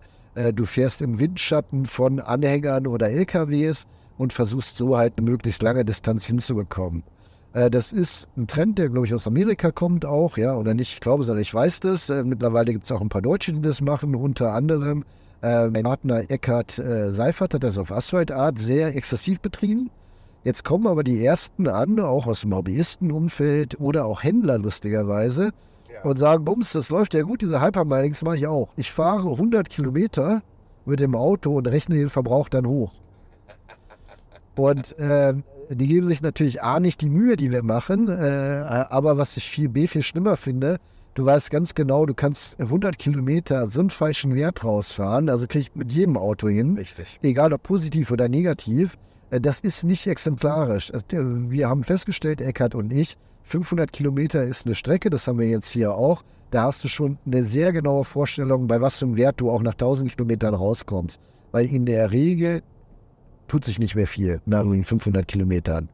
Du 0.55 0.65
fährst 0.65 1.01
im 1.01 1.19
Windschatten 1.19 1.85
von 1.85 2.21
Anhängern 2.21 2.87
oder 2.87 3.09
LKWs 3.09 3.85
und 4.17 4.31
versuchst 4.31 4.77
so 4.77 4.97
halt 4.97 5.17
eine 5.17 5.29
möglichst 5.29 5.61
lange 5.61 5.83
Distanz 5.83 6.25
hinzubekommen. 6.25 7.03
Äh, 7.53 7.69
Das 7.69 7.91
ist 7.91 8.29
ein 8.37 8.47
Trend, 8.47 8.77
der, 8.77 8.89
glaube 8.89 9.05
ich, 9.07 9.13
aus 9.13 9.27
Amerika 9.27 9.71
kommt 9.71 10.05
auch, 10.05 10.37
ja, 10.37 10.55
oder 10.55 10.73
nicht, 10.73 10.93
ich 10.93 10.99
glaube, 10.99 11.23
sondern 11.23 11.41
ich 11.41 11.53
weiß 11.53 11.79
das. 11.81 12.09
Äh, 12.09 12.23
Mittlerweile 12.23 12.71
gibt 12.73 12.85
es 12.85 12.91
auch 12.91 13.01
ein 13.01 13.09
paar 13.09 13.21
Deutsche, 13.21 13.53
die 13.53 13.61
das 13.61 13.81
machen, 13.81 14.15
unter 14.15 14.53
anderem 14.53 15.03
äh, 15.41 15.69
mein 15.69 15.83
Partner 15.83 16.29
Eckhard 16.29 16.77
äh, 16.77 17.11
Seifert 17.11 17.55
hat 17.55 17.63
das 17.63 17.77
auf 17.77 17.91
Asphaltart 17.91 18.59
sehr 18.59 18.95
exzessiv 18.95 19.39
betrieben. 19.41 19.89
Jetzt 20.43 20.63
kommen 20.63 20.87
aber 20.87 21.03
die 21.03 21.23
ersten 21.23 21.67
an, 21.67 21.99
auch 21.99 22.25
aus 22.27 22.41
dem 22.41 22.55
Hobbyistenumfeld 22.55 23.79
oder 23.79 24.05
auch 24.05 24.23
Händler 24.23 24.57
lustigerweise, 24.57 25.51
und 26.03 26.17
sagen, 26.17 26.45
Bums, 26.45 26.71
das 26.71 26.89
läuft 26.89 27.13
ja 27.13 27.21
gut, 27.23 27.41
diese 27.41 27.61
Hypermilings 27.61 28.21
mache 28.23 28.37
ich 28.37 28.47
auch. 28.47 28.69
Ich 28.75 28.91
fahre 28.91 29.29
100 29.29 29.69
Kilometer 29.69 30.41
mit 30.85 30.99
dem 30.99 31.15
Auto 31.15 31.55
und 31.55 31.67
rechne 31.67 31.95
den 31.95 32.09
Verbrauch 32.09 32.49
dann 32.49 32.65
hoch. 32.65 32.93
Und 34.55 34.97
äh, 34.99 35.33
die 35.75 35.87
geben 35.87 36.05
sich 36.07 36.21
natürlich 36.21 36.61
A 36.63 36.79
nicht 36.79 37.01
die 37.01 37.09
Mühe, 37.09 37.37
die 37.37 37.51
wir 37.51 37.63
machen, 37.63 38.07
äh, 38.07 38.11
aber 38.89 39.17
was 39.17 39.37
ich 39.37 39.49
viel 39.49 39.69
B 39.69 39.87
viel 39.87 40.03
schlimmer 40.03 40.35
finde, 40.35 40.77
du 41.13 41.25
weißt 41.25 41.49
ganz 41.51 41.75
genau, 41.75 42.05
du 42.05 42.13
kannst 42.13 42.59
100 42.59 42.97
Kilometer 42.97 43.67
so 43.67 43.79
einen 43.79 43.89
falschen 43.89 44.35
Wert 44.35 44.63
rausfahren, 44.63 45.29
also 45.29 45.47
kriege 45.47 45.61
ich 45.63 45.75
mit 45.75 45.91
jedem 45.91 46.17
Auto 46.17 46.47
hin, 46.47 46.77
Richtig. 46.77 47.19
egal 47.21 47.53
ob 47.53 47.63
positiv 47.63 48.11
oder 48.11 48.27
negativ. 48.29 48.97
Äh, 49.29 49.39
Das 49.39 49.61
ist 49.61 49.83
nicht 49.83 50.07
exemplarisch. 50.07 50.91
Wir 51.09 51.69
haben 51.69 51.83
festgestellt, 51.83 52.41
Eckert 52.41 52.75
und 52.75 52.91
ich, 52.91 53.17
500 53.43 53.91
Kilometer 53.91 54.43
ist 54.43 54.65
eine 54.65 54.75
Strecke, 54.75 55.09
das 55.09 55.27
haben 55.27 55.39
wir 55.39 55.47
jetzt 55.47 55.69
hier 55.69 55.93
auch. 55.93 56.23
Da 56.51 56.63
hast 56.63 56.83
du 56.83 56.89
schon 56.89 57.17
eine 57.25 57.43
sehr 57.43 57.71
genaue 57.71 58.03
Vorstellung, 58.03 58.67
bei 58.67 58.81
was 58.81 58.99
für 58.99 59.05
einem 59.05 59.15
Wert 59.15 59.39
du 59.39 59.49
auch 59.49 59.61
nach 59.61 59.73
1000 59.73 60.11
Kilometern 60.11 60.53
rauskommst. 60.53 61.19
Weil 61.51 61.65
in 61.65 61.85
der 61.85 62.11
Regel 62.11 62.61
tut 63.51 63.65
sich 63.65 63.79
nicht 63.79 63.95
mehr 63.95 64.07
viel 64.07 64.39
nach 64.45 64.63
den 64.63 64.85
500 64.85 65.27
Kilometern. 65.27 65.89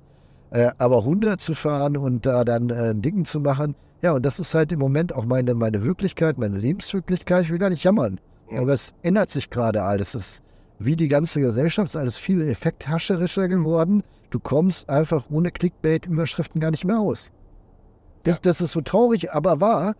Äh, 0.52 0.70
aber 0.78 1.00
100 1.00 1.42
zu 1.42 1.56
fahren 1.56 1.98
und 1.98 2.28
da 2.28 2.44
dann 2.44 2.70
äh, 2.70 2.92
ein 2.92 3.02
Ding 3.02 3.26
zu 3.26 3.40
machen, 3.40 3.74
ja, 4.04 4.12
und 4.12 4.24
das 4.24 4.40
ist 4.40 4.54
halt 4.54 4.72
im 4.72 4.78
Moment 4.78 5.12
auch 5.12 5.26
meine, 5.26 5.56
meine 5.56 5.84
Wirklichkeit, 5.84 6.38
meine 6.38 6.60
Lebenswirklichkeit. 6.60 7.46
Ich 7.46 7.50
will 7.50 7.58
gar 7.58 7.72
nicht 7.72 7.84
jammern. 7.84 8.20
Aber 8.56 8.74
es 8.74 8.94
ändert 9.02 9.32
sich 9.32 9.50
gerade 9.50 9.82
alles. 9.82 10.14
Es 10.14 10.28
ist 10.28 10.44
wie 10.78 10.96
die 10.96 11.08
ganze 11.08 11.42
Gesellschaft, 11.42 11.88
ist 11.88 11.96
alles 11.96 12.20
viel 12.20 12.48
effekthascherischer 12.48 13.48
geworden. 13.48 14.04
Du 14.30 14.38
kommst 14.40 14.88
einfach 14.88 15.26
ohne 15.32 15.50
Clickbait-Überschriften 15.50 16.62
gar 16.62 16.70
nicht 16.70 16.86
mehr 16.86 17.00
aus. 17.00 17.32
Das, 18.24 18.40
das 18.40 18.62
ist 18.62 18.74
so 18.74 18.82
traurig, 18.82 19.34
aber 19.34 19.60
wahr. 19.60 19.96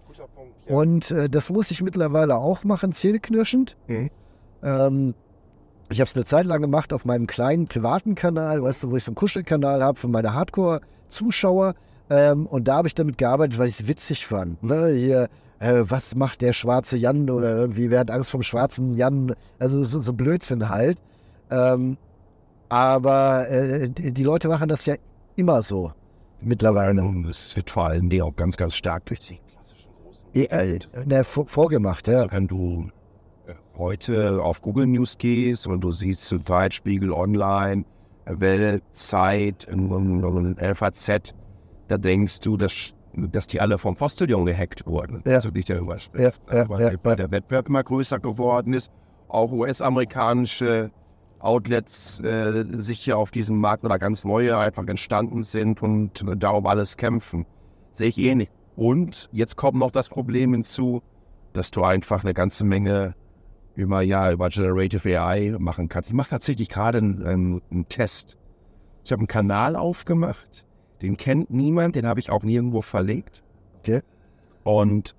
Und 0.68 1.10
äh, 1.10 1.28
das 1.28 1.50
muss 1.50 1.72
ich 1.72 1.82
mittlerweile 1.82 2.36
auch 2.36 2.64
machen, 2.64 2.92
zähneknirschend. 2.92 3.76
Mhm. 3.88 4.12
Ähm, 4.62 5.16
ich 5.90 6.00
habe 6.00 6.10
es 6.10 6.16
eine 6.16 6.26
Zeit 6.26 6.46
lang 6.46 6.62
gemacht 6.62 6.92
auf 6.92 7.06
meinem 7.06 7.28
kleinen 7.28 7.68
privaten 7.68 8.16
Kanal, 8.16 8.62
weißt 8.62 8.84
du, 8.84 8.92
wo 8.92 8.98
ich 8.98 9.04
so 9.04 9.12
einen 9.12 9.16
Kuschelkanal 9.16 9.84
habe 9.84 9.98
für 9.98 10.08
meine 10.08 10.34
Hardcore-Zuschauer. 10.34 11.76
Ähm, 12.10 12.46
und 12.46 12.68
da 12.68 12.78
habe 12.78 12.88
ich 12.88 12.96
damit 12.96 13.18
gearbeitet, 13.18 13.58
weil 13.60 13.68
ich 13.68 13.80
es 13.80 13.88
witzig 13.88 14.26
fand. 14.26 14.62
Ne? 14.64 14.90
Hier, 14.90 15.30
äh, 15.60 15.84
was 15.88 16.16
macht 16.16 16.42
der 16.42 16.54
schwarze 16.54 16.98
Jan 16.98 17.30
oder 17.30 17.56
irgendwie, 17.56 17.90
wer 17.90 18.00
hat 18.00 18.12
Angst 18.12 18.32
vom 18.32 18.44
schwarzen 18.44 18.94
Jan? 18.94 19.34
Also 19.60 19.84
so, 19.84 20.02
so 20.02 20.14
Blödsinn 20.14 20.70
halt. 20.70 21.00
Ähm, 21.50 21.98
aber 22.70 23.50
äh, 23.50 23.90
die, 23.90 24.24
Leute 24.24 24.50
machen 24.50 24.68
das 24.68 24.86
ja 24.86 24.96
immer 25.36 25.62
so 25.62 25.94
mittlerweile. 26.42 27.02
Und 27.02 27.26
es 27.26 27.56
wird 27.56 27.70
vor 27.70 27.88
allem 27.88 28.10
die 28.10 28.22
auch 28.22 28.36
ganz, 28.36 28.58
ganz 28.58 28.76
stark 28.76 29.06
durch 29.06 29.22
die 29.22 29.40
klassischen 29.54 29.92
großen 30.04 30.28
äh, 30.36 30.80
ne, 31.06 31.24
vor, 31.24 31.48
vorgemacht, 31.48 32.08
ja. 32.08 32.22
Also 32.22 32.32
wenn 32.34 32.48
du 32.48 32.90
heute 33.78 34.42
auf 34.42 34.62
Google 34.62 34.88
News 34.88 35.18
gehst 35.18 35.68
und 35.68 35.82
du 35.82 35.92
siehst 35.92 36.26
zum 36.28 36.44
Teil 36.44 36.72
Spiegel 36.72 37.12
Online, 37.12 37.86
Welt, 38.26 38.84
Zeit, 38.94 39.68
LVZ, 39.70 41.34
da 41.88 41.98
denkst 41.98 42.42
du, 42.42 42.58
dass, 42.58 42.94
dass 43.14 43.48
die 43.48 43.62
alle 43.62 43.78
vom 43.78 43.96
Postillon 43.96 44.46
gehackt 44.46 44.86
wurden. 44.86 45.22
Ja. 45.26 45.36
Bezüglich 45.36 45.66
der 45.66 45.80
Überschrift. 45.80 46.42
Ja, 46.50 46.58
ja, 46.58 46.70
Weil 46.70 46.82
ja, 46.82 46.92
weil 47.04 47.12
ja. 47.12 47.16
der 47.16 47.32
Wettbewerb 47.32 47.70
immer 47.70 47.84
größer 47.84 48.20
geworden 48.20 48.74
ist. 48.74 48.92
Auch 49.30 49.52
US-amerikanische 49.52 50.92
Outlets 51.40 52.20
äh, 52.20 52.66
sich 52.82 53.00
hier 53.00 53.18
auf 53.18 53.32
diesem 53.32 53.60
Markt 53.60 53.84
oder 53.86 54.00
ganz 54.00 54.26
neue 54.26 54.58
einfach 54.58 54.88
entstanden 54.88 55.44
sind 55.44 55.82
und 55.82 56.26
darum 56.38 56.66
alles 56.66 56.98
kämpfen. 56.98 57.46
Sehe 57.92 58.10
ich 58.10 58.18
eh 58.18 58.36
nicht. 58.36 58.52
Und 58.76 59.30
jetzt 59.32 59.56
kommt 59.56 59.78
noch 59.78 59.92
das 59.92 60.10
Problem 60.10 60.54
hinzu, 60.54 61.02
dass 61.54 61.72
du 61.72 61.84
einfach 61.84 62.24
eine 62.24 62.34
ganze 62.34 62.64
Menge 62.64 63.16
über, 63.78 64.02
ja, 64.02 64.32
über 64.32 64.50
Generative 64.50 65.22
AI 65.22 65.56
machen 65.60 65.88
kannst. 65.88 66.10
Ich 66.10 66.16
mache 66.16 66.32
tatsächlich 66.32 66.68
gerade 66.68 66.98
einen, 66.98 67.24
einen, 67.24 67.62
einen 67.72 67.88
Test. 67.88 68.36
Ich 69.06 69.12
habe 69.12 69.20
einen 69.20 69.28
Kanal 69.28 69.76
aufgemacht, 69.76 70.66
den 71.04 71.16
kennt 71.16 71.52
niemand, 71.52 71.96
den 71.96 72.08
habe 72.08 72.20
ich 72.20 72.32
auch 72.32 72.42
nirgendwo 72.42 72.82
verlinkt. 72.82 73.44
Okay. 73.80 74.02
Und 74.64 75.16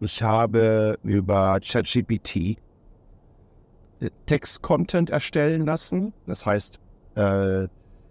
ich 0.00 0.22
habe 0.22 0.98
über 1.02 1.58
ChatGPT 1.60 2.58
Text-Content 4.26 5.08
erstellen 5.08 5.64
lassen. 5.64 6.12
Das 6.26 6.44
heißt, 6.44 6.78
äh, 7.14 7.68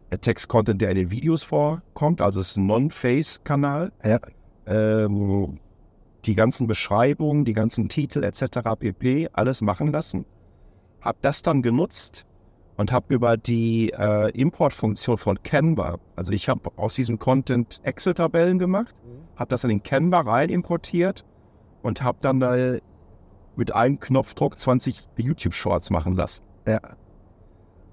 Text-Content, 0.10 0.82
der 0.82 0.90
in 0.90 0.96
den 0.96 1.12
Videos 1.12 1.44
vorkommt, 1.44 2.20
also 2.20 2.40
es 2.40 2.52
ist 2.52 2.58
ein 2.58 2.66
Non-Face-Kanal. 2.66 3.92
Ja. 4.04 4.20
Ähm, 4.66 5.60
die 6.26 6.36
ganzen 6.36 6.68
Beschreibungen, 6.68 7.46
die 7.46 7.54
ganzen 7.54 7.90
Titel 7.90 8.24
etc. 8.24 8.60
pp. 8.80 9.30
alles 9.34 9.62
machen 9.62 9.92
lassen. 9.92 10.26
Habe 11.02 11.18
das 11.22 11.42
dann 11.42 11.62
genutzt 11.62 12.26
und 12.78 12.92
habe 12.92 13.14
über 13.14 13.38
die 13.38 13.92
äh, 13.92 14.30
Importfunktion 14.32 15.18
von 15.18 15.44
Canva, 15.44 16.00
also 16.16 16.32
ich 16.32 16.50
habe 16.50 16.72
aus 16.78 16.96
diesem 16.96 17.20
Content 17.20 17.82
Excel-Tabellen 17.84 18.58
gemacht, 18.58 18.96
habe 19.36 19.50
das 19.50 19.64
in 19.64 19.70
den 19.70 19.84
Canva 19.84 20.22
rein 20.22 20.50
importiert 20.50 21.26
und 21.82 22.02
habe 22.02 22.18
dann 22.22 22.40
da 22.40 22.78
mit 23.56 23.76
einem 23.76 24.00
Knopfdruck 24.00 24.58
20 24.58 25.02
YouTube-Shorts 25.18 25.90
machen 25.90 26.16
lassen. 26.16 26.44
Ja. 26.68 26.80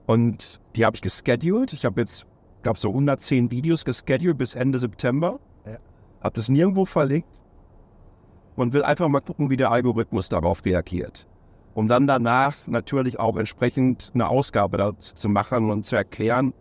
Und 0.07 0.61
die 0.75 0.85
habe 0.85 0.97
ich 0.97 1.03
gescheduled. 1.03 1.73
Ich 1.73 1.85
habe 1.85 2.01
jetzt, 2.01 2.27
glaube 2.63 2.79
so 2.79 2.89
110 2.89 3.51
Videos 3.51 3.85
gescheduled 3.85 4.39
bis 4.39 4.55
Ende 4.55 4.79
September. 4.79 5.39
Ja. 5.67 5.77
Habe 6.23 6.35
das 6.35 6.49
nirgendwo 6.49 6.85
verlinkt 6.85 7.40
und 8.57 8.73
will 8.73 8.83
einfach 8.83 9.09
mal 9.09 9.21
gucken, 9.21 9.51
wie 9.51 9.57
der 9.57 9.71
Algorithmus 9.71 10.29
darauf 10.29 10.65
reagiert. 10.65 11.27
Um 11.75 11.87
dann 11.89 12.07
danach 12.07 12.55
natürlich 12.67 13.19
auch 13.21 13.37
entsprechend 13.37 14.11
eine 14.15 14.29
Ausgabe 14.29 14.77
dazu 14.77 15.15
zu 15.15 15.29
machen 15.29 15.71
und 15.71 15.87
zu 15.87 15.97
erklären. 15.97 16.53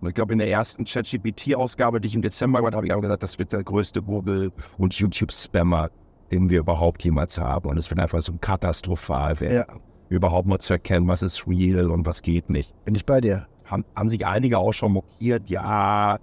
Und 0.00 0.08
ich 0.08 0.14
glaube, 0.14 0.32
in 0.34 0.38
der 0.38 0.48
ersten 0.50 0.84
ChatGPT-Ausgabe, 0.84 2.00
die 2.00 2.08
ich 2.08 2.14
im 2.14 2.22
Dezember 2.22 2.58
gemacht 2.58 2.72
habe, 2.74 2.78
habe 2.78 2.86
ich 2.86 2.92
auch 2.92 3.00
gesagt, 3.00 3.22
das 3.22 3.38
wird 3.38 3.52
der 3.52 3.64
größte 3.64 4.02
Google- 4.02 4.52
und 4.76 4.94
YouTube-Spammer, 4.94 5.90
den 6.30 6.50
wir 6.50 6.60
überhaupt 6.60 7.02
jemals 7.02 7.38
haben. 7.38 7.68
Und 7.70 7.78
es 7.78 7.90
wird 7.90 7.98
einfach 7.98 8.20
so 8.20 8.32
katastrophal 8.40 9.40
werden, 9.40 9.56
Ja. 9.56 9.66
überhaupt 10.08 10.46
mal 10.46 10.58
zu 10.58 10.74
erkennen, 10.74 11.08
was 11.08 11.22
ist 11.22 11.48
real 11.48 11.90
und 11.90 12.06
was 12.06 12.22
geht 12.22 12.48
nicht 12.50 12.72
Bin 12.84 12.94
ich 12.94 13.04
bei 13.06 13.20
dir. 13.20 13.46
haben, 13.64 13.84
haben 13.96 14.08
sich 14.08 14.24
einige 14.26 14.58
auch 14.58 14.72
schon 14.72 14.92
mokiert, 14.92 15.48
ja, 15.50 16.18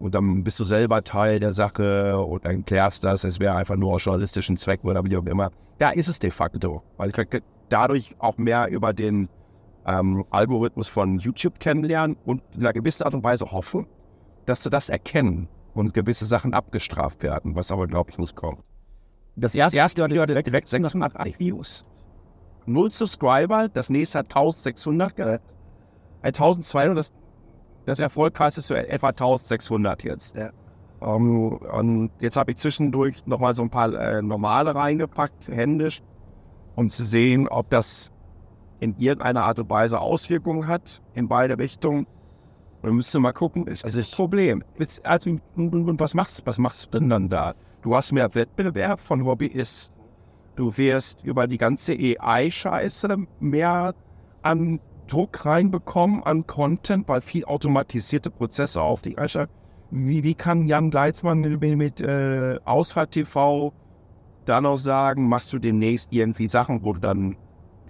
und 0.00 0.14
dann 0.14 0.42
bist 0.42 0.58
du 0.58 0.64
selber 0.64 1.04
Teil 1.04 1.38
der 1.38 1.52
Sache 1.52 2.18
und 2.18 2.44
dann 2.44 2.64
klärst 2.64 3.04
das, 3.04 3.22
es 3.22 3.38
wäre 3.38 3.54
einfach 3.54 3.76
nur 3.76 3.94
aus 3.94 4.04
journalistischen 4.04 4.56
Zwecken 4.56 4.88
oder 4.88 5.04
wie 5.04 5.16
auch 5.16 5.26
immer. 5.26 5.50
Ja, 5.78 5.90
ist 5.90 6.08
es 6.08 6.18
de 6.18 6.30
facto, 6.30 6.82
weil 6.96 7.10
ich 7.10 7.42
dadurch 7.68 8.16
auch 8.18 8.38
mehr 8.38 8.68
über 8.68 8.92
den 8.92 9.28
ähm, 9.86 10.24
Algorithmus 10.30 10.88
von 10.88 11.18
YouTube 11.18 11.60
kennenlernen 11.60 12.16
und 12.24 12.42
in 12.54 12.60
einer 12.60 12.72
gewissen 12.72 13.04
Art 13.04 13.14
und 13.14 13.22
Weise 13.22 13.50
hoffen, 13.50 13.86
dass 14.46 14.62
sie 14.62 14.70
das 14.70 14.88
erkennen 14.88 15.48
und 15.74 15.94
gewisse 15.94 16.24
Sachen 16.26 16.54
abgestraft 16.54 17.22
werden, 17.22 17.54
was 17.54 17.70
aber, 17.70 17.86
glaube 17.86 18.10
ich, 18.10 18.18
nicht 18.18 18.34
kommt. 18.34 18.60
Das 19.36 19.54
erste, 19.54 19.76
erste 19.76 20.02
war 20.02 20.08
direkt, 20.08 20.46
direkt 20.46 20.68
680 20.68 21.38
Views. 21.38 21.84
Null 22.66 22.90
Subscriber, 22.90 23.68
das 23.68 23.90
nächste 23.90 24.18
hat 24.18 24.26
1600 24.26 25.16
gehabt. 25.16 25.44
1200, 26.22 26.96
das, 26.96 27.12
das 27.86 27.98
erfolgreichste 27.98 28.60
ist 28.60 28.66
so 28.68 28.74
etwa 28.74 29.08
1600 29.08 30.02
jetzt. 30.04 30.36
Ja. 30.36 30.50
Ähm, 31.02 31.56
und 31.56 32.10
jetzt 32.20 32.36
habe 32.36 32.50
ich 32.52 32.58
zwischendurch 32.58 33.24
nochmal 33.26 33.54
so 33.54 33.62
ein 33.62 33.70
paar 33.70 33.92
äh, 33.94 34.22
normale 34.22 34.74
reingepackt, 34.74 35.48
händisch, 35.48 36.02
um 36.76 36.90
zu 36.90 37.04
sehen, 37.04 37.48
ob 37.48 37.70
das 37.70 38.10
in 38.80 38.94
irgendeiner 38.98 39.44
Art 39.44 39.58
und 39.58 39.68
Weise 39.70 39.98
Auswirkungen 40.00 40.66
hat 40.66 41.02
in 41.14 41.28
beide 41.28 41.58
Richtungen. 41.58 42.06
Und 42.82 42.88
dann 42.88 42.94
müsst 42.96 43.14
ihr 43.14 43.20
mal 43.20 43.32
gucken, 43.32 43.66
ist 43.66 43.84
Also 43.84 43.98
das 43.98 44.08
ich- 44.10 44.16
Problem. 44.16 44.62
Jetzt, 44.78 45.04
Also, 45.04 45.30
und, 45.56 46.00
was 46.00 46.14
machst 46.14 46.42
was 46.46 46.58
machst 46.58 46.86
du 46.94 46.98
denn 46.98 47.10
dann 47.10 47.28
da? 47.28 47.54
Du 47.82 47.94
hast 47.94 48.12
mehr 48.12 48.34
Wettbewerb 48.34 49.00
von 49.00 49.24
Hobbyisten. 49.24 49.94
Du 50.56 50.76
wirst 50.76 51.22
über 51.24 51.46
die 51.46 51.56
ganze 51.58 51.92
AI-Scheiße 51.92 53.16
mehr 53.40 53.94
an 54.42 54.80
Druck 55.10 55.44
reinbekommen, 55.44 56.22
an 56.22 56.46
Content, 56.46 57.08
weil 57.08 57.20
viel 57.20 57.44
automatisierte 57.44 58.30
Prozesse 58.30 58.80
auf 58.80 59.02
die 59.02 59.14
Reiche. 59.14 59.48
Wie, 59.90 60.22
wie 60.22 60.34
kann 60.34 60.68
Jan 60.68 60.90
Gleitzmann 60.90 61.40
mit, 61.40 61.60
mit 61.76 62.00
äh, 62.00 62.58
Ausfahrt 62.64 63.10
TV 63.10 63.72
dann 64.44 64.66
auch 64.66 64.78
sagen, 64.78 65.28
machst 65.28 65.52
du 65.52 65.58
demnächst 65.58 66.12
irgendwie 66.12 66.48
Sachen, 66.48 66.84
wo 66.84 66.92
du 66.92 67.00
dann, 67.00 67.36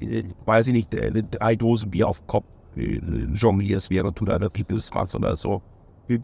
äh, 0.01 0.25
weiß 0.47 0.69
ich 0.69 0.73
nicht, 0.73 0.95
äh, 0.95 1.23
drei 1.31 1.57
Dosen 1.57 1.91
Bier 1.91 2.09
auf 2.09 2.27
Kopf 2.27 2.47
äh, 2.77 3.01
jonglierst, 3.35 3.91
während 3.91 4.19
du 4.19 4.25
deine 4.25 4.49
Pipis 4.49 4.93
machst 4.95 5.15
oder 5.15 5.37
so. 5.37 5.63
Wie, 6.07 6.23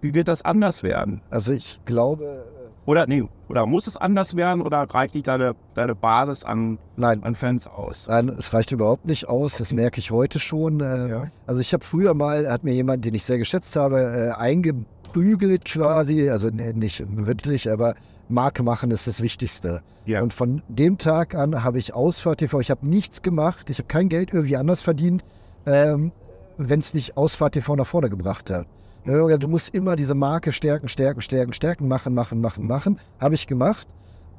wie 0.00 0.14
wird 0.14 0.28
das 0.28 0.42
anders 0.42 0.82
werden? 0.82 1.20
Also 1.30 1.52
ich 1.52 1.80
glaube, 1.84 2.46
Oder 2.84 3.06
nee, 3.06 3.24
oder 3.48 3.64
muss 3.66 3.86
es 3.86 3.96
anders 3.96 4.34
werden 4.36 4.60
oder 4.60 4.82
reicht 4.82 5.14
nicht 5.14 5.28
deine, 5.28 5.54
deine 5.74 5.94
Basis 5.94 6.42
an, 6.42 6.78
nein, 6.96 7.22
an 7.22 7.34
Fans 7.36 7.66
aus? 7.68 8.06
Nein, 8.08 8.28
es 8.30 8.52
reicht 8.52 8.72
überhaupt 8.72 9.04
nicht 9.04 9.28
aus. 9.28 9.58
Das 9.58 9.72
merke 9.72 10.00
ich 10.00 10.10
heute 10.10 10.40
schon. 10.40 10.80
Äh, 10.80 11.08
Ja. 11.08 11.30
Also 11.46 11.60
ich 11.60 11.72
habe 11.72 11.84
früher 11.84 12.14
mal, 12.14 12.50
hat 12.50 12.64
mir 12.64 12.72
jemand, 12.74 13.04
den 13.04 13.14
ich 13.14 13.24
sehr 13.24 13.38
geschätzt 13.38 13.76
habe, 13.76 14.00
äh, 14.00 14.40
eingeprügelt 14.40 15.64
quasi. 15.64 16.28
Also 16.28 16.48
nicht 16.48 17.04
wirklich, 17.08 17.70
aber 17.70 17.94
Marke 18.28 18.62
machen 18.62 18.90
ist 18.90 19.06
das 19.06 19.22
Wichtigste. 19.22 19.82
Ja. 20.06 20.22
Und 20.22 20.32
von 20.32 20.62
dem 20.68 20.98
Tag 20.98 21.34
an 21.34 21.62
habe 21.62 21.78
ich 21.78 21.94
Ausfahrt 21.94 22.38
TV. 22.38 22.58
Ich 22.60 22.70
habe 22.70 22.86
nichts 22.86 23.22
gemacht. 23.22 23.70
Ich 23.70 23.78
habe 23.78 23.86
kein 23.86 24.08
Geld 24.08 24.32
irgendwie 24.32 24.56
anders 24.56 24.82
verdient, 24.82 25.22
ähm, 25.66 26.10
wenn 26.58 26.80
es 26.80 26.94
nicht 26.94 27.16
Ausfahrt 27.16 27.54
TV 27.54 27.76
nach 27.76 27.86
vorne 27.86 28.10
gebracht 28.10 28.50
hat. 28.50 28.66
Ja, 29.04 29.36
Du 29.36 29.48
musst 29.48 29.74
immer 29.74 29.96
diese 29.96 30.14
Marke 30.14 30.52
stärken, 30.52 30.88
stärken, 30.88 31.22
stärken, 31.22 31.52
stärken, 31.52 31.88
machen, 31.88 32.14
machen, 32.14 32.40
machen, 32.40 32.66
machen. 32.66 33.00
Habe 33.18 33.34
ich 33.34 33.46
gemacht 33.46 33.88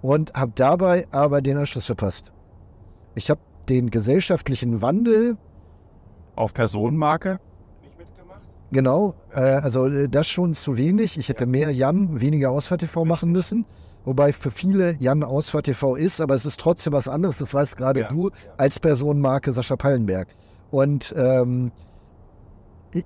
und 0.02 0.34
habe 0.34 0.54
dabei 0.56 1.08
aber 1.12 1.42
den 1.42 1.58
Anschluss 1.58 1.86
verpasst. 1.86 2.32
Ich 3.16 3.30
habe 3.30 3.42
den 3.70 3.90
gesellschaftlichen 3.90 4.82
Wandel, 4.82 5.38
Auf 6.36 6.54
Personenmarke? 6.54 7.40
genau, 8.72 9.14
äh, 9.34 9.40
also 9.40 9.88
äh, 9.88 10.10
das 10.10 10.28
schon 10.28 10.54
zu 10.54 10.78
wenig. 10.78 11.18
Ich 11.18 11.30
hätte 11.30 11.46
mehr 11.46 11.72
Jan, 11.72 12.20
weniger 12.22 12.52
Ausfahrt 12.52 12.82
TV 12.82 13.06
machen 13.06 13.32
müssen. 13.32 13.66
Wobei 14.06 14.34
für 14.34 14.52
viele 14.52 14.96
Jan 15.00 15.24
Ausfahrt 15.24 15.66
TV 15.66 15.96
ist, 15.96 16.20
aber 16.20 16.34
es 16.34 16.46
ist 16.46 16.60
trotzdem 16.60 16.92
was 16.94 17.08
anderes. 17.08 17.38
Das 17.38 17.54
weißt 17.54 17.78
gerade 17.78 18.02
Ja. 18.02 18.08
du 18.10 18.32
als 18.58 18.80
Personenmarke 18.80 19.52
Sascha 19.52 19.76
Pallenberg. 19.76 20.28
Und 20.72 21.14
ähm, 21.18 21.72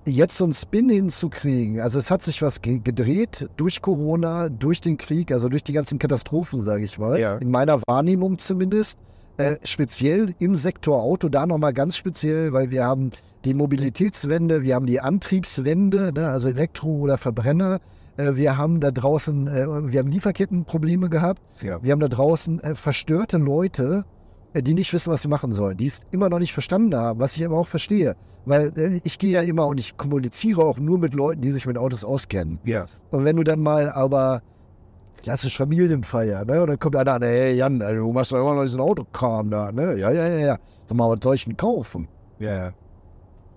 jetzt 0.06 0.38
so 0.38 0.43
einen 0.43 0.54
Spin 0.54 0.89
hinzukriegen, 0.89 1.80
also 1.80 2.00
es 2.00 2.12
hat 2.12 2.21
sich 2.23 2.41
was 2.41 2.62
ge 2.62 2.80
gedreht 2.80 3.50
durch 3.58 3.82
Corona, 3.82 4.50
durch 4.50 4.82
den 4.82 4.97
Krieg, 4.97 5.32
also 5.32 5.50
durch 5.50 5.63
die 5.63 5.73
ganzen 5.73 6.00
Katastrophen, 6.00 6.63
sage 6.63 6.84
ich 6.84 6.97
mal, 6.97 7.19
Ja. 7.19 7.38
in 7.38 7.50
meiner 7.52 7.82
Wahrnehmung 7.88 8.38
zumindest. 8.38 9.00
Äh, 9.38 9.58
speziell 9.63 10.34
im 10.39 10.56
Sektor 10.56 11.02
Auto, 11.04 11.30
da 11.30 11.45
nochmal 11.45 11.71
ganz 11.71 11.95
speziell, 11.95 12.54
weil 12.54 12.71
wir 12.71 12.84
haben 12.86 13.12
die 13.45 13.54
Mobilitätswende, 13.54 14.63
wir 14.63 14.73
haben 14.73 14.88
die 14.88 15.00
Antriebswende, 15.00 16.12
ne, 16.12 16.28
also 16.28 16.50
Elektro 16.50 16.89
oder 16.89 17.17
Verbrenner. 17.19 17.80
Äh, 18.17 18.36
wir 18.36 18.58
haben 18.58 18.80
da 18.80 18.89
draußen, 18.89 19.47
äh, 19.47 19.91
wir 19.91 20.00
haben 20.00 20.10
Lieferkettenprobleme 20.10 21.10
gehabt. 21.10 21.39
Ja. 21.62 21.82
Wir 21.84 21.91
haben 21.91 22.00
da 22.00 22.08
draußen 22.08 22.60
äh, 22.62 22.73
verstörte 22.73 23.38
Leute, 23.38 24.06
die 24.54 24.74
nicht 24.74 24.94
wissen, 24.94 25.12
was 25.12 25.22
sie 25.22 25.28
machen 25.28 25.52
sollen, 25.52 25.78
die 25.78 25.88
es 25.88 26.02
immer 26.12 26.30
noch 26.30 26.40
nicht 26.40 26.54
verstanden 26.54 26.96
haben, 26.96 27.20
was 27.20 27.36
ich 27.36 27.46
aber 27.46 27.58
auch 27.58 27.68
verstehe. 27.68 28.16
Weil 28.46 28.72
äh, 28.78 29.02
ich 29.04 29.20
gehe 29.20 29.32
ja 29.32 29.42
immer 29.42 29.68
und 29.68 29.80
ich 29.80 29.98
kommuniziere 29.98 30.64
auch 30.64 30.80
nur 30.80 30.98
mit 30.98 31.14
Leuten, 31.14 31.42
die 31.42 31.52
sich 31.52 31.66
mit 31.66 31.78
Autos 31.78 32.04
auskennen. 32.04 32.60
Ja. 32.64 32.86
Und 33.12 33.26
wenn 33.26 33.36
du 33.36 33.44
dann 33.44 33.60
mal 33.60 33.90
aber 33.90 34.42
klassisch 35.22 35.58
Familienfeier, 35.58 36.46
ne? 36.46 36.62
Und 36.62 36.68
dann 36.68 36.80
kommt 36.80 36.96
einer 36.96 37.14
an, 37.14 37.24
hey 37.24 37.56
Jan, 37.56 37.82
äh, 37.82 37.96
du 37.96 38.12
machst 38.12 38.32
doch 38.32 38.40
immer 38.40 38.56
noch 38.56 38.64
diesen 38.64 38.80
Autokram 38.80 39.50
da, 39.50 39.72
ne? 39.72 40.00
Ja, 40.00 40.12
ja, 40.12 40.28
ja, 40.28 40.38
ja. 40.38 40.58
Sag 40.86 40.98
mal, 40.98 41.10
was 41.10 41.20
soll 41.22 41.36
ich 41.36 41.46
denn 41.46 41.58
kaufen? 41.58 42.08
Ja, 42.40 42.56
ja. 42.56 42.72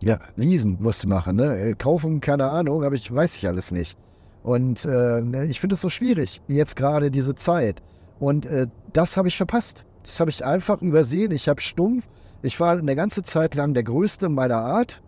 Ja, 0.03 0.19
leasen 0.37 0.79
musst 0.81 1.05
du 1.05 1.09
machen, 1.09 1.37
ne? 1.37 1.57
Äh, 1.57 1.75
Kaufen, 1.75 2.21
keine 2.21 2.51
Ahnung, 2.51 2.83
aber 2.85 2.95
ich 2.95 3.15
weiß 3.15 3.37
ich 3.37 3.47
alles 3.47 3.71
nicht. 3.71 3.99
Und 4.43 4.85
äh, 4.87 5.45
ich 5.45 5.61
finde 5.61 5.75
es 5.75 5.83
so 5.83 5.91
schwierig, 5.91 6.41
jetzt 6.49 6.75
gerade 6.75 7.11
diese 7.11 7.35
Zeit. 7.35 7.83
Und 8.19 8.47
äh, 8.47 8.67
das 8.93 9.17
habe 9.17 9.29
ich 9.29 9.37
verpasst. 9.37 9.85
Das 10.03 10.21
habe 10.21 10.31
ich 10.31 10.45
einfach 10.45 10.83
übersehen. 10.83 11.33
Ich 11.33 11.49
habe 11.49 11.61
stumpf. 11.61 12.09
Ich 12.43 12.59
war 12.59 12.79
eine 12.79 12.97
ganze 12.97 13.23
Zeit 13.23 13.55
lang 13.55 13.75
der 13.75 13.83
Größte 13.83 14.29
meiner 14.29 14.59
Art. 14.59 15.03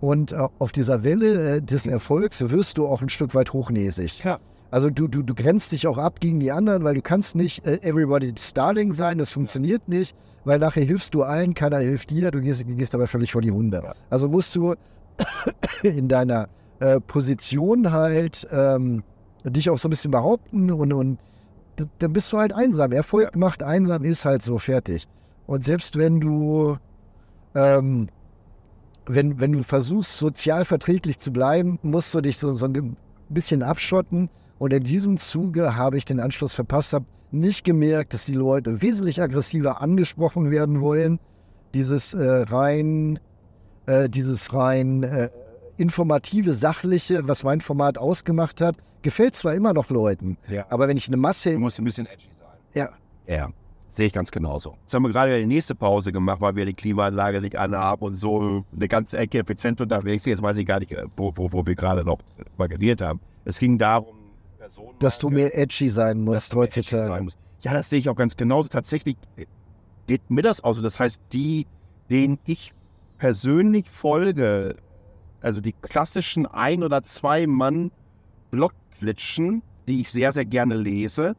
Und 0.00 0.32
äh, 0.32 0.48
auf 0.58 0.72
dieser 0.72 1.02
Welle 1.04 1.56
äh, 1.56 1.62
des 1.62 1.86
Erfolgs 1.86 2.48
wirst 2.50 2.78
du 2.78 2.86
auch 2.86 3.02
ein 3.02 3.08
Stück 3.08 3.34
weit 3.34 3.52
hochnäsig. 3.52 4.22
Ja. 4.24 4.38
Also 4.70 4.90
du, 4.90 5.08
du, 5.08 5.22
du 5.22 5.34
grenzt 5.34 5.72
dich 5.72 5.86
auch 5.86 5.96
ab 5.96 6.20
gegen 6.20 6.40
die 6.40 6.52
anderen, 6.52 6.84
weil 6.84 6.94
du 6.94 7.02
kannst 7.02 7.34
nicht 7.34 7.64
äh, 7.66 7.78
everybody's 7.82 8.52
darling 8.52 8.92
sein, 8.92 9.16
das 9.18 9.30
funktioniert 9.30 9.88
nicht, 9.88 10.16
weil 10.44 10.58
nachher 10.58 10.82
hilfst 10.82 11.14
du 11.14 11.22
allen, 11.22 11.54
keiner 11.54 11.78
hilft 11.78 12.10
dir, 12.10 12.30
du 12.30 12.40
gehst, 12.40 12.64
gehst 12.66 12.94
aber 12.94 13.06
völlig 13.06 13.32
vor 13.32 13.42
die 13.42 13.52
Hunde. 13.52 13.94
Also 14.10 14.28
musst 14.28 14.54
du 14.56 14.74
in 15.82 16.08
deiner 16.08 16.48
äh, 16.80 17.00
Position 17.00 17.92
halt 17.92 18.46
ähm, 18.50 19.02
dich 19.44 19.70
auch 19.70 19.78
so 19.78 19.88
ein 19.88 19.90
bisschen 19.90 20.10
behaupten 20.10 20.70
und, 20.70 20.92
und 20.92 21.18
dann 21.98 22.12
bist 22.12 22.32
du 22.32 22.38
halt 22.38 22.52
einsam. 22.52 22.92
Erfolg 22.92 23.36
macht 23.36 23.62
einsam, 23.62 24.04
ist 24.04 24.24
halt 24.24 24.42
so 24.42 24.58
fertig. 24.58 25.06
Und 25.46 25.64
selbst 25.64 25.96
wenn 25.96 26.20
du 26.20 26.76
ähm, 27.54 28.08
wenn, 29.06 29.40
wenn 29.40 29.52
du 29.52 29.62
versuchst, 29.62 30.18
sozial 30.18 30.64
verträglich 30.64 31.18
zu 31.18 31.32
bleiben, 31.32 31.78
musst 31.82 32.14
du 32.14 32.20
dich 32.20 32.38
so, 32.38 32.54
so 32.56 32.66
ein 32.66 32.96
bisschen 33.28 33.62
abschotten. 33.62 34.28
Und 34.58 34.72
in 34.72 34.84
diesem 34.84 35.16
Zuge 35.16 35.76
habe 35.76 35.98
ich 35.98 36.04
den 36.04 36.20
Anschluss 36.20 36.54
verpasst, 36.54 36.92
habe 36.92 37.06
nicht 37.30 37.64
gemerkt, 37.64 38.14
dass 38.14 38.24
die 38.24 38.34
Leute 38.34 38.82
wesentlich 38.82 39.20
aggressiver 39.20 39.80
angesprochen 39.80 40.50
werden 40.50 40.80
wollen. 40.80 41.18
Dieses 41.74 42.14
äh, 42.14 42.44
rein, 42.48 43.18
äh, 43.86 44.08
dieses 44.08 44.52
rein 44.54 45.02
äh, 45.02 45.28
informative, 45.76 46.52
sachliche, 46.52 47.26
was 47.28 47.44
mein 47.44 47.60
Format 47.60 47.98
ausgemacht 47.98 48.60
hat, 48.60 48.76
gefällt 49.02 49.34
zwar 49.34 49.54
immer 49.54 49.72
noch 49.72 49.90
Leuten, 49.90 50.36
Ja. 50.48 50.66
aber 50.70 50.88
wenn 50.88 50.96
ich 50.96 51.06
eine 51.08 51.16
Masse, 51.16 51.52
Du 51.52 51.58
musst 51.60 51.78
ein 51.78 51.84
bisschen 51.84 52.06
edgy 52.06 52.28
sein. 52.38 52.48
ja, 52.74 52.88
Ja, 53.32 53.50
sehe 53.88 54.06
ich 54.06 54.12
ganz 54.12 54.30
genauso. 54.30 54.76
Jetzt 54.82 54.94
haben 54.94 55.02
wir 55.04 55.10
gerade 55.10 55.38
die 55.38 55.46
nächste 55.46 55.74
Pause 55.74 56.12
gemacht, 56.12 56.40
weil 56.40 56.56
wir 56.56 56.64
die 56.66 56.74
Klimaanlage 56.74 57.40
sich 57.40 57.58
anhaben 57.58 58.02
und 58.04 58.16
so 58.16 58.64
eine 58.74 58.88
ganze 58.88 59.18
Ecke 59.18 59.38
effizient 59.38 59.80
unterwegs 59.80 60.24
sind. 60.24 60.32
Jetzt 60.32 60.42
weiß 60.42 60.56
ich 60.56 60.66
gar 60.66 60.80
nicht, 60.80 60.94
wo, 61.16 61.32
wo, 61.34 61.52
wo 61.52 61.64
wir 61.66 61.74
gerade 61.74 62.04
noch 62.04 62.18
geredet 62.58 63.00
haben. 63.02 63.20
Es 63.44 63.58
ging 63.58 63.78
darum, 63.78 64.16
Personen 64.58 64.98
dass 64.98 65.18
du 65.18 65.28
mehr 65.30 65.56
edgy 65.56 65.88
sein 65.88 66.20
musst 66.22 66.54
heutzutage. 66.54 67.06
sein 67.06 67.24
musst. 67.24 67.38
Ja, 67.60 67.72
das 67.72 67.88
sehe 67.90 67.98
ich 67.98 68.08
auch 68.08 68.16
ganz 68.16 68.36
genauso. 68.36 68.68
Tatsächlich 68.68 69.16
geht 70.06 70.30
mir 70.30 70.42
das 70.42 70.62
aus. 70.62 70.80
Das 70.82 70.98
heißt, 71.00 71.20
die, 71.32 71.66
denen 72.10 72.38
ich 72.44 72.72
persönlich 73.18 73.88
folge, 73.90 74.76
also 75.46 75.60
die 75.60 75.72
klassischen 75.72 76.44
ein- 76.44 76.82
oder 76.82 77.04
zwei 77.04 77.46
Mann 77.46 77.92
Blogglitschen, 78.50 79.62
die 79.86 80.00
ich 80.00 80.10
sehr, 80.10 80.32
sehr 80.32 80.44
gerne 80.44 80.76
lese, 80.76 81.36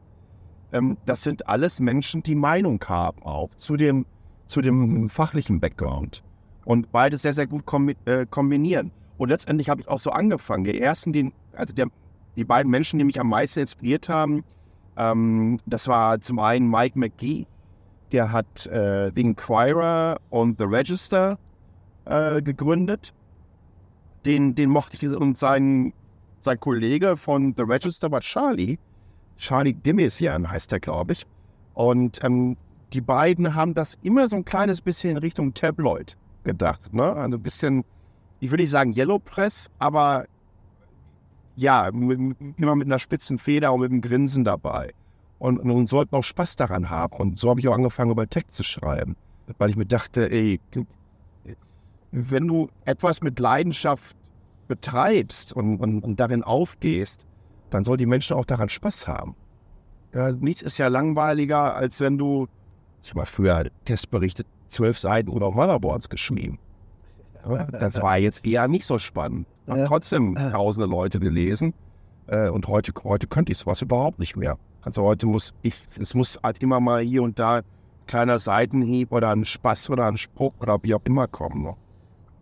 ähm, 0.72 0.96
das 1.04 1.22
sind 1.22 1.46
alles 1.46 1.78
Menschen, 1.78 2.22
die 2.22 2.34
Meinung 2.34 2.82
haben 2.88 3.22
auch 3.22 3.50
zu 3.58 3.76
dem, 3.76 4.06
zu 4.46 4.62
dem 4.62 5.10
fachlichen 5.10 5.60
Background. 5.60 6.22
Und 6.64 6.90
beides 6.90 7.22
sehr, 7.22 7.34
sehr 7.34 7.46
gut 7.46 7.66
kombi 7.66 7.96
äh, 8.06 8.24
kombinieren. 8.26 8.92
Und 9.18 9.28
letztendlich 9.28 9.68
habe 9.68 9.82
ich 9.82 9.88
auch 9.88 9.98
so 9.98 10.10
angefangen. 10.10 10.64
Die 10.64 10.80
ersten, 10.80 11.12
den, 11.12 11.32
also 11.52 11.74
der, 11.74 11.88
die 12.36 12.44
beiden 12.44 12.70
Menschen, 12.70 12.98
die 12.98 13.04
mich 13.04 13.20
am 13.20 13.28
meisten 13.28 13.60
inspiriert 13.60 14.08
haben, 14.08 14.42
ähm, 14.96 15.60
das 15.66 15.86
war 15.86 16.18
zum 16.20 16.38
einen 16.38 16.70
Mike 16.70 16.98
McGee, 16.98 17.46
der 18.12 18.32
hat 18.32 18.66
äh, 18.66 19.10
The 19.14 19.20
Inquirer 19.20 20.18
und 20.30 20.58
The 20.58 20.64
Register 20.64 21.38
äh, 22.06 22.40
gegründet. 22.40 23.12
Den, 24.28 24.54
den 24.54 24.68
mochte 24.68 24.94
ich 24.94 25.16
und 25.16 25.38
sein, 25.38 25.94
sein 26.42 26.60
Kollege 26.60 27.16
von 27.16 27.54
The 27.56 27.62
Register 27.62 28.10
war 28.10 28.20
Charlie. 28.20 28.76
Charlie 29.38 29.72
Dimisian 29.72 30.50
heißt 30.50 30.70
er, 30.74 30.80
glaube 30.80 31.14
ich. 31.14 31.24
Und 31.72 32.22
ähm, 32.22 32.58
die 32.92 33.00
beiden 33.00 33.54
haben 33.54 33.72
das 33.72 33.96
immer 34.02 34.28
so 34.28 34.36
ein 34.36 34.44
kleines 34.44 34.82
bisschen 34.82 35.12
in 35.12 35.16
Richtung 35.16 35.54
Tabloid 35.54 36.14
gedacht. 36.44 36.92
Ne? 36.92 37.04
Also 37.04 37.38
ein 37.38 37.42
bisschen, 37.42 37.86
ich 38.40 38.50
würde 38.50 38.64
nicht 38.64 38.70
sagen 38.70 38.92
Yellow 38.92 39.18
Press, 39.18 39.70
aber 39.78 40.26
ja, 41.56 41.88
mit, 41.90 42.36
immer 42.58 42.76
mit 42.76 42.86
einer 42.86 42.98
spitzen 42.98 43.38
Feder 43.38 43.72
und 43.72 43.80
mit 43.80 43.90
einem 43.92 44.02
Grinsen 44.02 44.44
dabei. 44.44 44.92
Und, 45.38 45.58
und, 45.58 45.86
sollten 45.86 46.14
auch 46.14 46.24
Spaß 46.24 46.56
daran 46.56 46.90
haben. 46.90 47.16
Und 47.16 47.40
so 47.40 47.48
habe 47.48 47.60
ich 47.60 47.68
auch 47.68 47.74
angefangen, 47.74 48.10
über 48.10 48.28
Text 48.28 48.52
zu 48.52 48.62
schreiben. 48.62 49.16
Weil 49.56 49.70
ich 49.70 49.76
mir 49.76 49.86
dachte, 49.86 50.30
ey, 50.30 50.60
wenn 52.10 52.46
du 52.46 52.68
etwas 52.84 53.22
mit 53.22 53.38
Leidenschaft 53.38 54.17
betreibst 54.68 55.52
und, 55.52 55.78
und, 55.78 56.04
und 56.04 56.20
darin 56.20 56.42
aufgehst, 56.42 57.26
dann 57.70 57.84
soll 57.84 57.96
die 57.96 58.06
Menschen 58.06 58.36
auch 58.36 58.44
daran 58.44 58.68
Spaß 58.68 59.08
haben. 59.08 59.34
Ja, 60.14 60.32
nichts 60.32 60.62
ist 60.62 60.78
ja 60.78 60.88
langweiliger, 60.88 61.74
als 61.74 62.00
wenn 62.00 62.16
du, 62.16 62.46
ich 63.02 63.10
habe 63.10 63.20
mal 63.20 63.26
früher 63.26 63.66
Testberichte, 63.84 64.44
zwölf 64.68 64.98
Seiten 64.98 65.30
oder 65.30 65.50
Motherboards 65.50 66.08
geschrieben. 66.08 66.58
Ja, 67.48 67.64
das 67.64 68.00
war 68.02 68.18
jetzt 68.18 68.44
eher 68.44 68.68
nicht 68.68 68.84
so 68.86 68.98
spannend. 68.98 69.46
Haben 69.66 69.86
trotzdem 69.86 70.34
tausende 70.34 70.86
Leute 70.86 71.20
gelesen. 71.20 71.74
Äh, 72.26 72.48
und 72.50 72.68
heute, 72.68 72.92
heute 73.04 73.26
könnte 73.26 73.52
ich 73.52 73.58
sowas 73.58 73.82
überhaupt 73.82 74.18
nicht 74.18 74.36
mehr. 74.36 74.58
Also 74.82 75.02
heute 75.02 75.26
muss 75.26 75.54
ich, 75.62 75.74
es 75.98 76.14
muss 76.14 76.38
halt 76.42 76.62
immer 76.62 76.80
mal 76.80 77.02
hier 77.02 77.22
und 77.22 77.38
da 77.38 77.56
ein 77.56 77.64
kleiner 78.06 78.38
Seitenhieb 78.38 79.12
oder 79.12 79.30
ein 79.30 79.44
Spaß 79.44 79.90
oder 79.90 80.06
ein 80.06 80.16
Spruch 80.16 80.52
oder 80.60 80.78
wie 80.82 80.94
auch 80.94 81.04
immer 81.04 81.26
kommen. 81.26 81.62
Ne? 81.62 81.76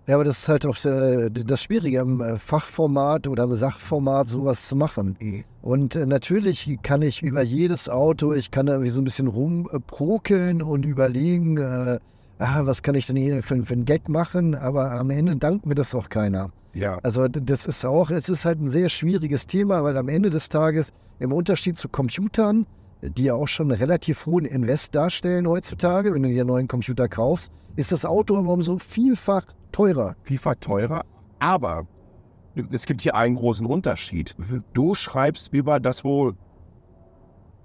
Ja, 0.06 0.14
aber 0.14 0.24
das 0.24 0.38
ist 0.38 0.48
halt 0.48 0.64
auch 0.66 0.84
äh, 0.84 1.30
das 1.30 1.62
Schwierige 1.62 1.98
im 1.98 2.20
äh, 2.20 2.38
Fachformat 2.38 3.26
oder 3.26 3.44
im 3.44 3.54
Sachformat 3.54 4.28
sowas 4.28 4.66
zu 4.68 4.76
machen. 4.76 5.16
Und 5.62 5.96
äh, 5.96 6.06
natürlich 6.06 6.78
kann 6.82 7.02
ich 7.02 7.22
über 7.22 7.42
jedes 7.42 7.88
Auto, 7.88 8.32
ich 8.32 8.52
kann 8.52 8.68
irgendwie 8.68 8.90
so 8.90 9.00
ein 9.00 9.04
bisschen 9.04 9.26
rumprokeln 9.26 10.62
und 10.62 10.86
überlegen, 10.86 11.56
äh, 11.56 11.98
ah, 12.38 12.60
was 12.64 12.82
kann 12.84 12.94
ich 12.94 13.08
denn 13.08 13.16
hier 13.16 13.42
für, 13.42 13.60
für 13.64 13.74
einen 13.74 13.84
Gag 13.84 14.08
machen, 14.08 14.54
aber 14.54 14.92
am 14.92 15.10
Ende 15.10 15.36
dankt 15.36 15.66
mir 15.66 15.74
das 15.74 15.92
auch 15.92 16.08
keiner. 16.08 16.50
Ja. 16.72 16.98
Also 17.02 17.26
das 17.26 17.66
ist 17.66 17.84
auch, 17.84 18.10
es 18.10 18.28
ist 18.28 18.44
halt 18.44 18.60
ein 18.60 18.68
sehr 18.68 18.88
schwieriges 18.88 19.48
Thema, 19.48 19.82
weil 19.82 19.96
am 19.96 20.08
Ende 20.08 20.30
des 20.30 20.48
Tages 20.48 20.92
im 21.18 21.32
Unterschied 21.32 21.76
zu 21.76 21.88
Computern, 21.88 22.66
die 23.02 23.24
ja 23.24 23.34
auch 23.34 23.48
schon 23.48 23.70
einen 23.70 23.80
relativ 23.80 24.26
hohen 24.26 24.44
Invest 24.44 24.94
darstellen 24.94 25.46
heutzutage, 25.46 26.14
wenn 26.14 26.22
du 26.22 26.28
dir 26.28 26.40
einen 26.40 26.48
neuen 26.48 26.68
Computer 26.68 27.08
kaufst, 27.08 27.52
ist 27.76 27.92
das 27.92 28.04
Auto 28.04 28.34
um 28.34 28.62
so 28.62 28.78
vielfach 28.78 29.46
teurer. 29.72 30.16
vielfach 30.22 30.54
teurer. 30.56 31.04
Aber 31.38 31.86
es 32.70 32.86
gibt 32.86 33.02
hier 33.02 33.14
einen 33.14 33.36
großen 33.36 33.66
Unterschied. 33.66 34.34
Du 34.72 34.94
schreibst 34.94 35.52
über 35.52 35.78
das 35.78 36.04
wohl 36.04 36.34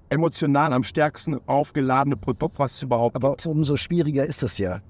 emotional 0.09 0.73
am 0.73 0.83
stärksten 0.83 1.39
aufgeladene 1.47 2.17
Produkt, 2.17 2.59
was 2.59 2.73
es 2.73 2.83
überhaupt 2.83 3.15
Aber 3.15 3.37
umso 3.45 3.77
schwieriger 3.77 4.25
ist 4.25 4.43
es 4.43 4.57
ja. 4.57 4.81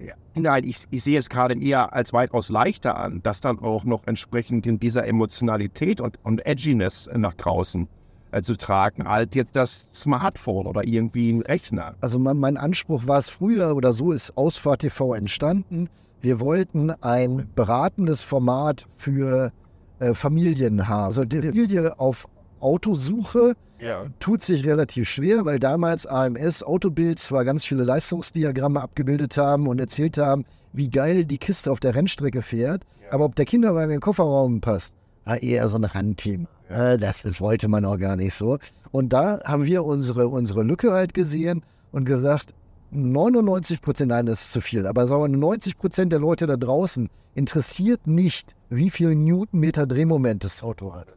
Ja. 0.00 0.14
Nein, 0.34 0.64
ich, 0.64 0.84
ich 0.90 1.04
sehe 1.04 1.20
es 1.20 1.28
gerade 1.28 1.56
eher 1.56 1.92
als 1.92 2.12
weitaus 2.12 2.48
leichter 2.48 2.98
an, 2.98 3.20
das 3.22 3.40
dann 3.40 3.60
auch 3.60 3.84
noch 3.84 4.02
entsprechend 4.06 4.66
in 4.66 4.80
dieser 4.80 5.06
Emotionalität 5.06 6.00
und, 6.00 6.18
und 6.24 6.44
Edginess 6.44 7.08
nach 7.14 7.34
draußen 7.34 7.88
äh, 8.34 8.42
zu 8.42 8.56
tragen, 8.56 9.06
als 9.06 9.30
jetzt 9.34 9.54
das 9.54 9.90
Smartphone 9.94 10.66
oder 10.66 10.84
irgendwie 10.84 11.32
ein 11.32 11.42
Rechner. 11.42 11.94
Also 12.00 12.18
mein, 12.18 12.36
mein 12.36 12.56
Anspruch 12.56 13.06
war 13.06 13.18
es 13.18 13.28
früher 13.28 13.76
oder 13.76 13.92
so 13.92 14.10
ist 14.12 14.36
Ausfahrt 14.36 14.80
TV 14.80 15.14
entstanden. 15.14 15.88
Wir 16.20 16.40
wollten 16.40 16.90
ein 16.90 17.48
beratendes 17.54 18.22
Format 18.22 18.86
für 18.96 19.52
äh, 20.00 20.14
Familien 20.14 20.88
haben. 20.88 21.04
Also 21.04 21.24
die 21.24 21.42
Familie 21.42 21.98
auf 22.00 22.26
Autosuche 22.60 23.54
Ja. 23.78 24.06
tut 24.18 24.42
sich 24.42 24.66
relativ 24.66 25.08
schwer, 25.08 25.44
weil 25.44 25.58
damals 25.58 26.06
AMS 26.06 26.62
Autobild 26.62 27.18
zwar 27.18 27.44
ganz 27.44 27.64
viele 27.64 27.84
Leistungsdiagramme 27.84 28.80
abgebildet 28.80 29.36
haben 29.36 29.68
und 29.68 29.78
erzählt 29.78 30.18
haben, 30.18 30.44
wie 30.72 30.90
geil 30.90 31.24
die 31.24 31.38
Kiste 31.38 31.70
auf 31.70 31.78
der 31.78 31.94
Rennstrecke 31.94 32.42
fährt, 32.42 32.82
aber 33.10 33.26
ob 33.26 33.36
der 33.36 33.44
Kinderwagen 33.44 33.90
in 33.90 33.96
den 33.96 34.00
Kofferraum 34.00 34.60
passt, 34.60 34.94
war 35.24 35.40
eher 35.40 35.68
so 35.68 35.76
ein 35.76 35.84
Randthema. 35.84 36.48
Äh, 36.68 36.98
Das, 36.98 37.22
das 37.22 37.40
wollte 37.40 37.68
man 37.68 37.84
auch 37.84 37.98
gar 37.98 38.16
nicht 38.16 38.34
so. 38.34 38.58
Und 38.92 39.12
da 39.12 39.40
haben 39.44 39.64
wir 39.64 39.84
unsere, 39.84 40.28
unsere 40.28 40.62
Lücke 40.62 40.92
halt 40.92 41.14
gesehen 41.14 41.62
und 41.92 42.04
gesagt, 42.04 42.54
99 42.90 43.82
Prozent, 43.82 44.10
nein, 44.10 44.26
das 44.26 44.42
ist 44.42 44.52
zu 44.52 44.60
viel, 44.60 44.86
aber 44.86 45.06
sagen 45.06 45.22
wir 45.22 45.28
90 45.28 45.78
Prozent 45.78 46.12
der 46.12 46.20
Leute 46.20 46.46
da 46.46 46.56
draußen 46.56 47.10
interessiert 47.34 48.06
nicht, 48.06 48.54
wie 48.70 48.90
viel 48.90 49.14
Newtonmeter 49.14 49.86
Drehmoment 49.86 50.44
das 50.44 50.62
Auto 50.62 50.94
hat. 50.94 51.08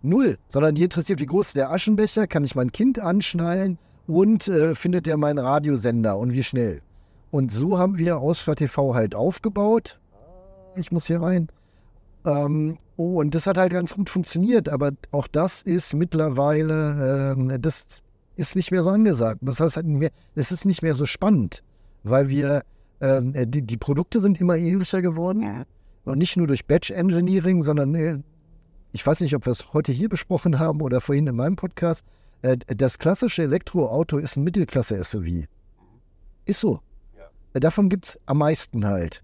Null, 0.00 0.38
sondern 0.48 0.74
die 0.74 0.84
interessiert, 0.84 1.20
wie 1.20 1.26
groß 1.26 1.48
ist 1.48 1.56
der 1.56 1.70
Aschenbecher, 1.70 2.26
kann 2.26 2.44
ich 2.44 2.54
mein 2.54 2.72
Kind 2.72 2.98
anschnallen 2.98 3.78
und 4.06 4.48
äh, 4.48 4.74
findet 4.74 5.06
er 5.06 5.16
meinen 5.16 5.38
Radiosender 5.38 6.18
und 6.18 6.32
wie 6.32 6.42
schnell. 6.42 6.80
Und 7.30 7.52
so 7.52 7.78
haben 7.78 7.98
wir 7.98 8.18
Ausfahrt 8.18 8.58
TV 8.58 8.94
halt 8.94 9.14
aufgebaut. 9.14 10.00
Ich 10.76 10.90
muss 10.90 11.06
hier 11.06 11.22
rein. 11.22 11.48
Ähm, 12.24 12.78
oh, 12.96 13.20
und 13.20 13.34
das 13.34 13.46
hat 13.46 13.58
halt 13.58 13.72
ganz 13.72 13.94
gut 13.94 14.10
funktioniert, 14.10 14.68
aber 14.68 14.92
auch 15.10 15.26
das 15.26 15.62
ist 15.62 15.94
mittlerweile, 15.94 17.34
ähm, 17.36 17.60
das 17.60 18.02
ist 18.36 18.56
nicht 18.56 18.70
mehr 18.70 18.82
so 18.82 18.90
angesagt. 18.90 19.40
Das 19.42 19.60
heißt 19.60 19.76
halt, 19.76 19.86
mehr, 19.86 20.10
es 20.34 20.52
ist 20.52 20.64
nicht 20.64 20.82
mehr 20.82 20.94
so 20.94 21.06
spannend, 21.06 21.62
weil 22.02 22.28
wir, 22.28 22.64
ähm, 23.00 23.34
äh, 23.34 23.46
die, 23.46 23.62
die 23.62 23.76
Produkte 23.76 24.20
sind 24.20 24.40
immer 24.40 24.56
ähnlicher 24.56 25.02
geworden. 25.02 25.64
Und 26.04 26.18
nicht 26.18 26.36
nur 26.36 26.48
durch 26.48 26.66
Batch 26.66 26.90
Engineering, 26.90 27.62
sondern 27.62 27.94
äh, 27.94 28.18
ich 28.92 29.06
weiß 29.06 29.20
nicht, 29.20 29.34
ob 29.34 29.46
wir 29.46 29.52
es 29.52 29.72
heute 29.72 29.92
hier 29.92 30.08
besprochen 30.08 30.58
haben 30.58 30.80
oder 30.80 31.00
vorhin 31.00 31.26
in 31.26 31.36
meinem 31.36 31.56
Podcast. 31.56 32.04
Äh, 32.42 32.58
das 32.66 32.98
klassische 32.98 33.42
Elektroauto 33.42 34.18
ist 34.18 34.36
ein 34.36 34.44
Mittelklasse-SUV. 34.44 35.46
Ist 36.44 36.60
so. 36.60 36.80
Äh, 37.54 37.60
Davon 37.60 37.88
gibt 37.88 38.06
es 38.06 38.20
am 38.26 38.38
meisten 38.38 38.84
halt. 38.84 39.22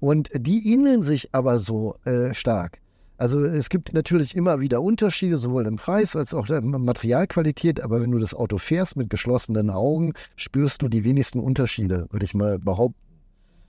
Und 0.00 0.30
die 0.34 0.72
ähneln 0.72 1.02
sich 1.02 1.34
aber 1.34 1.58
so 1.58 1.96
äh, 2.04 2.34
stark. 2.34 2.78
Also 3.18 3.44
es 3.44 3.68
gibt 3.68 3.92
natürlich 3.92 4.36
immer 4.36 4.60
wieder 4.60 4.80
Unterschiede, 4.80 5.38
sowohl 5.38 5.66
im 5.66 5.74
Preis 5.74 6.14
als 6.14 6.32
auch 6.32 6.46
der 6.46 6.60
Materialqualität, 6.62 7.80
aber 7.80 8.00
wenn 8.00 8.12
du 8.12 8.18
das 8.18 8.32
Auto 8.32 8.58
fährst 8.58 8.96
mit 8.96 9.10
geschlossenen 9.10 9.70
Augen, 9.70 10.12
spürst 10.36 10.82
du 10.82 10.88
die 10.88 11.02
wenigsten 11.02 11.40
Unterschiede, 11.40 12.06
würde 12.10 12.24
ich 12.24 12.34
mal 12.34 12.60
behaupten. 12.60 12.96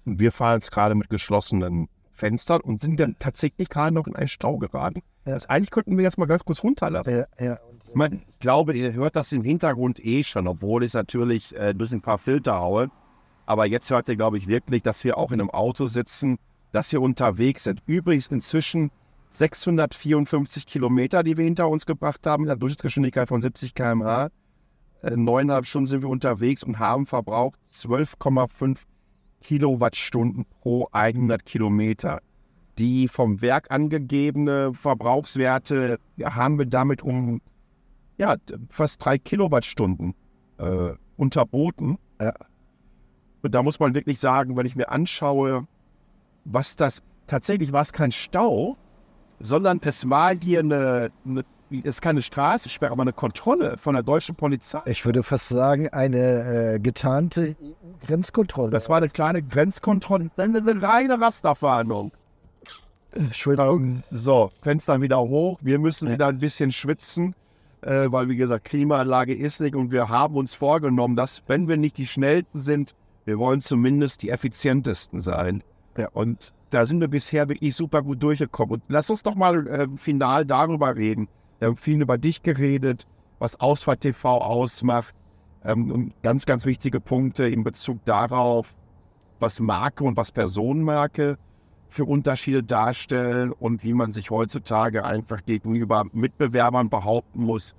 Wir 0.06 0.32
fahren 0.32 0.60
jetzt 0.60 0.72
gerade 0.72 0.94
mit 0.94 1.10
geschlossenen 1.10 1.90
Fenstern 2.14 2.62
und 2.62 2.80
sind 2.80 3.00
dann 3.00 3.16
tatsächlich 3.18 3.70
gerade 3.70 3.94
noch 3.94 4.06
in 4.06 4.16
einen 4.16 4.28
Stau 4.28 4.58
geraten. 4.58 5.02
Ja. 5.26 5.34
Das 5.34 5.50
eigentlich 5.50 5.72
könnten 5.72 5.98
wir 5.98 6.04
jetzt 6.04 6.20
mal 6.20 6.28
ganz 6.28 6.46
kurz 6.46 6.64
runterlassen. 6.64 7.26
Ja, 7.40 7.44
ja. 7.44 7.60
Ich, 7.88 7.96
meine, 7.96 8.18
ich 8.18 8.40
glaube, 8.40 8.76
ihr 8.76 8.94
hört 8.94 9.16
das 9.16 9.32
im 9.32 9.44
Hintergrund 9.44 10.04
eh 10.06 10.24
schon, 10.24 10.48
obwohl 10.48 10.84
ich 10.84 10.94
natürlich 10.94 11.56
äh, 11.58 11.74
durch 11.74 11.92
ein 11.92 12.02
paar 12.02 12.20
Filter 12.20 12.60
haue. 12.60 12.92
Aber 13.48 13.66
jetzt 13.66 13.90
hört 13.90 14.10
ihr, 14.10 14.16
glaube 14.16 14.38
ich, 14.38 14.48
wirklich, 14.48 14.84
dass 14.84 15.04
wir 15.04 15.18
auch 15.18 15.32
in 15.32 15.42
einem 15.42 15.50
Auto 15.50 15.88
sitzen, 15.88 16.38
dass 16.72 16.92
wir 16.92 17.02
unterwegs 17.02 17.64
sind. 17.64 17.82
Übrigens 17.88 18.28
inzwischen 18.28 18.92
654 19.32 20.66
Kilometer, 20.66 21.24
die 21.24 21.38
wir 21.38 21.44
hinter 21.44 21.70
uns 21.70 21.86
gebracht 21.86 22.26
haben, 22.26 22.44
mit 22.44 22.52
einer 22.52 22.60
Durchschnittsgeschwindigkeit 22.60 23.28
von 23.28 23.42
70 23.42 23.74
km/h. 23.74 24.30
Äh, 25.02 25.16
neuneinhalb 25.16 25.66
Stunden 25.66 25.88
sind 25.88 26.02
wir 26.02 26.10
unterwegs 26.10 26.64
und 26.64 26.80
haben 26.80 27.06
verbraucht 27.06 27.60
12,5 27.72 28.80
Kilowattstunden 29.42 30.46
pro 30.62 30.88
100 30.92 31.46
Kilometer. 31.46 32.22
Die 32.78 33.08
vom 33.08 33.42
Werk 33.42 33.72
angegebene 33.72 34.74
Verbrauchswerte 34.74 36.00
haben 36.24 36.58
wir 36.58 36.66
damit 36.66 37.02
um 37.02 37.42
ja, 38.18 38.36
fast 38.70 39.04
drei 39.04 39.18
Kilowattstunden 39.18 40.14
äh, 40.58 40.92
unterboten. 41.18 41.98
Ja. 42.20 42.34
Und 43.42 43.56
da 43.56 43.64
muss 43.64 43.80
man 43.80 43.96
wirklich 43.96 44.20
sagen, 44.20 44.58
wenn 44.58 44.66
ich 44.66 44.76
mir 44.76 44.90
anschaue, 44.90 45.68
was 46.44 46.76
das 46.76 47.02
tatsächlich 47.28 47.72
war 47.72 47.82
es 47.82 47.94
kein 47.94 48.12
Stau, 48.12 48.78
sondern 49.40 49.80
es 49.84 50.10
war 50.10 50.34
hier 50.36 50.60
eine, 50.60 51.12
eine 51.26 51.46
es 51.72 51.86
ist 51.86 52.02
keine 52.02 52.22
Straßensperre, 52.22 52.92
aber 52.92 53.04
eine 53.04 53.14
Kontrolle 53.14 53.78
von 53.78 53.94
der 53.94 54.04
deutschen 54.04 54.36
Polizei. 54.36 54.82
Ich 54.86 55.06
würde 55.06 55.22
fast 55.22 55.50
sagen, 55.50 55.88
eine 55.90 56.74
äh, 56.74 56.80
getarnte 56.80 57.56
Grenzkontrolle. 58.08 58.72
Das 58.72 58.90
war 58.90 58.98
eine 58.98 59.10
kleine 59.10 59.44
Grenzkontrolle, 59.44 60.32
eine, 60.38 60.58
eine 60.58 60.82
reine 60.82 61.22
Rasterfahndung. 61.22 62.12
Entschuldigung. 63.12 64.04
So, 64.12 64.52
Fenster 64.62 65.02
wieder 65.02 65.20
hoch. 65.20 65.60
Wir 65.62 65.80
müssen 65.80 66.12
wieder 66.12 66.28
ein 66.28 66.40
bisschen 66.40 66.72
schwitzen, 66.72 67.36
äh, 67.82 68.08
weil, 68.10 68.30
wie 68.30 68.36
gesagt, 68.36 68.66
Klimaanlage 68.66 69.36
ist 69.36 69.62
nicht 69.62 69.76
und 69.76 69.92
wir 69.92 70.10
haben 70.10 70.36
uns 70.36 70.54
vorgenommen, 70.54 71.16
dass, 71.16 71.44
wenn 71.48 71.68
wir 71.68 71.78
nicht 71.78 71.98
die 71.98 72.08
schnellsten 72.08 72.60
sind, 72.60 72.96
wir 73.26 73.38
wollen 73.38 73.62
zumindest 73.62 74.24
die 74.24 74.30
effizientesten 74.30 75.22
sein. 75.22 75.64
Ja, 76.00 76.08
und 76.14 76.54
da 76.70 76.86
sind 76.86 77.02
wir 77.02 77.10
bisher 77.10 77.50
wirklich 77.50 77.76
super 77.76 78.02
gut 78.02 78.24
durchgekommen. 78.24 78.76
Und 78.76 78.84
lass 78.88 79.10
uns 79.10 79.22
doch 79.22 79.36
mal 79.36 79.68
äh, 79.68 79.88
final 79.98 80.46
darüber 80.46 80.96
reden. 80.96 81.28
Wir 81.60 81.68
haben 81.68 81.76
viel 81.76 82.02
über 82.02 82.18
dich 82.18 82.42
geredet, 82.42 83.06
was 83.40 83.60
Ausfahrt 83.60 84.00
TV 84.00 84.38
ausmacht. 84.38 85.14
Ähm, 85.66 85.92
und 85.92 86.22
ganz, 86.24 86.46
ganz 86.46 86.66
wichtige 86.66 87.02
Punkte 87.02 87.50
in 87.50 87.66
Bezug 87.66 88.06
darauf, 88.06 88.78
was 89.42 89.60
Marke 89.60 90.06
und 90.06 90.16
was 90.16 90.32
Personenmarke 90.32 91.38
für 91.90 92.06
Unterschiede 92.06 92.64
darstellen 92.64 93.52
und 93.52 93.84
wie 93.84 93.94
man 93.94 94.14
sich 94.14 94.30
heutzutage 94.30 95.04
einfach 95.04 95.44
gegenüber 95.46 96.06
Mitbewerbern 96.14 96.90
behaupten 96.90 97.44
muss, 97.44 97.76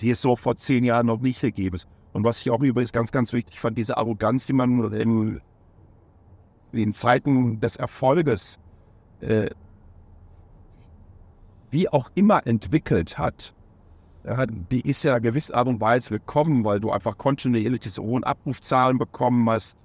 die 0.00 0.10
es 0.10 0.20
so 0.20 0.36
vor 0.36 0.56
zehn 0.56 0.84
Jahren 0.84 1.06
noch 1.06 1.20
nicht 1.20 1.40
gegeben 1.40 1.76
ist. 1.76 1.88
Und 2.12 2.24
was 2.24 2.40
ich 2.40 2.50
auch 2.50 2.60
übrigens 2.60 2.92
ganz, 2.92 3.12
ganz 3.12 3.32
wichtig 3.32 3.58
fand, 3.60 3.78
diese 3.78 3.96
Arroganz, 3.96 4.44
die 4.46 4.52
man 4.52 4.92
in, 4.92 5.40
in 6.72 6.92
Zeiten 6.94 7.60
des 7.60 7.76
Erfolges 7.76 8.58
äh, 9.20 9.50
wie 11.70 11.88
auch 11.88 12.10
immer 12.14 12.46
entwickelt 12.46 13.18
hat, 13.18 13.54
ja, 14.24 14.46
die 14.46 14.82
ist 14.82 15.02
ja 15.02 15.18
gewisser 15.18 15.56
Art 15.56 15.66
und 15.66 15.80
Weise 15.80 16.10
willkommen, 16.10 16.64
weil 16.64 16.80
du 16.80 16.90
einfach 16.90 17.18
kontinuierlich 17.18 17.80
diese 17.80 18.02
hohen 18.02 18.24
Abrufzahlen 18.24 18.98
bekommen 18.98 19.48
hast 19.50 19.76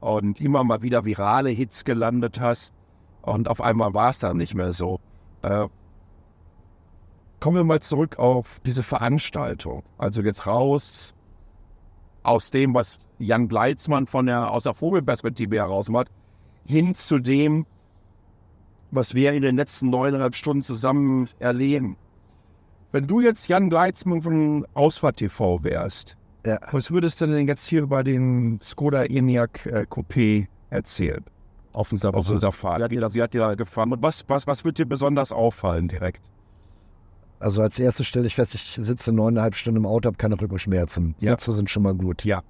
und 0.00 0.40
immer 0.40 0.64
mal 0.64 0.82
wieder 0.82 1.04
virale 1.04 1.50
Hits 1.50 1.84
gelandet 1.84 2.40
hast. 2.40 2.74
Und 3.22 3.48
auf 3.48 3.60
einmal 3.60 3.94
war 3.94 4.10
es 4.10 4.18
dann 4.18 4.38
nicht 4.38 4.54
mehr 4.54 4.72
so. 4.72 4.98
Äh, 5.42 5.68
kommen 7.38 7.56
wir 7.56 7.64
mal 7.64 7.80
zurück 7.80 8.18
auf 8.18 8.60
diese 8.64 8.82
Veranstaltung. 8.82 9.82
Also 9.98 10.22
jetzt 10.22 10.46
raus 10.46 11.14
aus 12.22 12.50
dem, 12.50 12.74
was 12.74 12.98
Jan 13.18 13.46
Gleitzmann 13.46 14.06
von 14.06 14.26
der, 14.26 14.50
aus 14.50 14.64
der 14.64 14.74
Vogelperspektive 14.74 15.56
heraus 15.56 15.88
macht, 15.88 16.08
hin 16.66 16.94
zu 16.94 17.18
dem, 17.18 17.66
was 18.90 19.14
wir 19.14 19.32
in 19.32 19.42
den 19.42 19.56
letzten 19.56 19.90
neuneinhalb 19.90 20.34
Stunden 20.34 20.62
zusammen 20.62 21.28
erleben. 21.38 21.96
Wenn 22.92 23.06
du 23.06 23.20
jetzt 23.20 23.48
Jan 23.48 23.68
Gleitzmann 23.68 24.22
von 24.22 24.66
Ausfahrt 24.74 25.16
TV 25.18 25.62
wärst, 25.64 26.16
Ja. 26.46 26.58
was 26.70 26.90
würdest 26.90 27.20
du 27.20 27.26
denn 27.26 27.46
jetzt 27.48 27.66
hier 27.66 27.82
über 27.82 28.04
den 28.04 28.60
Skoda 28.62 29.04
ENIAC 29.04 29.66
äh, 29.66 29.86
Coupé 29.88 30.46
erzählen? 30.70 31.24
Auf 31.72 31.92
unserer, 31.92 32.14
auf 32.16 32.30
unserer 32.30 32.52
Fahrt. 32.52 32.78
Wie 32.78 32.84
hat 32.84 32.90
dir 32.92 33.00
das, 33.00 33.14
wie 33.14 33.22
hat 33.22 33.34
dir 33.34 33.40
das 33.40 33.56
gefallen? 33.56 33.92
Und 33.92 34.02
was, 34.02 34.24
was, 34.28 34.46
was 34.46 34.64
wird 34.64 34.78
dir 34.78 34.86
besonders 34.86 35.30
auffallen 35.30 35.88
direkt? 35.88 36.22
Also 37.38 37.60
als 37.60 37.78
erstes 37.78 38.06
stelle 38.06 38.26
ich 38.26 38.34
fest, 38.34 38.54
ich 38.54 38.78
sitze 38.80 39.12
neuneinhalb 39.12 39.54
Stunden 39.56 39.80
im 39.80 39.86
Auto, 39.86 40.06
habe 40.06 40.16
keine 40.16 40.40
Rückenschmerzen. 40.40 41.14
Ja. 41.20 41.32
Sätze 41.32 41.52
sind 41.52 41.68
schon 41.68 41.82
mal 41.82 41.94
gut. 41.94 42.24
Ja. 42.24 42.40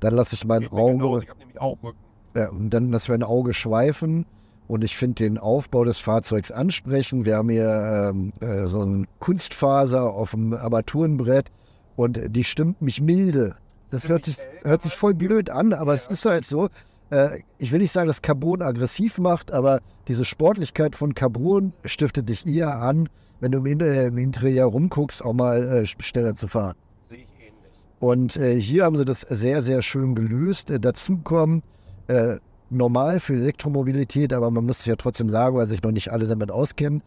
Dann 0.00 0.14
lasse 0.14 0.34
ich 0.36 0.46
mein 0.46 0.60
Geht 0.62 0.72
mir 0.72 0.78
genauso. 0.86 1.06
Auge, 1.16 1.22
Ich 1.24 1.28
habe 1.28 1.38
nämlich 1.40 1.60
auch 1.60 1.76
Rücken. 1.82 1.98
Ja, 2.34 2.48
und 2.50 2.70
dann 2.70 2.90
lasse 2.90 3.04
ich 3.04 3.08
mein 3.10 3.22
Auge 3.22 3.54
schweifen 3.54 4.26
und 4.68 4.84
ich 4.84 4.96
finde 4.96 5.24
den 5.24 5.38
Aufbau 5.38 5.84
des 5.84 5.98
Fahrzeugs 5.98 6.50
ansprechend. 6.50 7.26
Wir 7.26 7.36
haben 7.36 7.50
hier 7.50 8.10
ähm, 8.10 8.32
äh, 8.40 8.66
so 8.66 8.82
ein 8.82 9.06
Kunstfaser 9.18 10.12
auf 10.12 10.30
dem 10.30 10.54
Armaturenbrett 10.54 11.50
und 11.96 12.18
die 12.28 12.44
stimmt 12.44 12.80
mich 12.80 13.00
milde. 13.00 13.56
Das 13.90 14.08
hört 14.08 14.24
sich, 14.24 14.38
hört 14.62 14.80
sich 14.82 14.96
voll 14.96 15.12
blöd 15.12 15.50
an, 15.50 15.74
aber 15.74 15.92
es 15.92 16.06
ist 16.06 16.24
halt 16.24 16.46
so. 16.46 16.68
Äh, 17.10 17.40
ich 17.58 17.72
will 17.72 17.80
nicht 17.80 17.92
sagen, 17.92 18.06
dass 18.06 18.22
Carbon 18.22 18.62
aggressiv 18.62 19.18
macht, 19.18 19.50
aber 19.50 19.80
diese 20.08 20.24
Sportlichkeit 20.24 20.96
von 20.96 21.14
Carbon 21.14 21.74
stiftet 21.84 22.30
dich 22.30 22.46
eher 22.46 22.80
an, 22.80 23.10
wenn 23.40 23.52
du 23.52 23.58
im, 23.58 23.80
äh, 23.80 24.06
im 24.06 24.16
Interieur 24.16 24.66
rumguckst, 24.66 25.22
auch 25.22 25.34
mal 25.34 25.62
äh, 25.62 25.86
schneller 25.86 26.34
zu 26.34 26.48
fahren. 26.48 26.76
Sehe 27.02 27.18
ich 27.18 27.26
ähnlich. 27.38 27.52
Und 28.00 28.36
äh, 28.38 28.58
hier 28.58 28.84
haben 28.84 28.96
sie 28.96 29.04
das 29.04 29.20
sehr, 29.20 29.60
sehr 29.60 29.82
schön 29.82 30.14
gelöst. 30.14 30.72
Dazu 30.80 31.18
kommen 31.18 31.62
äh, 32.12 32.38
normal 32.70 33.20
für 33.20 33.34
Elektromobilität, 33.34 34.32
aber 34.32 34.50
man 34.50 34.64
muss 34.66 34.80
es 34.80 34.86
ja 34.86 34.96
trotzdem 34.96 35.30
sagen, 35.30 35.56
weil 35.56 35.66
sich 35.66 35.82
noch 35.82 35.90
nicht 35.92 36.10
alle 36.12 36.26
damit 36.26 36.50
auskennen. 36.50 37.02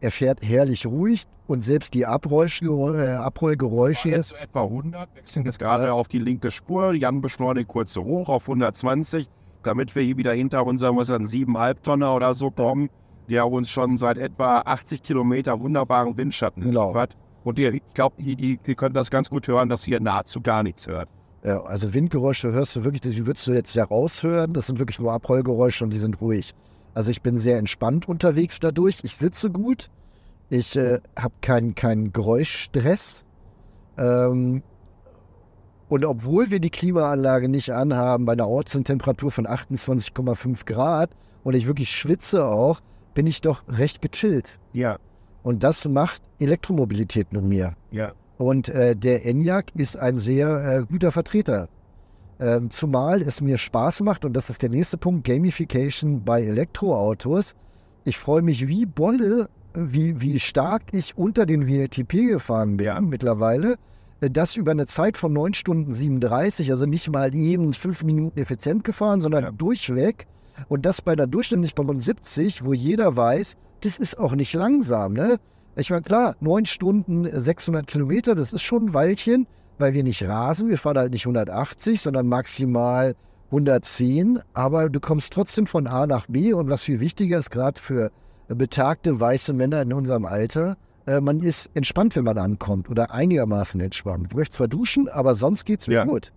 Er 0.00 0.10
fährt 0.10 0.40
herrlich 0.42 0.86
ruhig 0.86 1.24
und 1.46 1.62
selbst 1.62 1.92
die 1.92 2.06
Abrollgeräusche, 2.06 3.04
äh, 3.04 3.16
Abrollgeräusche 3.16 4.08
Jetzt 4.10 4.28
so 4.28 4.36
etwa 4.36 4.62
100, 4.62 5.14
wechseln 5.14 5.44
jetzt 5.44 5.58
gerade 5.58 5.92
auf 5.92 6.08
die 6.08 6.18
linke 6.18 6.50
Spur. 6.50 6.94
Jan 6.94 7.20
beschleunigt 7.20 7.68
kurz 7.68 7.92
so 7.92 8.04
hoch 8.04 8.28
auf 8.28 8.44
120, 8.48 9.28
damit 9.62 9.94
wir 9.94 10.02
hier 10.02 10.16
wieder 10.16 10.32
hinter 10.32 10.64
unserem 10.64 10.96
was 10.96 11.08
das, 11.08 11.20
7,5 11.20 11.82
Tonner 11.82 12.14
oder 12.14 12.32
so 12.34 12.50
kommen, 12.50 12.88
der 13.28 13.46
uns 13.50 13.68
schon 13.68 13.98
seit 13.98 14.16
etwa 14.16 14.60
80 14.64 15.02
Kilometer 15.02 15.60
wunderbaren 15.60 16.16
Windschatten 16.16 16.62
Genau. 16.62 16.88
liefert. 16.88 17.16
Und 17.44 17.58
ihr, 17.58 17.74
ich 17.74 17.82
glaube, 17.94 18.14
ihr, 18.22 18.38
ihr 18.38 18.58
ihr 18.66 18.74
könnt 18.74 18.96
das 18.96 19.10
ganz 19.10 19.28
gut 19.28 19.48
hören, 19.48 19.68
dass 19.68 19.86
ihr 19.86 20.00
nahezu 20.00 20.40
gar 20.40 20.62
nichts 20.62 20.86
hört. 20.86 21.08
Ja, 21.42 21.62
also 21.62 21.94
Windgeräusche 21.94 22.52
hörst 22.52 22.76
du 22.76 22.84
wirklich, 22.84 23.00
die 23.00 23.26
würdest 23.26 23.46
du 23.46 23.52
jetzt 23.52 23.74
ja 23.74 23.84
raushören. 23.84 24.52
Das 24.52 24.66
sind 24.66 24.78
wirklich 24.78 24.98
nur 24.98 25.12
Abrollgeräusche 25.12 25.84
und 25.84 25.90
die 25.90 25.98
sind 25.98 26.20
ruhig. 26.20 26.54
Also 26.92 27.10
ich 27.10 27.22
bin 27.22 27.38
sehr 27.38 27.58
entspannt 27.58 28.08
unterwegs 28.08 28.60
dadurch. 28.60 28.98
Ich 29.04 29.16
sitze 29.16 29.50
gut. 29.50 29.88
Ich 30.50 30.76
äh, 30.76 30.98
habe 31.18 31.34
keinen 31.40 31.74
keinen 31.74 32.12
Geräuschstress. 32.12 33.24
Ähm, 33.96 34.62
und 35.88 36.04
obwohl 36.04 36.50
wir 36.50 36.60
die 36.60 36.70
Klimaanlage 36.70 37.48
nicht 37.48 37.72
anhaben, 37.72 38.24
bei 38.24 38.32
einer 38.32 38.48
Ortstemperatur 38.48 39.30
von 39.30 39.46
28,5 39.46 40.64
Grad 40.66 41.10
und 41.42 41.54
ich 41.54 41.66
wirklich 41.66 41.90
schwitze 41.90 42.44
auch, 42.44 42.80
bin 43.14 43.26
ich 43.26 43.40
doch 43.40 43.62
recht 43.68 44.02
gechillt. 44.02 44.58
Ja, 44.72 44.98
Und 45.42 45.64
das 45.64 45.88
macht 45.88 46.22
Elektromobilität 46.38 47.32
mit 47.32 47.44
mir. 47.44 47.74
ja. 47.90 48.12
Und 48.40 48.70
äh, 48.70 48.96
der 48.96 49.26
ENIAC 49.26 49.66
ist 49.74 49.98
ein 49.98 50.16
sehr 50.18 50.48
äh, 50.78 50.86
guter 50.90 51.12
Vertreter. 51.12 51.68
Ähm, 52.38 52.70
zumal 52.70 53.20
es 53.20 53.42
mir 53.42 53.58
Spaß 53.58 54.00
macht, 54.00 54.24
und 54.24 54.32
das 54.32 54.48
ist 54.48 54.62
der 54.62 54.70
nächste 54.70 54.96
Punkt, 54.96 55.24
Gamification 55.26 56.24
bei 56.24 56.42
Elektroautos. 56.44 57.52
Ich 58.04 58.16
freue 58.16 58.40
mich 58.40 58.66
wie 58.66 58.86
Bolle, 58.86 59.50
wie, 59.74 60.22
wie 60.22 60.40
stark 60.40 60.84
ich 60.92 61.18
unter 61.18 61.44
den 61.44 61.68
WLTP 61.68 62.28
gefahren 62.28 62.78
bin 62.78 62.86
Ja. 62.86 63.00
mittlerweile. 63.02 63.74
Äh, 64.22 64.30
Das 64.30 64.56
über 64.56 64.70
eine 64.70 64.86
Zeit 64.86 65.18
von 65.18 65.34
9 65.34 65.52
Stunden 65.52 65.92
37, 65.92 66.70
also 66.70 66.86
nicht 66.86 67.10
mal 67.10 67.34
eben 67.34 67.74
5 67.74 68.04
Minuten 68.04 68.38
effizient 68.40 68.84
gefahren, 68.84 69.20
sondern 69.20 69.44
Ja. 69.44 69.50
durchweg. 69.50 70.24
Und 70.68 70.86
das 70.86 71.02
bei 71.02 71.12
einer 71.12 71.26
Durchschnittlichen 71.26 71.76
von 71.76 72.00
70, 72.00 72.64
wo 72.64 72.72
jeder 72.72 73.14
weiß, 73.16 73.56
das 73.82 73.98
ist 73.98 74.18
auch 74.18 74.34
nicht 74.34 74.54
langsam. 74.54 75.12
Ne? 75.12 75.36
Ich 75.76 75.90
meine, 75.90 76.02
klar, 76.02 76.36
9 76.40 76.66
Stunden, 76.66 77.24
äh, 77.24 77.40
600 77.40 77.86
Kilometer, 77.86 78.34
das 78.34 78.52
ist 78.52 78.62
schon 78.62 78.86
ein 78.86 78.94
Weilchen, 78.94 79.46
weil 79.78 79.94
wir 79.94 80.02
nicht 80.02 80.22
rasen. 80.26 80.68
Wir 80.68 80.78
fahren 80.78 80.98
halt 80.98 81.12
nicht 81.12 81.26
180, 81.26 82.00
sondern 82.00 82.26
maximal 82.26 83.14
110. 83.50 84.40
Aber 84.52 84.88
du 84.90 85.00
kommst 85.00 85.32
trotzdem 85.32 85.66
von 85.66 85.86
A 85.86 86.06
nach 86.06 86.26
B. 86.28 86.52
Und 86.52 86.68
was 86.68 86.82
viel 86.84 87.00
wichtiger 87.00 87.38
ist, 87.38 87.50
gerade 87.50 87.80
für 87.80 88.10
äh, 88.48 88.54
betagte 88.54 89.18
weiße 89.18 89.52
Männer 89.52 89.82
in 89.82 89.92
unserem 89.92 90.24
Alter, 90.24 90.76
äh, 91.06 91.20
man 91.20 91.40
ist 91.40 91.70
entspannt, 91.74 92.16
wenn 92.16 92.24
man 92.24 92.38
ankommt 92.38 92.90
oder 92.90 93.12
einigermaßen 93.12 93.80
entspannt. 93.80 94.32
Du 94.32 94.36
möchtest 94.36 94.58
zwar 94.58 94.68
duschen, 94.68 95.08
aber 95.08 95.34
sonst 95.34 95.64
geht's 95.64 95.86
mir 95.88 95.94
Ja. 95.94 96.04
gut. 96.04 96.32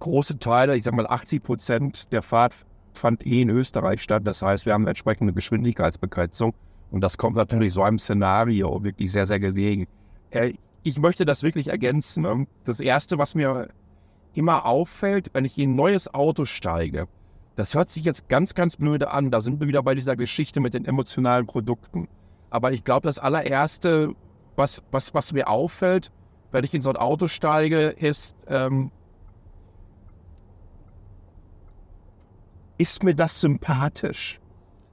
Große 0.00 0.38
Teile, 0.38 0.76
ich 0.76 0.84
sag 0.84 0.94
mal 0.94 1.06
80 1.06 1.42
Prozent 1.42 2.12
der 2.12 2.22
Fahrt 2.22 2.54
fand 2.94 3.24
eh 3.26 3.42
in 3.42 3.50
Österreich 3.50 4.02
statt. 4.02 4.22
Das 4.24 4.42
heißt, 4.42 4.66
wir 4.66 4.72
haben 4.72 4.82
eine 4.82 4.90
entsprechende 4.90 5.32
Geschwindigkeitsbegrenzung. 5.32 6.54
Und 6.92 7.00
das 7.00 7.16
kommt 7.16 7.36
natürlich 7.36 7.72
so 7.72 7.82
einem 7.82 7.98
Szenario 7.98 8.84
wirklich 8.84 9.10
sehr, 9.10 9.26
sehr 9.26 9.40
gelegen. 9.40 9.88
Äh, 10.30 10.52
ich 10.82 10.98
möchte 10.98 11.24
das 11.24 11.42
wirklich 11.42 11.68
ergänzen. 11.68 12.46
Das 12.64 12.80
Erste, 12.80 13.16
was 13.16 13.34
mir 13.34 13.68
immer 14.34 14.66
auffällt, 14.66 15.30
wenn 15.32 15.46
ich 15.46 15.56
in 15.58 15.70
ein 15.70 15.74
neues 15.74 16.12
Auto 16.12 16.44
steige. 16.44 17.08
Das 17.56 17.74
hört 17.74 17.88
sich 17.88 18.04
jetzt 18.04 18.28
ganz, 18.28 18.54
ganz 18.54 18.76
blöde 18.76 19.10
an. 19.10 19.30
Da 19.30 19.40
sind 19.40 19.58
wir 19.58 19.68
wieder 19.68 19.82
bei 19.82 19.94
dieser 19.94 20.16
Geschichte 20.16 20.60
mit 20.60 20.74
den 20.74 20.84
emotionalen 20.84 21.46
Produkten. 21.46 22.08
Aber 22.50 22.72
ich 22.72 22.84
glaube, 22.84 23.06
das 23.06 23.18
allererste, 23.18 24.14
was, 24.56 24.82
was, 24.90 25.14
was 25.14 25.32
mir 25.32 25.48
auffällt, 25.48 26.12
wenn 26.50 26.62
ich 26.62 26.74
in 26.74 26.82
so 26.82 26.90
ein 26.90 26.96
Auto 26.96 27.26
steige, 27.26 27.88
ist, 27.88 28.36
ähm, 28.48 28.90
ist 32.76 33.02
mir 33.02 33.14
das 33.14 33.40
sympathisch? 33.40 34.40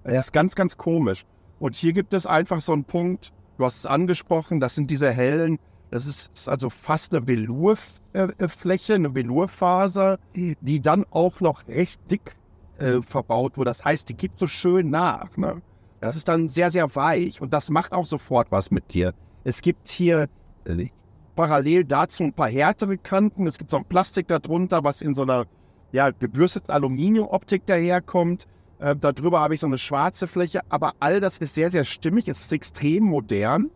Das 0.05 0.27
ist 0.27 0.31
ganz, 0.31 0.55
ganz 0.55 0.77
komisch. 0.77 1.25
Und 1.60 1.76
hier 1.76 1.93
gibt 1.93 2.14
es 2.14 2.26
einfach 2.26 2.62
so 2.62 2.74
einen 2.74 2.86
Punkt, 2.86 3.32
du 3.57 3.66
hast 3.66 3.78
es 3.78 3.86
angesprochen, 3.86 4.60
das 4.60 4.76
sind 4.76 4.89
diese 4.89 5.12
hellen, 5.12 5.60
das 5.91 6.05
ist 6.05 6.47
also 6.47 6.70
fast 6.70 7.14
eine 7.14 7.28
Velurfläche, 7.28 8.93
eine 8.93 9.16
Velurfaser, 9.16 10.20
die 10.36 10.80
dann 10.82 11.05
auch 11.10 11.41
noch 11.41 11.68
recht 11.68 11.99
dick 12.12 12.36
äh, 12.78 13.01
verbaut 13.01 13.57
wurde. 13.57 13.72
Das 13.72 13.84
heißt, 13.84 14.07
die 14.10 14.16
gibt 14.16 14.39
so 14.39 14.47
schön 14.47 14.89
nach. 14.89 15.36
Ne? 15.36 15.62
Das 15.99 16.16
ist 16.16 16.28
dann 16.28 16.49
sehr, 16.49 16.72
sehr 16.72 16.95
weich 16.95 17.41
und 17.41 17.53
das 17.53 17.70
macht 17.70 17.91
auch 17.91 18.05
sofort 18.05 18.51
was 18.51 18.72
mit 18.72 18.93
dir. 18.93 19.14
Es 19.43 19.62
gibt 19.62 19.88
hier 19.89 20.28
äh, 20.66 20.88
parallel 21.36 21.86
dazu 21.86 22.24
ein 22.24 22.34
paar 22.34 22.49
härtere 22.49 22.97
Kanten. 22.97 23.47
Es 23.47 23.57
gibt 23.57 23.72
so 23.72 23.78
ein 23.78 23.86
Plastik 23.86 24.28
darunter, 24.28 24.84
was 24.84 25.01
in 25.01 25.16
so 25.16 25.24
einer 25.24 25.45
ja, 25.91 26.12
gebürsteten 26.12 26.70
Aluminiumoptik 26.70 27.66
daherkommt. 27.66 28.45
Äh, 28.80 28.95
darüber 28.95 29.41
habe 29.41 29.53
ich 29.53 29.59
so 29.59 29.67
eine 29.67 29.77
schwarze 29.77 30.27
Fläche, 30.27 30.61
aber 30.69 30.93
all 30.99 31.19
das 31.19 31.38
ist 31.38 31.53
sehr, 31.53 31.69
sehr 31.69 31.84
stimmig. 31.84 32.27
Es 32.27 32.41
ist 32.41 32.53
extrem 32.53 33.03
modern, 33.03 33.69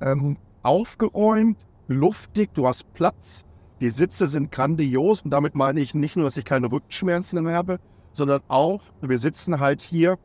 ähm, 0.00 0.38
aufgeräumt, 0.62 1.58
luftig, 1.88 2.50
du 2.54 2.66
hast 2.66 2.92
Platz. 2.94 3.44
Die 3.80 3.90
Sitze 3.90 4.26
sind 4.28 4.52
grandios 4.52 5.20
und 5.20 5.30
damit 5.30 5.54
meine 5.54 5.80
ich 5.80 5.94
nicht 5.94 6.16
nur, 6.16 6.24
dass 6.24 6.36
ich 6.36 6.44
keine 6.44 6.70
Rückenschmerzen 6.70 7.42
mehr 7.42 7.54
habe, 7.54 7.78
sondern 8.12 8.40
auch, 8.48 8.80
wir 9.02 9.18
sitzen 9.18 9.60
halt 9.60 9.82
hier 9.82 10.16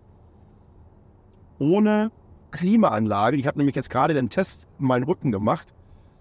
ohne 1.60 2.12
Klimaanlage. 2.52 3.38
Ich 3.38 3.48
habe 3.48 3.58
nämlich 3.58 3.76
jetzt 3.76 3.90
gerade 3.90 4.14
den 4.14 4.30
Test 4.30 4.68
in 4.80 4.86
meinen 4.86 5.04
Rücken 5.04 5.32
gemacht. 5.32 5.74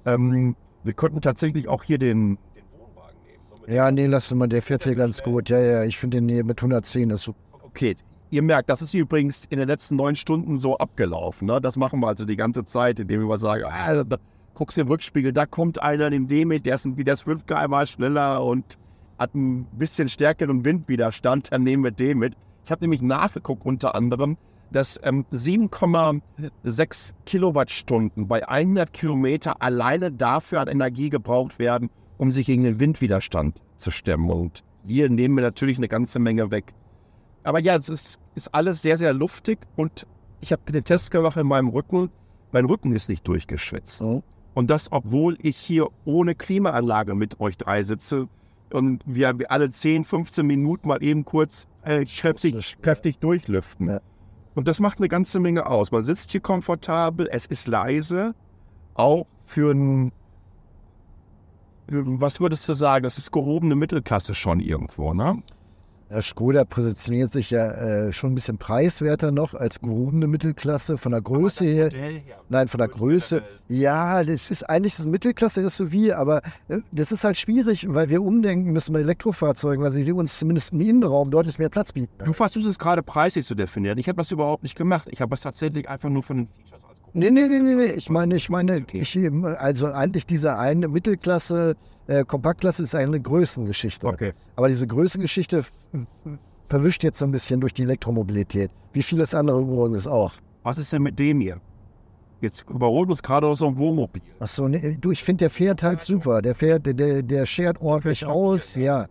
Ähm, 0.07 0.57
wir 0.83 0.95
könnten 0.95 1.21
tatsächlich 1.21 1.69
auch 1.69 1.85
hier 1.85 1.99
den, 1.99 2.39
den 2.57 2.65
Wohnwagen 2.73 3.21
nehmen. 3.23 3.43
So 3.51 3.73
Ja, 3.73 3.91
nee, 3.91 4.07
lass 4.07 4.31
mal, 4.35 4.49
der 4.49 4.63
fährt 4.63 4.85
hier 4.85 4.97
ganz 4.97 5.23
gut. 5.23 5.51
Ja, 5.51 5.61
ja, 5.61 5.85
ich 5.85 5.99
finde 5.99 6.19
den 6.19 6.29
hier 6.29 6.45
mit 6.45 6.59
110 6.59 7.11
ist 7.11 7.23
super. 7.23 7.50
Okay, 7.71 7.97
ihr 8.31 8.43
merkt, 8.43 8.69
das 8.71 8.83
ist 8.83 8.95
übrigens 8.95 9.45
in 9.49 9.59
den 9.59 9.69
letzten 9.69 9.97
neun 9.97 10.17
Stunden 10.17 10.59
so 10.59 10.77
abgelaufen. 10.79 11.47
Ne? 11.47 11.61
Das 11.61 11.77
machen 11.77 12.01
wir 12.01 12.09
also 12.09 12.25
die 12.25 12.37
ganze 12.37 12.65
Zeit, 12.65 12.99
indem 13.01 13.27
wir 13.29 13.39
sagen, 13.39 13.65
ah, 13.67 14.05
guckst 14.55 14.77
im 14.79 14.89
Rückspiegel, 14.89 15.33
da 15.33 15.47
kommt 15.47 15.81
einer 15.83 16.11
in 16.13 16.27
dem 16.29 16.49
mit, 16.49 16.67
der 16.67 16.75
ist, 16.75 16.85
ein- 16.85 16.97
der 16.97 17.15
ist 17.15 17.23
fünf 17.23 17.47
km 17.47 17.87
schneller 17.87 18.45
und 18.45 18.77
hat 19.19 19.35
ein 19.35 19.65
bisschen 19.73 20.09
stärkeren 20.09 20.65
Windwiderstand, 20.65 21.53
dann 21.53 21.63
nehmen 21.63 21.85
wir 21.85 21.91
den 21.91 22.19
mit. 22.19 22.35
Ich 22.65 22.71
habe 22.71 22.83
nämlich 22.83 23.03
nachgeguckt 23.03 23.65
unter 23.65 23.95
anderem, 23.95 24.37
dass 24.73 25.01
ähm, 25.03 25.25
7,6 25.33 27.13
Kilowattstunden 27.27 28.29
bei 28.29 28.47
100 28.49 28.93
Kilometer 28.93 29.61
alleine 29.63 30.13
dafür 30.13 30.61
an 30.61 30.69
Energie 30.69 31.11
gebraucht 31.11 31.59
werden, 31.59 31.91
um 32.19 32.31
sich 32.31 32.47
gegen 32.47 32.65
den 32.65 32.81
Windwiderstand 32.81 33.61
zu 33.77 33.91
stemmen. 33.91 34.31
Und 34.31 34.63
hier 34.87 35.09
nehmen 35.09 35.35
wir 35.37 35.43
natürlich 35.43 35.79
eine 35.79 35.89
ganze 35.89 36.19
Menge 36.19 36.51
weg. 36.51 36.73
Aber 37.43 37.61
ja, 37.61 37.77
es 37.77 37.89
ist, 37.89 38.19
ist 38.35 38.55
alles 38.55 38.83
sehr, 38.83 38.99
sehr 38.99 39.13
luftig 39.13 39.59
und 39.77 40.07
ich 40.41 40.53
habe 40.53 40.71
den 40.71 40.85
Test 40.85 41.11
gemacht 41.11 41.37
in 41.37 41.47
meinem 41.47 41.69
Rücken. 41.69 42.11
Mein 42.53 42.65
Rücken 42.65 42.93
ist 42.93 43.09
nicht 43.09 43.27
durchgeschwitzt. 43.27 43.99
So. 43.99 44.23
Und 44.55 44.71
das, 44.71 44.91
obwohl 44.93 45.37
ich 45.41 45.57
hier 45.57 45.89
ohne 46.05 46.35
Klimaanlage 46.35 47.15
mit 47.15 47.41
euch 47.41 47.57
drei 47.57 47.83
sitze 47.83 48.29
und 48.73 49.03
wir 49.07 49.35
alle 49.49 49.71
10, 49.71 50.05
15 50.05 50.47
Minuten 50.47 50.89
mal 50.89 51.03
eben 51.03 51.25
kurz 51.25 51.67
äh, 51.83 52.05
kräftig, 52.05 52.77
kräftig 52.83 53.19
durchlüften. 53.19 53.89
Ja. 53.89 54.01
Und 54.55 54.69
das 54.69 54.81
macht 54.81 54.99
eine 54.99 55.09
ganze 55.09 55.41
Menge 55.41 55.67
aus. 55.67 55.93
Man 55.93 56.05
sitzt 56.05 56.33
hier 56.33 56.41
komfortabel, 56.41 57.29
es 57.31 57.47
ist 57.47 57.69
leise, 57.69 58.35
auch 58.95 59.27
für 59.47 59.73
ein, 59.73 60.13
was 61.89 62.41
würdest 62.41 62.69
du 62.69 62.75
sagen, 62.75 63.05
das 63.05 63.19
ist 63.19 63.33
gehobene 63.33 63.77
Mittelklasse 63.77 64.35
schon 64.35 64.61
irgendwo, 64.61 65.15
ne? 65.15 65.43
Ja, 66.11 66.23
Skoda 66.23 66.65
positioniert 66.65 67.31
sich 67.31 67.51
ja 67.51 67.71
äh, 67.71 68.13
schon 68.13 68.33
ein 68.33 68.35
bisschen 68.35 68.59
preiswerter 68.59 69.31
noch 69.31 69.55
als 69.55 69.81
gehobene 69.81 70.27
Mittelklasse 70.27 70.99
von 70.99 71.13
der 71.13 71.21
Größe 71.21 71.65
her. 71.65 71.91
Nein, 72.49 72.67
von 72.67 72.79
der 72.79 72.89
Größe. 72.89 73.45
Ja, 73.69 74.25
das 74.25 74.51
ist 74.51 74.69
eigentlich 74.69 74.97
das 74.97 75.07
Mittelklasse-SUV, 75.07 76.13
aber 76.17 76.43
äh, 76.69 76.81
das 76.91 77.13
ist 77.13 77.23
halt 77.23 77.39
schwierig, 77.39 77.87
weil 77.89 78.09
wir 78.09 78.23
umdenken 78.23 78.73
müssen 78.73 78.93
bei 78.93 79.01
Elektrofahrzeugen, 79.01 79.85
weil 79.85 79.93
sie 79.93 80.11
uns 80.11 80.37
zumindest 80.37 80.73
im 80.73 80.81
Innenraum 80.81 81.31
deutlich 81.31 81.61
mehr 81.61 81.69
Platz 81.69 81.93
bieten. 81.93 82.13
Du 82.25 82.33
versuchst 82.33 82.67
es 82.67 82.81
gerade 82.81 83.05
preislich 83.05 83.47
zu 83.47 83.55
definieren. 83.55 83.97
Ich 83.99 84.09
habe 84.09 84.17
das 84.17 84.33
überhaupt 84.33 84.65
nicht 84.65 84.77
gemacht. 84.77 85.07
Ich 85.13 85.21
habe 85.21 85.35
es 85.35 85.43
tatsächlich 85.43 85.89
einfach 85.89 86.09
nur 86.09 86.25
von 86.25 86.39
den 86.39 86.49
Features 86.49 86.85
als 86.89 86.99
Nee, 87.13 87.31
nee, 87.31 87.47
nee, 87.47 87.61
nee, 87.61 87.75
nee. 87.75 87.93
Ich 87.93 88.11
meine, 88.11 88.37
ich 88.37 88.51
meine, 88.51 88.85
ich, 88.93 89.19
also 89.59 89.87
eigentlich 89.87 90.27
diese 90.27 90.57
eine 90.57 90.89
Mittelklasse, 90.89 91.77
äh, 92.11 92.25
Kompaktklasse 92.25 92.83
ist 92.83 92.95
eine 92.95 93.21
Größengeschichte. 93.21 94.07
Okay. 94.07 94.33
Aber 94.57 94.69
diese 94.69 94.87
Größengeschichte 94.87 95.65
verwischt 96.67 97.05
jetzt 97.05 97.21
so 97.21 97.25
ein 97.25 97.31
bisschen 97.31 97.61
durch 97.61 97.73
die 97.73 97.83
Elektromobilität. 97.83 98.71
Wie 98.93 99.03
vieles 99.03 99.33
andere 99.33 99.61
übrigens 99.61 100.09
auch. 100.09 100.33
Was 100.65 100.79
ist 100.79 100.93
denn 100.93 101.03
mit 101.03 101.19
dem 101.19 101.41
hier? 101.41 101.61
Jetzt 102.41 102.65
überholt 102.69 103.11
uns 103.11 103.23
gerade 103.23 103.55
so 103.55 103.67
ein 103.67 103.79
Wohnmobil. 103.79 104.23
Achso, 104.41 104.67
nee, 104.67 104.97
du, 105.01 105.13
ich 105.13 105.23
finde, 105.23 105.45
der 105.45 105.51
fährt 105.51 105.83
halt 105.83 106.01
super. 106.01 106.43
Der 106.43 106.55
fährt, 106.55 106.87
der, 106.87 106.95
der, 106.95 107.23
der 107.23 107.47
schert 107.47 107.81
ordentlich 107.81 108.27
aus, 108.27 108.75
ja. 108.75 109.07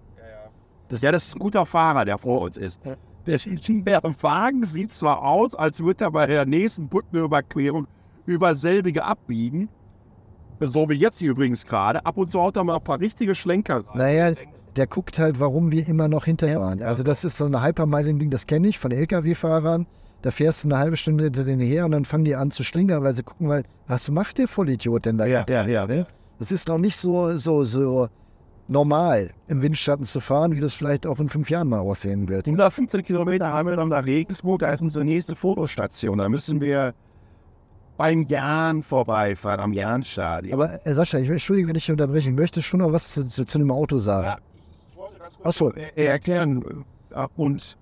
Das, 0.89 1.01
Ja, 1.01 1.11
das 1.11 1.27
ist 1.27 1.35
ein 1.35 1.39
guter 1.39 1.65
Fahrer, 1.65 2.03
der 2.03 2.17
vor 2.17 2.41
uns 2.41 2.57
ist. 2.57 2.79
Der, 2.83 2.97
der 3.37 4.03
Wagen 4.21 4.65
sieht 4.65 4.91
zwar 4.91 5.21
aus, 5.21 5.55
als 5.55 5.81
würde 5.81 6.05
er 6.05 6.11
bei 6.11 6.25
der 6.25 6.45
nächsten 6.45 6.89
Brückenüberquerung 6.89 7.87
über 8.25 8.55
selbige 8.55 9.05
abbiegen. 9.05 9.69
So 10.59 10.89
wie 10.89 10.93
jetzt 10.93 11.21
übrigens 11.21 11.65
gerade. 11.65 12.05
Ab 12.05 12.17
und 12.17 12.29
zu 12.29 12.41
haut 12.41 12.57
er 12.57 12.63
mal 12.63 12.75
ein 12.75 12.83
paar 12.83 12.99
richtige 12.99 13.35
Schlenker 13.35 13.85
rein. 13.87 13.97
Naja, 13.97 14.33
der 14.75 14.87
guckt 14.87 15.19
halt, 15.19 15.39
warum 15.39 15.71
wir 15.71 15.87
immer 15.87 16.07
noch 16.07 16.25
hinterher 16.25 16.59
fahren. 16.59 16.81
Also 16.81 17.03
das 17.03 17.23
ist 17.23 17.37
so 17.37 17.45
ein 17.45 17.63
Hypermiling-Ding, 17.63 18.29
das 18.29 18.47
kenne 18.47 18.67
ich 18.67 18.77
von 18.77 18.91
Lkw-Fahrern. 18.91 19.87
Da 20.21 20.31
fährst 20.31 20.63
du 20.63 20.67
eine 20.67 20.77
halbe 20.77 20.97
Stunde 20.97 21.25
hinter 21.25 21.45
denen 21.45 21.61
her 21.61 21.85
und 21.85 21.91
dann 21.91 22.03
fangen 22.03 22.25
die 22.25 22.35
an 22.35 22.51
zu 22.51 22.63
schlingern, 22.63 23.03
weil 23.03 23.13
sie 23.13 23.23
gucken, 23.23 23.47
weil, 23.47 23.63
was 23.87 24.09
macht 24.09 24.37
der 24.37 24.49
Vollidiot 24.49 25.05
denn 25.05 25.17
da? 25.17 25.25
Ja, 25.25 25.45
ja, 25.47 25.65
ja. 25.65 25.87
Ne? 25.87 26.07
Das 26.39 26.51
ist 26.51 26.67
noch 26.67 26.77
nicht 26.77 26.97
so, 26.97 27.37
so, 27.37 27.63
so 27.63 28.09
normal, 28.67 29.31
im 29.47 29.61
Windschatten 29.61 30.05
zu 30.05 30.19
fahren, 30.19 30.55
wie 30.55 30.59
das 30.59 30.73
vielleicht 30.73 31.07
auch 31.07 31.19
in 31.19 31.29
fünf 31.29 31.49
Jahren 31.49 31.69
mal 31.69 31.79
aussehen 31.79 32.27
wird. 32.27 32.47
115 32.47 33.03
Kilometer 33.03 33.51
haben 33.51 33.69
wir 33.69 33.77
dann 33.77 33.89
nach 33.89 34.05
Regensburg, 34.05 34.59
da 34.59 34.71
ist 34.71 34.81
unsere 34.81 35.05
nächste 35.05 35.35
Fotostation. 35.35 36.17
Da 36.17 36.27
müssen 36.27 36.59
wir 36.61 36.93
beim 37.99 38.23
Jahn 38.29 38.81
vorbeifahren, 38.81 39.59
am 39.59 39.73
Jahnstadion. 39.73 40.53
Aber 40.53 40.85
äh, 40.87 40.93
Sascha, 40.93 41.17
ich 41.17 41.29
entschuldige, 41.29 41.67
wenn 41.67 41.75
ich 41.75 41.91
unterbreche, 41.91 42.29
ich 42.29 42.35
möchte 42.35 42.61
schon 42.61 42.79
noch 42.79 42.93
was 42.93 43.13
zu, 43.13 43.25
zu, 43.27 43.43
zu 43.45 43.57
dem 43.57 43.69
Auto 43.71 43.97
sagen. 43.97 44.25
Ja, 44.25 44.37
ich 44.89 44.97
wollte 44.97 45.19
ganz 45.19 45.35
kurz 45.35 45.45
Achso, 45.47 45.71
erklären. 45.97 46.85
äh, 47.09 47.27
Und 47.35 47.77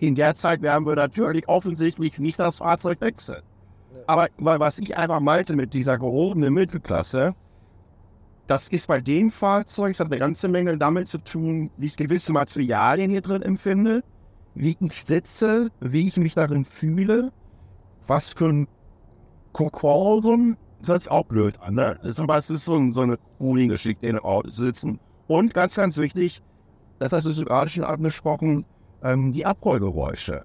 in 0.00 0.14
der 0.16 0.34
Zeit 0.34 0.60
werden 0.60 0.84
wir 0.86 0.96
natürlich 0.96 1.48
offensichtlich 1.48 2.18
nicht 2.18 2.38
das 2.38 2.56
Fahrzeug 2.56 3.00
wechseln. 3.00 3.40
Aber 4.06 4.28
was 4.36 4.78
ich 4.78 4.98
einfach 4.98 5.20
meinte 5.20 5.56
mit 5.56 5.72
dieser 5.72 5.96
gehobenen 5.96 6.52
Mittelklasse, 6.52 7.34
das 8.46 8.68
ist 8.68 8.86
bei 8.86 9.00
dem 9.00 9.30
Fahrzeug, 9.30 9.92
das 9.94 10.00
hat 10.00 10.08
eine 10.08 10.18
ganze 10.18 10.48
Menge 10.48 10.76
damit 10.76 11.08
zu 11.08 11.16
tun, 11.16 11.70
wie 11.78 11.86
ich 11.86 11.96
gewisse 11.96 12.34
Materialien 12.34 13.10
hier 13.10 13.22
drin 13.22 13.40
empfinde, 13.40 14.04
wie 14.54 14.76
ich 14.78 15.02
sitze, 15.02 15.70
wie 15.80 16.06
ich 16.06 16.18
mich 16.18 16.34
darin 16.34 16.66
fühle, 16.66 17.32
was 18.06 18.34
für 18.34 18.48
ein 18.48 18.68
Kokorum, 19.54 20.56
das 20.80 20.88
hört 20.88 21.02
sich 21.04 21.10
auch 21.10 21.24
blöd 21.24 21.58
an, 21.62 21.74
ne? 21.76 21.98
Aber 22.18 22.36
es 22.36 22.50
ist 22.50 22.66
so, 22.66 22.92
so 22.92 23.00
eine 23.00 23.16
Cooling-Geschichte 23.38 24.06
in 24.06 24.16
dem 24.16 24.24
Auto 24.24 24.50
sitzen. 24.50 25.00
Und 25.26 25.54
ganz, 25.54 25.76
ganz 25.76 25.96
wichtig, 25.96 26.42
das 26.98 27.12
hast 27.12 27.24
du 27.24 27.44
gerade 27.44 27.70
schon 27.70 27.84
angesprochen, 27.84 28.66
ähm, 29.02 29.32
die 29.32 29.46
Abrollgeräusche. 29.46 30.42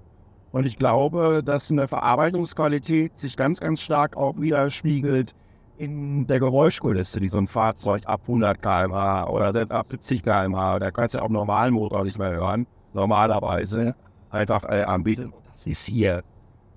Und 0.52 0.66
ich 0.66 0.78
glaube, 0.78 1.42
dass 1.44 1.70
eine 1.70 1.88
Verarbeitungsqualität 1.88 3.18
sich 3.20 3.36
ganz, 3.36 3.60
ganz 3.60 3.82
stark 3.82 4.16
auch 4.16 4.40
widerspiegelt 4.40 5.34
in 5.78 6.28
der 6.28 6.40
Geräuschkulisse, 6.40 7.20
die 7.20 7.30
so 7.30 7.38
ein 7.40 7.48
Fahrzeug 7.48 8.04
ab 8.06 8.22
100 8.28 8.62
km/h 8.62 9.28
oder 9.30 9.54
selbst 9.54 9.72
ab 9.72 9.88
70 9.90 10.24
km/h, 10.24 10.80
da 10.80 10.92
kannst 10.92 11.16
du 11.16 11.24
auch 11.24 11.30
normalen 11.30 11.74
Motor 11.74 12.04
nicht 12.04 12.20
mehr 12.20 12.32
hören, 12.32 12.68
normalerweise 12.94 13.86
Ja. 13.88 13.96
einfach 14.30 14.64
äh, 14.64 14.84
anbietet. 14.84 15.26
Und 15.28 15.34
das 15.52 15.66
ist 15.68 15.86
hier, 15.86 16.22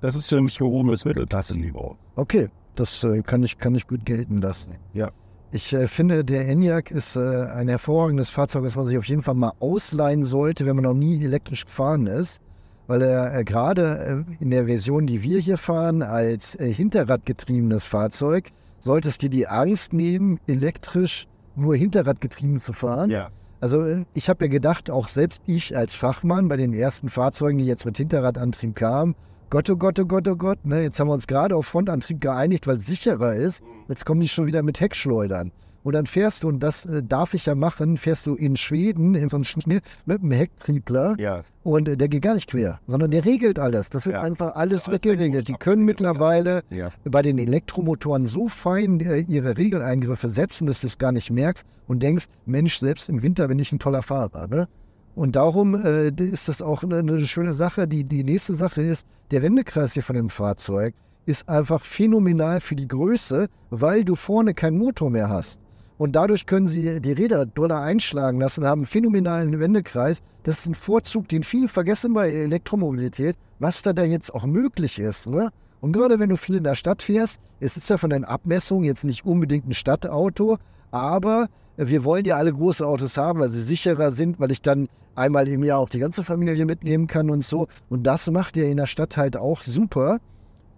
das 0.02 0.16
ist 0.16 0.28
für 0.28 0.40
mich 0.42 0.58
gehobenes 0.58 1.04
Mittelklassenniveau. 1.04 1.96
okay, 2.16 2.48
das 2.74 3.04
äh, 3.04 3.22
kann, 3.22 3.42
ich, 3.42 3.58
kann 3.58 3.74
ich 3.74 3.86
gut 3.86 4.04
gelten 4.04 4.40
lassen. 4.40 4.76
Ja. 4.92 5.10
Ich 5.52 5.72
äh, 5.72 5.86
finde, 5.86 6.24
der 6.24 6.48
Enyaq 6.48 6.90
ist 6.90 7.16
äh, 7.16 7.20
ein 7.20 7.68
hervorragendes 7.68 8.30
Fahrzeug, 8.30 8.64
das 8.64 8.74
man 8.74 8.86
sich 8.86 8.98
auf 8.98 9.04
jeden 9.04 9.22
Fall 9.22 9.34
mal 9.34 9.52
ausleihen 9.60 10.24
sollte, 10.24 10.66
wenn 10.66 10.76
man 10.76 10.84
noch 10.84 10.94
nie 10.94 11.22
elektrisch 11.22 11.66
gefahren 11.66 12.06
ist. 12.06 12.40
Weil 12.86 13.02
er 13.02 13.38
äh, 13.38 13.44
gerade 13.44 14.24
äh, 14.28 14.42
in 14.42 14.50
der 14.50 14.66
Version, 14.66 15.06
die 15.06 15.22
wir 15.22 15.38
hier 15.38 15.58
fahren, 15.58 16.02
als 16.02 16.54
äh, 16.54 16.72
hinterradgetriebenes 16.72 17.86
Fahrzeug, 17.86 18.50
sollte 18.80 19.08
es 19.08 19.18
dir 19.18 19.30
die 19.30 19.46
Angst 19.46 19.92
nehmen, 19.92 20.40
elektrisch 20.46 21.28
nur 21.54 21.76
hinterradgetrieben 21.76 22.58
zu 22.58 22.72
fahren. 22.72 23.10
Ja. 23.10 23.28
Also 23.60 24.04
ich 24.14 24.28
habe 24.28 24.46
ja 24.46 24.50
gedacht, 24.50 24.90
auch 24.90 25.06
selbst 25.06 25.42
ich 25.46 25.76
als 25.76 25.94
Fachmann 25.94 26.48
bei 26.48 26.56
den 26.56 26.72
ersten 26.72 27.08
Fahrzeugen, 27.08 27.58
die 27.58 27.66
jetzt 27.66 27.84
mit 27.84 27.96
Hinterradantrieb 27.96 28.74
kamen, 28.74 29.14
Gott, 29.52 29.68
oh 29.68 29.76
Gott, 29.76 30.00
oh 30.00 30.06
Gott, 30.06 30.26
oh 30.28 30.34
Gott, 30.36 30.64
ne, 30.64 30.80
jetzt 30.82 30.98
haben 30.98 31.08
wir 31.08 31.12
uns 31.12 31.26
gerade 31.26 31.54
auf 31.54 31.66
Frontantrieb 31.66 32.22
geeinigt, 32.22 32.66
weil 32.66 32.76
es 32.76 32.86
sicherer 32.86 33.34
ist. 33.34 33.62
Jetzt 33.86 34.06
kommen 34.06 34.22
die 34.22 34.28
schon 34.28 34.46
wieder 34.46 34.62
mit 34.62 34.80
Heckschleudern. 34.80 35.52
Und 35.82 35.92
dann 35.92 36.06
fährst 36.06 36.42
du, 36.42 36.48
und 36.48 36.60
das 36.60 36.86
äh, 36.86 37.02
darf 37.02 37.34
ich 37.34 37.44
ja 37.44 37.54
machen, 37.54 37.98
fährst 37.98 38.24
du 38.24 38.34
in 38.34 38.56
Schweden 38.56 39.14
in 39.14 39.28
so 39.28 39.36
einen 39.36 39.44
Schnitt 39.44 39.82
mit 40.06 40.22
einem 40.22 40.30
Hecktriebler. 40.30 41.16
Ja. 41.18 41.42
Und 41.64 41.86
äh, 41.86 41.98
der 41.98 42.08
geht 42.08 42.22
gar 42.22 42.32
nicht 42.34 42.48
quer, 42.48 42.80
sondern 42.86 43.10
der 43.10 43.26
regelt 43.26 43.58
alles. 43.58 43.90
Das 43.90 44.06
wird 44.06 44.14
Ja. 44.16 44.22
einfach 44.22 44.54
alles 44.54 44.86
Alles 44.86 44.90
weggeregelt. 44.90 45.48
Die 45.48 45.52
können 45.52 45.84
mittlerweile 45.84 46.62
Ja. 46.70 46.88
bei 47.04 47.20
den 47.20 47.36
Elektromotoren 47.36 48.24
so 48.24 48.48
fein 48.48 49.00
äh, 49.00 49.18
ihre 49.18 49.58
Regeleingriffe 49.58 50.30
setzen, 50.30 50.66
dass 50.66 50.80
du 50.80 50.86
es 50.86 50.96
gar 50.96 51.12
nicht 51.12 51.30
merkst 51.30 51.66
und 51.88 52.02
denkst, 52.02 52.24
Mensch, 52.46 52.78
selbst 52.78 53.10
im 53.10 53.22
Winter 53.22 53.48
bin 53.48 53.58
ich 53.58 53.70
ein 53.70 53.78
toller 53.78 54.02
Fahrer. 54.02 54.46
Ne? 54.46 54.66
Und 55.14 55.36
darum 55.36 55.74
äh, 55.74 56.08
ist 56.08 56.48
das 56.48 56.62
auch 56.62 56.82
eine, 56.82 56.98
eine 56.98 57.20
schöne 57.26 57.52
Sache. 57.52 57.86
Die, 57.86 58.04
die 58.04 58.24
nächste 58.24 58.54
Sache 58.54 58.82
ist, 58.82 59.06
der 59.30 59.42
Wendekreis 59.42 59.92
hier 59.92 60.02
von 60.02 60.16
dem 60.16 60.30
Fahrzeug 60.30 60.94
ist 61.26 61.48
einfach 61.48 61.84
phänomenal 61.84 62.60
für 62.60 62.74
die 62.74 62.88
Größe, 62.88 63.48
weil 63.70 64.04
du 64.04 64.14
vorne 64.14 64.54
keinen 64.54 64.78
Motor 64.78 65.10
mehr 65.10 65.28
hast. 65.28 65.60
Und 65.98 66.16
dadurch 66.16 66.46
können 66.46 66.66
sie 66.66 67.00
die 67.00 67.12
Räder 67.12 67.46
doller 67.46 67.80
einschlagen 67.80 68.40
lassen, 68.40 68.64
haben 68.64 68.80
einen 68.80 68.86
phänomenalen 68.86 69.60
Wendekreis. 69.60 70.20
Das 70.42 70.58
ist 70.58 70.66
ein 70.66 70.74
Vorzug, 70.74 71.28
den 71.28 71.44
viele 71.44 71.68
vergessen 71.68 72.12
bei 72.12 72.30
Elektromobilität, 72.30 73.36
was 73.60 73.82
da, 73.82 73.92
da 73.92 74.02
jetzt 74.02 74.34
auch 74.34 74.44
möglich 74.44 74.98
ist. 74.98 75.28
Ne? 75.28 75.50
Und 75.80 75.92
gerade 75.92 76.18
wenn 76.18 76.30
du 76.30 76.36
viel 76.36 76.56
in 76.56 76.64
der 76.64 76.74
Stadt 76.74 77.02
fährst, 77.02 77.40
es 77.60 77.76
ist 77.76 77.88
ja 77.88 77.98
von 77.98 78.10
den 78.10 78.24
Abmessungen 78.24 78.84
jetzt 78.84 79.04
nicht 79.04 79.24
unbedingt 79.24 79.68
ein 79.68 79.74
Stadtauto, 79.74 80.58
aber 80.92 81.48
wir 81.76 82.04
wollen 82.04 82.24
ja 82.24 82.36
alle 82.36 82.52
große 82.52 82.86
Autos 82.86 83.16
haben, 83.16 83.40
weil 83.40 83.50
sie 83.50 83.62
sicherer 83.62 84.12
sind, 84.12 84.38
weil 84.38 84.52
ich 84.52 84.62
dann 84.62 84.88
einmal 85.14 85.48
im 85.48 85.64
Jahr 85.64 85.78
auch 85.78 85.88
die 85.88 85.98
ganze 85.98 86.22
Familie 86.22 86.64
mitnehmen 86.66 87.06
kann 87.06 87.30
und 87.30 87.44
so. 87.44 87.66
Und 87.88 88.04
das 88.04 88.30
macht 88.30 88.56
ihr 88.56 88.68
in 88.68 88.76
der 88.76 88.86
Stadt 88.86 89.16
halt 89.16 89.36
auch 89.36 89.62
super. 89.62 90.20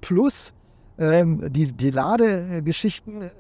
Plus 0.01 0.53
ähm, 0.99 1.53
die, 1.53 1.73
die 1.73 1.91
Ladegeschichten, 1.91 3.23
äh, 3.23 3.31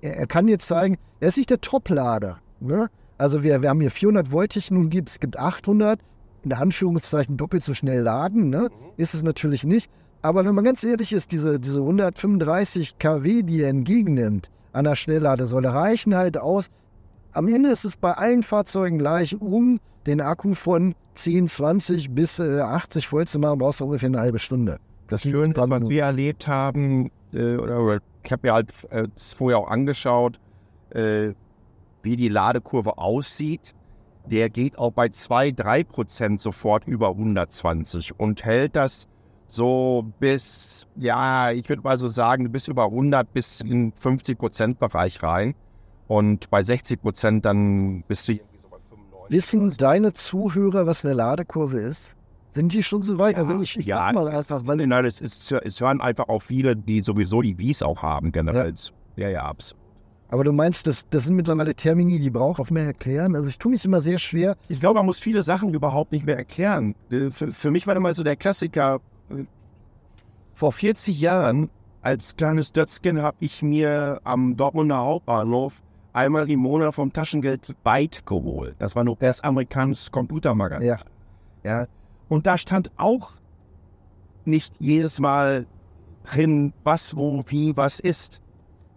er, 0.00 0.16
er 0.18 0.26
kann 0.26 0.48
jetzt 0.48 0.66
zeigen, 0.66 0.96
er 1.18 1.28
ist 1.28 1.36
nicht 1.36 1.50
der 1.50 1.60
Top-Lader. 1.60 2.38
Ne? 2.60 2.88
Also 3.18 3.42
wir, 3.42 3.62
wir 3.62 3.68
haben 3.68 3.80
hier 3.80 3.90
400 3.90 4.30
Volt 4.30 4.52
Technologie, 4.52 5.02
es 5.04 5.20
gibt 5.20 5.38
800, 5.38 6.00
in 6.44 6.52
Anführungszeichen 6.52 7.36
doppelt 7.36 7.62
so 7.62 7.74
schnell 7.74 8.02
laden, 8.02 8.48
ne? 8.48 8.70
ist 8.96 9.14
es 9.14 9.22
natürlich 9.22 9.64
nicht. 9.64 9.90
Aber 10.22 10.44
wenn 10.44 10.54
man 10.54 10.64
ganz 10.64 10.84
ehrlich 10.84 11.12
ist, 11.12 11.32
diese, 11.32 11.58
diese 11.58 11.78
135 11.80 12.98
kW, 12.98 13.42
die 13.42 13.62
er 13.62 13.70
entgegennimmt 13.70 14.50
an 14.72 14.84
der 14.84 14.96
Schnellladesäule, 14.96 15.72
reichen 15.72 16.14
halt 16.14 16.38
aus. 16.38 16.70
Am 17.32 17.48
Ende 17.48 17.70
ist 17.70 17.84
es 17.84 17.96
bei 17.96 18.12
allen 18.12 18.42
Fahrzeugen 18.42 18.98
gleich, 18.98 19.40
um 19.40 19.80
den 20.06 20.20
Akku 20.20 20.54
von 20.54 20.94
10, 21.14 21.48
20 21.48 22.10
bis 22.10 22.38
äh, 22.38 22.60
80 22.60 23.06
voll 23.06 23.26
zu 23.26 23.38
machen, 23.38 23.58
brauchst 23.58 23.80
du 23.80 23.84
ungefähr 23.84 24.08
eine 24.08 24.20
halbe 24.20 24.38
Stunde. 24.38 24.78
Das 25.08 25.22
Schöne, 25.22 25.54
was 25.56 25.80
nur. 25.80 25.90
wir 25.90 26.04
erlebt 26.04 26.46
haben, 26.46 27.10
äh, 27.32 27.56
oder, 27.56 27.80
oder 27.80 28.00
ich 28.22 28.32
habe 28.32 28.46
mir 28.46 28.54
halt 28.54 28.72
äh, 28.90 29.08
vorher 29.34 29.58
auch 29.58 29.68
angeschaut, 29.68 30.38
äh, 30.90 31.32
wie 32.02 32.16
die 32.16 32.28
Ladekurve 32.28 32.98
aussieht. 32.98 33.74
Der 34.26 34.50
geht 34.50 34.78
auch 34.78 34.92
bei 34.92 35.08
2, 35.08 35.50
3 35.52 35.84
Prozent 35.84 36.40
sofort 36.40 36.86
über 36.86 37.08
120 37.10 38.18
und 38.18 38.44
hält 38.44 38.76
das 38.76 39.08
so 39.50 40.06
bis, 40.20 40.86
ja, 40.96 41.50
ich 41.50 41.68
würde 41.68 41.82
mal 41.82 41.98
so 41.98 42.08
sagen, 42.08 42.50
bis 42.52 42.68
über 42.68 42.84
100 42.84 43.32
bis 43.32 43.60
in 43.60 43.92
50 43.92 44.38
Prozent 44.38 44.78
Bereich 44.78 45.22
rein. 45.22 45.54
Und 46.06 46.50
bei 46.50 46.62
60 46.62 47.00
Prozent 47.02 47.44
dann 47.44 48.02
bist 48.08 48.28
du 48.28 48.32
irgendwie 48.32 48.58
so 48.62 48.68
bei 48.68 48.78
95. 48.88 49.36
Wissen 49.36 49.76
deine 49.76 50.12
Zuhörer, 50.12 50.86
was 50.86 51.04
eine 51.04 51.14
Ladekurve 51.14 51.80
ist? 51.80 52.16
Sind 52.52 52.72
die 52.72 52.82
schon 52.82 53.02
so 53.02 53.18
weit? 53.18 53.36
also 53.36 53.60
ich, 53.60 53.78
ich 53.78 53.86
ja, 53.86 54.10
mal 54.12 54.26
es, 54.28 54.34
einfach, 54.34 54.66
weil 54.66 54.84
nein, 54.86 55.04
es, 55.04 55.20
ist, 55.20 55.52
es 55.52 55.80
hören 55.80 56.00
einfach 56.00 56.28
auch 56.28 56.42
viele, 56.42 56.74
die 56.74 57.02
sowieso 57.02 57.42
die 57.42 57.56
Wies 57.58 57.82
auch 57.82 58.02
haben, 58.02 58.32
generell. 58.32 58.74
zu. 58.74 58.92
Ja, 59.16 59.28
ja, 59.28 59.42
absolut. 59.44 59.80
Aber 60.30 60.44
du 60.44 60.52
meinst, 60.52 60.86
das, 60.86 61.08
das 61.08 61.24
sind 61.24 61.34
mittlerweile 61.34 61.74
Termini, 61.74 62.20
die 62.20 62.30
braucht 62.30 62.60
auch 62.60 62.70
mehr 62.70 62.86
erklären. 62.86 63.34
Also 63.34 63.48
ich 63.48 63.58
tue 63.58 63.72
mich 63.72 63.84
immer 63.84 64.00
sehr 64.00 64.18
schwer. 64.18 64.56
Ich 64.68 64.78
glaube, 64.78 64.98
man 64.98 65.06
muss 65.06 65.18
viele 65.18 65.42
Sachen 65.42 65.74
überhaupt 65.74 66.12
nicht 66.12 66.24
mehr 66.24 66.36
erklären. 66.36 66.94
Äh, 67.10 67.30
Für, 67.30 67.52
für 67.52 67.70
mich 67.72 67.86
war 67.88 67.96
immer 67.96 68.14
so 68.14 68.22
der 68.22 68.36
Klassiker, 68.36 69.00
vor 70.54 70.72
40 70.72 71.20
Jahren 71.20 71.70
als 72.02 72.36
kleines 72.36 72.72
Dötzchen 72.72 73.22
habe 73.22 73.36
ich 73.40 73.62
mir 73.62 74.20
am 74.24 74.56
Dortmunder 74.56 74.98
Hauptbahnhof 74.98 75.82
einmal 76.12 76.50
im 76.50 76.60
Monat 76.60 76.94
vom 76.94 77.12
Taschengeld 77.12 77.74
Byte 77.84 78.24
geholt. 78.26 78.74
Das 78.78 78.96
war 78.96 79.04
noch 79.04 79.16
das 79.18 79.42
amerikanische 79.42 80.10
Computermagazin. 80.10 80.86
Ja. 80.86 80.98
Ja. 81.62 81.86
Und 82.28 82.46
da 82.46 82.58
stand 82.58 82.90
auch 82.96 83.32
nicht 84.44 84.74
jedes 84.78 85.20
Mal 85.20 85.66
drin, 86.24 86.72
was, 86.84 87.16
wo, 87.16 87.44
wie, 87.46 87.76
was 87.76 88.00
ist. 88.00 88.40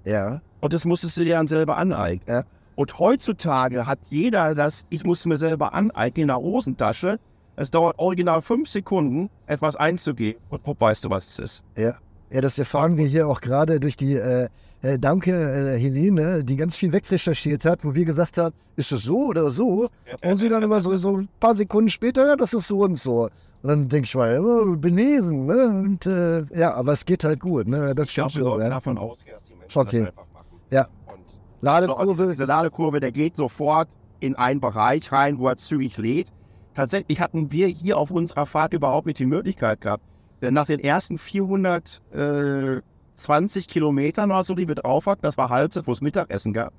Ja. 0.05 0.41
Und 0.61 0.73
das 0.73 0.86
musstest 0.86 1.17
du 1.17 1.23
dir 1.23 1.36
dann 1.36 1.47
selber 1.47 1.77
aneignen. 1.77 2.38
Ja. 2.38 2.43
Und 2.75 2.99
heutzutage 2.99 3.86
hat 3.86 3.99
jeder 4.09 4.55
das, 4.55 4.86
ich 4.89 5.03
muss 5.03 5.25
mir 5.25 5.38
selber 5.38 5.73
aneignen, 5.73 6.23
in 6.23 6.27
der 6.27 6.38
Hosentasche. 6.38 7.19
Es 7.55 7.69
dauert 7.71 7.97
original 7.99 8.41
fünf 8.41 8.69
Sekunden, 8.69 9.29
etwas 9.45 9.75
einzugeben 9.75 10.41
und 10.49 10.63
guck, 10.63 10.81
weißt 10.81 11.05
du, 11.05 11.09
was 11.09 11.27
es 11.27 11.39
ist. 11.39 11.63
Ja. 11.77 11.95
Ja, 12.31 12.41
das 12.41 12.57
erfahren 12.57 12.97
wir 12.97 13.05
hier 13.05 13.27
auch 13.27 13.41
gerade 13.41 13.79
durch 13.79 13.95
die 13.95 14.15
äh, 14.15 14.49
äh, 14.81 14.97
Danke 14.97 15.31
äh, 15.31 15.79
Helene, 15.79 16.43
die 16.43 16.55
ganz 16.55 16.75
viel 16.75 16.91
wegrecherchiert 16.91 17.63
hat, 17.63 17.85
wo 17.85 17.93
wir 17.93 18.05
gesagt 18.05 18.39
haben, 18.39 18.55
ist 18.75 18.91
es 18.91 19.03
so 19.03 19.27
oder 19.27 19.51
so? 19.51 19.87
Und 20.23 20.37
sie 20.37 20.49
dann 20.49 20.63
immer 20.63 20.81
so, 20.81 20.95
so 20.97 21.17
ein 21.17 21.29
paar 21.39 21.53
Sekunden 21.53 21.89
später, 21.89 22.25
ja, 22.27 22.35
das 22.35 22.53
ist 22.53 22.67
so 22.67 22.79
und 22.79 22.95
so. 22.95 23.29
Und 23.61 23.69
dann 23.69 23.87
denke 23.87 24.05
ich 24.05 24.15
mal, 24.15 24.39
oh, 24.39 24.75
benesen, 24.75 25.45
ne? 25.45 25.67
Und 25.67 26.07
äh, 26.07 26.41
ja, 26.57 26.73
aber 26.73 26.93
es 26.93 27.05
geht 27.05 27.23
halt 27.23 27.39
gut, 27.39 27.67
ne? 27.67 27.93
Das 27.93 28.09
Ich 28.09 28.15
glaube, 28.15 28.33
wir 28.33 28.43
so, 28.43 28.49
sollten 28.49 28.63
ja. 28.63 28.69
davon 28.69 28.97
ausgehen, 28.97 29.35
dass 29.35 29.43
die 29.43 29.53
Menschen 29.53 29.79
Okay. 29.79 29.99
das 29.99 30.09
einfach 30.09 30.25
machen. 30.33 30.59
Ja. 30.71 30.87
Und 31.05 31.19
Ladekurve, 31.61 32.29
diese 32.31 32.45
Ladekurve, 32.45 32.99
der 32.99 33.11
geht 33.11 33.35
sofort 33.35 33.89
in 34.21 34.35
einen 34.35 34.59
Bereich 34.59 35.11
rein, 35.11 35.37
wo 35.37 35.47
er 35.47 35.57
zügig 35.57 35.97
lädt. 35.97 36.29
Tatsächlich 36.74 37.19
hatten 37.19 37.51
wir 37.51 37.67
hier 37.67 37.97
auf 37.97 38.11
unserer 38.11 38.45
Fahrt 38.45 38.74
überhaupt 38.74 39.07
nicht 39.07 39.19
die 39.19 39.26
Möglichkeit 39.26 39.82
gehabt. 39.82 40.03
Denn 40.41 40.53
nach 40.53 40.65
den 40.65 40.80
ersten 40.80 41.17
420 41.17 43.67
Kilometern 43.67 44.32
oder 44.32 44.43
so, 44.43 44.55
die 44.55 44.67
wir 44.67 44.76
drauf 44.76 45.05
hatten, 45.05 45.21
das 45.21 45.38
war 45.38 45.49
Halbzeit, 45.49 45.88
wo 45.88 45.93
es 45.93 46.01
Mittagessen 46.01 46.51
gab, 46.51 46.74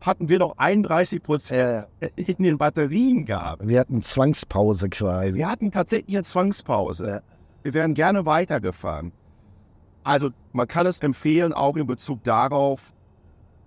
hatten 0.00 0.28
wir 0.28 0.38
noch 0.38 0.56
31 0.58 1.22
Prozent 1.22 1.86
in 2.16 2.42
den 2.42 2.58
Batterien 2.58 3.24
gehabt. 3.24 3.66
wir 3.66 3.80
hatten 3.80 4.02
Zwangspause 4.02 4.88
quasi. 4.88 5.34
Wir 5.34 5.48
hatten 5.48 5.70
tatsächlich 5.70 6.16
eine 6.16 6.24
Zwangspause. 6.24 7.22
Wir 7.62 7.74
wären 7.74 7.94
gerne 7.94 8.26
weitergefahren. 8.26 9.12
Also 10.04 10.30
man 10.52 10.68
kann 10.68 10.86
es 10.86 11.00
empfehlen, 11.00 11.52
auch 11.54 11.76
in 11.76 11.86
Bezug 11.86 12.22
darauf, 12.24 12.92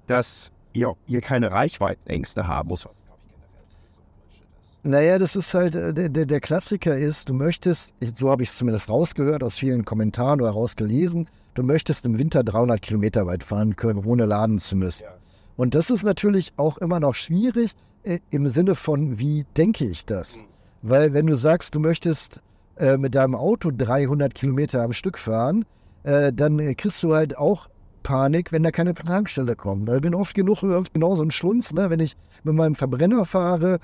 dass 0.05 0.51
ihr, 0.73 0.93
ihr 1.07 1.21
keine 1.21 1.51
Reichweitenängste 1.51 2.47
haben 2.47 2.69
muss. 2.69 2.85
Was, 2.85 3.03
glaub 3.03 3.17
ich, 3.25 3.35
generell 3.35 3.67
sowieso 3.67 4.01
Bullshit 4.15 4.45
ist. 4.61 4.76
Naja, 4.87 5.19
das 5.19 5.35
ist 5.35 5.53
halt, 5.53 5.75
äh, 5.75 5.93
der, 5.93 6.07
der, 6.07 6.25
der 6.25 6.39
Klassiker 6.39 6.97
ist, 6.97 7.27
du 7.27 7.33
möchtest, 7.33 7.93
so 8.17 8.31
habe 8.31 8.43
ich 8.43 8.49
es 8.49 8.57
zumindest 8.57 8.89
rausgehört 8.89 9.43
aus 9.43 9.57
vielen 9.57 9.83
Kommentaren 9.83 10.39
oder 10.39 10.51
rausgelesen, 10.51 11.29
du 11.55 11.63
möchtest 11.63 12.05
im 12.05 12.17
Winter 12.17 12.41
300 12.41 12.81
Kilometer 12.81 13.25
weit 13.25 13.43
fahren 13.43 13.75
können, 13.75 14.05
ohne 14.05 14.25
laden 14.25 14.59
zu 14.59 14.77
müssen. 14.77 15.03
Ja. 15.03 15.09
Und 15.57 15.75
das 15.75 15.89
ist 15.89 16.03
natürlich 16.03 16.53
auch 16.55 16.77
immer 16.77 17.01
noch 17.01 17.15
schwierig 17.15 17.73
äh, 18.03 18.19
im 18.29 18.47
Sinne 18.47 18.75
von, 18.75 19.19
wie 19.19 19.45
denke 19.57 19.83
ich 19.83 20.05
das? 20.05 20.39
Weil 20.81 21.11
wenn 21.11 21.27
du 21.27 21.35
sagst, 21.35 21.75
du 21.75 21.81
möchtest 21.81 22.39
äh, 22.77 22.95
mit 22.95 23.13
deinem 23.13 23.35
Auto 23.35 23.71
300 23.75 24.33
Kilometer 24.33 24.83
am 24.83 24.93
Stück 24.93 25.17
fahren, 25.17 25.65
äh, 26.03 26.31
dann 26.31 26.59
kriegst 26.77 27.03
du 27.03 27.13
halt 27.13 27.37
auch 27.37 27.67
Panik, 28.03 28.53
wenn 28.53 28.63
da 28.63 28.71
keine 28.71 28.93
Tankstelle 28.93 29.57
kommt. 29.57 29.89
Ich 29.89 29.99
bin 29.99 30.15
oft 30.15 30.33
genug 30.33 30.61
genau 30.93 31.15
so 31.15 31.23
ein 31.23 31.31
Schlunz, 31.31 31.73
ne? 31.73 31.89
wenn 31.89 31.99
ich 31.99 32.15
mit 32.45 32.55
meinem 32.55 32.75
Verbrenner 32.75 33.25
fahre, 33.25 33.79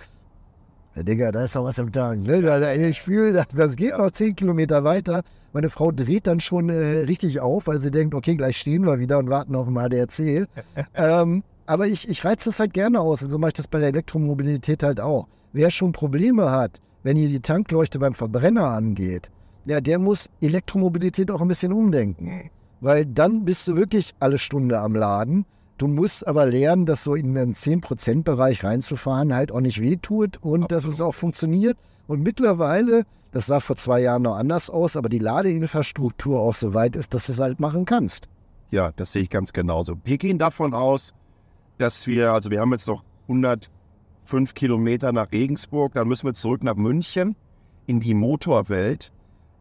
ja, 0.95 1.03
Digga, 1.03 1.31
da 1.31 1.43
ist 1.43 1.55
doch 1.55 1.63
was 1.63 1.77
im 1.77 1.91
Tank. 1.91 2.25
Ne? 2.27 2.87
Ich 2.87 3.01
fühle, 3.01 3.33
das, 3.33 3.47
das 3.47 3.75
geht 3.75 3.97
noch 3.97 4.11
10 4.11 4.35
Kilometer 4.35 4.83
weiter. 4.83 5.23
Meine 5.51 5.69
Frau 5.69 5.91
dreht 5.91 6.27
dann 6.27 6.39
schon 6.39 6.69
äh, 6.69 6.99
richtig 6.99 7.39
auf, 7.39 7.67
weil 7.67 7.79
sie 7.79 7.91
denkt, 7.91 8.13
okay, 8.13 8.35
gleich 8.35 8.57
stehen 8.57 8.85
wir 8.85 8.99
wieder 8.99 9.17
und 9.17 9.29
warten 9.29 9.55
auf 9.55 9.67
den 9.67 9.77
ADAC. 9.77 10.47
ähm, 10.93 11.43
aber 11.65 11.87
ich, 11.87 12.07
ich 12.07 12.23
reize 12.23 12.49
das 12.49 12.59
halt 12.59 12.73
gerne 12.73 12.99
aus 12.99 13.23
und 13.23 13.29
so 13.29 13.37
mache 13.37 13.49
ich 13.49 13.53
das 13.55 13.67
bei 13.67 13.79
der 13.79 13.89
Elektromobilität 13.89 14.83
halt 14.83 14.99
auch. 14.99 15.27
Wer 15.51 15.71
schon 15.71 15.91
Probleme 15.93 16.51
hat, 16.51 16.79
wenn 17.03 17.17
hier 17.17 17.29
die 17.29 17.39
Tankleuchte 17.39 17.99
beim 17.99 18.13
Verbrenner 18.13 18.69
angeht, 18.69 19.29
ja, 19.65 19.79
der 19.79 19.97
muss 19.97 20.29
Elektromobilität 20.41 21.31
auch 21.31 21.41
ein 21.41 21.47
bisschen 21.47 21.71
umdenken. 21.71 22.49
Weil 22.81 23.05
dann 23.05 23.45
bist 23.45 23.67
du 23.67 23.75
wirklich 23.75 24.13
alle 24.19 24.37
Stunde 24.37 24.79
am 24.79 24.93
Laden. 24.93 25.45
Du 25.77 25.87
musst 25.87 26.27
aber 26.27 26.45
lernen, 26.45 26.85
dass 26.85 27.03
so 27.03 27.15
in 27.15 27.33
den 27.33 27.53
10%-Bereich 27.53 28.63
reinzufahren 28.63 29.33
halt 29.33 29.51
auch 29.51 29.59
nicht 29.59 29.81
wehtut 29.81 30.37
und 30.37 30.71
dass 30.71 30.85
es 30.85 31.01
auch 31.01 31.13
funktioniert. 31.13 31.77
Und 32.07 32.21
mittlerweile, 32.21 33.05
das 33.31 33.47
sah 33.47 33.59
vor 33.59 33.75
zwei 33.75 34.01
Jahren 34.01 34.21
noch 34.21 34.35
anders 34.35 34.69
aus, 34.69 34.95
aber 34.95 35.09
die 35.09 35.19
Ladeinfrastruktur 35.19 36.39
auch 36.39 36.55
so 36.55 36.73
weit 36.73 36.95
ist, 36.95 37.13
dass 37.13 37.25
du 37.25 37.31
es 37.31 37.39
halt 37.39 37.59
machen 37.59 37.85
kannst. 37.85 38.27
Ja, 38.71 38.91
das 38.95 39.11
sehe 39.11 39.23
ich 39.23 39.29
ganz 39.29 39.53
genauso. 39.53 39.95
Wir 40.03 40.17
gehen 40.17 40.37
davon 40.37 40.73
aus, 40.73 41.13
dass 41.79 42.07
wir, 42.07 42.33
also 42.33 42.51
wir 42.51 42.59
haben 42.59 42.71
jetzt 42.71 42.87
noch 42.87 43.03
fünf 44.25 44.53
Kilometer 44.53 45.11
nach 45.11 45.31
Regensburg, 45.31 45.93
dann 45.93 46.07
müssen 46.07 46.27
wir 46.27 46.33
zurück 46.33 46.63
nach 46.63 46.75
München 46.75 47.35
in 47.87 47.99
die 47.99 48.13
Motorwelt. 48.13 49.11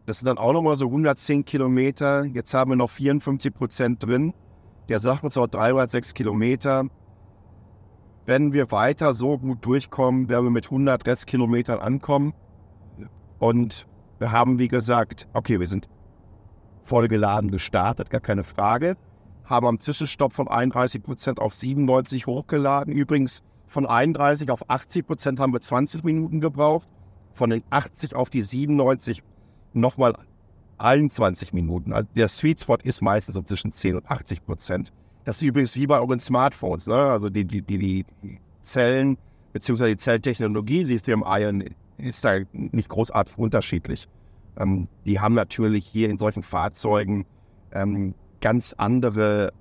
Das 0.05 0.19
sind 0.19 0.27
dann 0.27 0.37
auch 0.37 0.53
nochmal 0.53 0.75
so 0.75 0.85
110 0.85 1.45
Kilometer. 1.45 2.25
Jetzt 2.25 2.53
haben 2.53 2.71
wir 2.71 2.75
noch 2.75 2.89
54 2.89 3.53
Prozent 3.53 4.03
drin. 4.03 4.33
Der 4.89 4.99
sagt 4.99 5.23
uns 5.23 5.37
auch 5.37 5.47
306 5.47 6.13
Kilometer. 6.13 6.85
Wenn 8.25 8.53
wir 8.53 8.71
weiter 8.71 9.13
so 9.13 9.37
gut 9.37 9.65
durchkommen, 9.65 10.29
werden 10.29 10.45
wir 10.45 10.51
mit 10.51 10.65
100 10.65 11.05
Restkilometern 11.05 11.79
ankommen. 11.79 12.33
Und 13.39 13.87
wir 14.19 14.31
haben, 14.31 14.59
wie 14.59 14.67
gesagt, 14.67 15.27
okay, 15.33 15.59
wir 15.59 15.67
sind 15.67 15.89
vollgeladen 16.83 17.51
gestartet, 17.51 18.09
gar 18.09 18.21
keine 18.21 18.43
Frage. 18.43 18.95
Haben 19.45 19.67
am 19.67 19.79
Zwischenstopp 19.79 20.33
von 20.33 20.47
31 20.47 21.03
Prozent 21.03 21.39
auf 21.39 21.53
97 21.53 22.27
hochgeladen. 22.27 22.93
Übrigens 22.93 23.43
von 23.67 23.85
31 23.85 24.51
auf 24.51 24.69
80 24.69 25.05
Prozent 25.05 25.39
haben 25.39 25.53
wir 25.53 25.61
20 25.61 26.03
Minuten 26.03 26.39
gebraucht. 26.39 26.87
Von 27.33 27.49
den 27.49 27.63
80 27.69 28.15
auf 28.15 28.29
die 28.29 28.41
97 28.41 29.23
nochmal 29.73 30.15
21 30.77 31.53
Minuten. 31.53 31.93
Also 31.93 32.07
der 32.15 32.27
Sweet 32.27 32.61
Spot 32.61 32.77
ist 32.83 33.01
meistens 33.01 33.35
so 33.35 33.41
zwischen 33.41 33.71
10 33.71 33.97
und 33.97 34.09
80 34.09 34.45
Prozent. 34.45 34.91
Das 35.25 35.37
ist 35.37 35.43
übrigens 35.43 35.75
wie 35.75 35.87
bei 35.87 35.99
euren 35.99 36.19
Smartphones. 36.19 36.87
Ne? 36.87 36.95
Also 36.95 37.29
die, 37.29 37.45
die, 37.45 37.61
die, 37.61 37.77
die 37.77 38.05
Zellen 38.63 39.17
bzw. 39.53 39.89
die 39.89 39.97
Zelltechnologie, 39.97 40.83
Lithium-Ion, 40.83 41.63
ist 41.97 42.25
da 42.25 42.39
nicht 42.51 42.89
großartig 42.89 43.37
unterschiedlich. 43.37 44.07
Ähm, 44.57 44.87
die 45.05 45.19
haben 45.19 45.35
natürlich 45.35 45.87
hier 45.87 46.09
in 46.09 46.17
solchen 46.17 46.43
Fahrzeugen 46.43 47.25
ähm, 47.71 48.13
ganz 48.41 48.73
andere, 48.77 49.51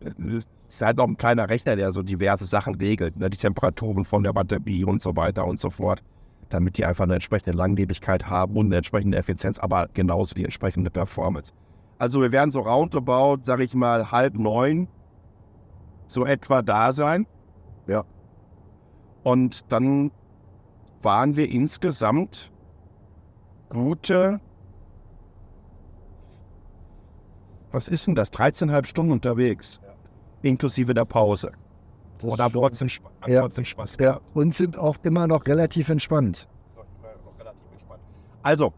es 0.00 0.46
ist 0.68 0.82
halt 0.82 0.98
noch 0.98 1.08
ein 1.08 1.16
kleiner 1.16 1.48
Rechner, 1.48 1.76
der 1.76 1.92
so 1.92 2.02
diverse 2.02 2.44
Sachen 2.44 2.74
regelt, 2.74 3.16
ne? 3.16 3.30
die 3.30 3.38
Temperaturen 3.38 4.04
von 4.04 4.22
der 4.22 4.32
Batterie 4.32 4.84
und 4.84 5.02
so 5.02 5.16
weiter 5.16 5.46
und 5.46 5.58
so 5.58 5.70
fort 5.70 6.02
damit 6.48 6.78
die 6.78 6.84
einfach 6.84 7.04
eine 7.04 7.14
entsprechende 7.14 7.56
Langlebigkeit 7.56 8.28
haben 8.28 8.56
und 8.56 8.66
eine 8.66 8.76
entsprechende 8.76 9.18
Effizienz, 9.18 9.58
aber 9.58 9.88
genauso 9.92 10.34
die 10.34 10.44
entsprechende 10.44 10.90
Performance. 10.90 11.52
Also 11.98 12.20
wir 12.20 12.32
werden 12.32 12.50
so 12.50 12.60
roundabout, 12.60 13.42
sage 13.42 13.64
ich 13.64 13.74
mal, 13.74 14.10
halb 14.10 14.34
neun 14.34 14.88
so 16.06 16.24
etwa 16.24 16.62
da 16.62 16.92
sein. 16.92 17.26
Ja. 17.86 18.04
Und 19.24 19.70
dann 19.72 20.10
waren 21.02 21.36
wir 21.36 21.50
insgesamt 21.50 22.50
gute, 23.68 24.40
was 27.70 27.88
ist 27.88 28.06
denn 28.06 28.14
das, 28.14 28.32
13,5 28.32 28.86
Stunden 28.86 29.12
unterwegs, 29.12 29.80
ja. 29.82 29.92
inklusive 30.42 30.94
der 30.94 31.04
Pause. 31.04 31.52
Das 32.20 32.32
Oder 32.32 32.50
trotzdem, 32.50 32.88
ja. 33.26 33.42
trotzdem 33.42 33.64
Spaß. 33.64 33.96
Ja, 34.00 34.20
und 34.34 34.54
sind 34.54 34.76
auch 34.76 34.96
immer 35.02 35.26
noch 35.26 35.46
relativ 35.46 35.88
entspannt. 35.88 36.48
Also, 38.42 38.72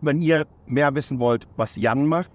wenn 0.00 0.20
ihr 0.20 0.46
mehr 0.66 0.94
wissen 0.94 1.18
wollt, 1.18 1.46
was 1.56 1.76
Jan 1.76 2.06
macht, 2.06 2.30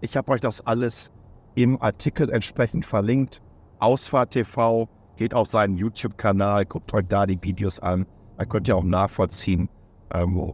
ich 0.00 0.16
habe 0.16 0.32
euch 0.32 0.40
das 0.40 0.66
alles 0.66 1.10
im 1.54 1.80
Artikel 1.80 2.30
entsprechend 2.30 2.84
verlinkt. 2.84 3.40
Ausfahrt 3.78 4.32
TV, 4.32 4.88
geht 5.16 5.34
auf 5.34 5.48
seinen 5.48 5.76
YouTube-Kanal, 5.76 6.64
guckt 6.66 6.92
euch 6.92 7.06
da 7.08 7.26
die 7.26 7.38
Videos 7.40 7.80
an. 7.80 8.06
Da 8.36 8.44
könnt 8.44 8.68
ihr 8.68 8.76
auch 8.76 8.84
nachvollziehen, 8.84 9.68
ähm, 10.12 10.52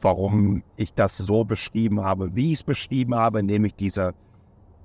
warum 0.00 0.62
ich 0.76 0.92
das 0.92 1.16
so 1.16 1.44
beschrieben 1.44 2.02
habe, 2.02 2.34
wie 2.34 2.52
ich 2.52 2.60
es 2.60 2.62
beschrieben 2.62 3.14
habe, 3.14 3.42
nämlich 3.42 3.74
dieser 3.74 4.12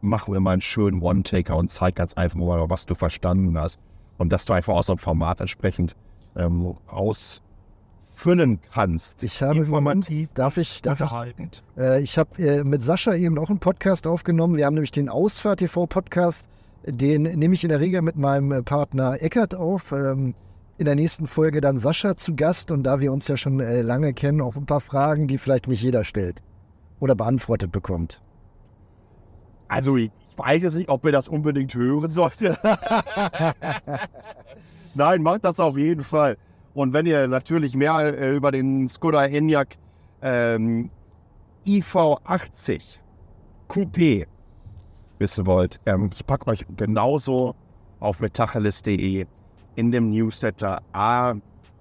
machen 0.02 0.34
wir 0.34 0.40
mal 0.40 0.52
einen 0.52 0.62
schönen 0.62 1.02
One-Taker 1.02 1.56
und 1.56 1.70
zeig 1.70 1.96
ganz 1.96 2.14
einfach 2.14 2.38
mal, 2.38 2.70
was 2.70 2.86
du 2.86 2.96
verstanden 2.96 3.58
hast. 3.58 3.80
Und 4.18 4.32
dass 4.32 4.46
du 4.46 4.54
einfach 4.54 4.74
aus 4.74 4.88
so 4.88 4.94
einem 4.94 5.00
Format 5.00 5.42
entsprechend 5.42 5.96
ähm, 6.36 6.76
ausfüllen 6.88 8.60
kannst. 8.74 9.22
Ich 9.22 9.42
habe 9.42 9.60
informativ, 9.60 10.30
darf 10.34 10.58
ich, 10.58 10.82
darf 10.82 11.02
ich, 11.02 11.64
äh, 11.78 12.02
ich 12.02 12.18
habe 12.18 12.42
äh, 12.42 12.64
mit 12.64 12.82
Sascha 12.82 13.14
eben 13.14 13.38
auch 13.38 13.50
einen 13.50 13.60
Podcast 13.60 14.08
aufgenommen. 14.08 14.58
Wir 14.58 14.66
haben 14.66 14.74
nämlich 14.74 14.92
den 14.92 15.10
Ausfahrt 15.10 15.60
TV 15.60 15.86
Podcast, 15.86 16.48
den 16.86 17.24
nehme 17.24 17.54
ich 17.54 17.64
in 17.64 17.70
der 17.70 17.80
Regel 17.80 18.02
mit 18.02 18.16
meinem 18.16 18.52
äh, 18.52 18.64
Partner 18.64 19.22
Eckert 19.22 19.54
auf. 19.54 19.92
Ähm, 19.92 20.34
in 20.80 20.86
der 20.86 20.96
nächsten 20.96 21.26
Folge 21.26 21.60
dann 21.60 21.80
Sascha 21.80 22.16
zu 22.16 22.36
Gast 22.36 22.70
und 22.70 22.84
da 22.84 23.00
wir 23.00 23.12
uns 23.12 23.28
ja 23.28 23.36
schon 23.36 23.60
äh, 23.60 23.82
lange 23.82 24.14
kennen, 24.14 24.42
auch 24.42 24.56
ein 24.56 24.68
paar 24.68 24.82
Fragen, 24.82 25.28
die 25.28 25.40
vielleicht 25.40 25.68
nicht 25.68 25.82
jeder 25.82 26.04
stellt 26.04 26.42
oder 27.00 27.16
beantwortet 27.16 27.72
bekommt. 27.72 28.22
Also 29.68 29.98
ich 29.98 30.12
weiß 30.36 30.64
jetzt 30.64 30.76
nicht, 30.76 30.90
ob 30.90 31.04
wir 31.04 31.12
das 31.12 31.28
unbedingt 31.28 31.74
hören 31.74 32.12
sollten. 32.12 32.56
Nein, 34.94 35.22
macht 35.22 35.44
das 35.44 35.60
auf 35.60 35.78
jeden 35.78 36.04
Fall. 36.04 36.38
Und 36.74 36.94
wenn 36.94 37.06
ihr 37.06 37.28
natürlich 37.28 37.76
mehr 37.76 37.98
äh, 37.98 38.36
über 38.36 38.52
den 38.52 38.88
Skoda 38.88 39.26
Enyaq 39.26 39.76
ähm, 40.22 40.92
IV80 41.66 43.00
Coupé 43.68 44.28
wissen 45.18 45.46
wollt, 45.46 45.80
ähm, 45.86 46.10
ich 46.14 46.26
packe 46.26 46.48
euch 46.48 46.66
genauso 46.76 47.56
auf 48.00 48.20
metacheles.de 48.20 49.26
in 49.76 49.92
dem 49.92 50.12
Newsletter 50.12 50.82
A, 50.94 51.34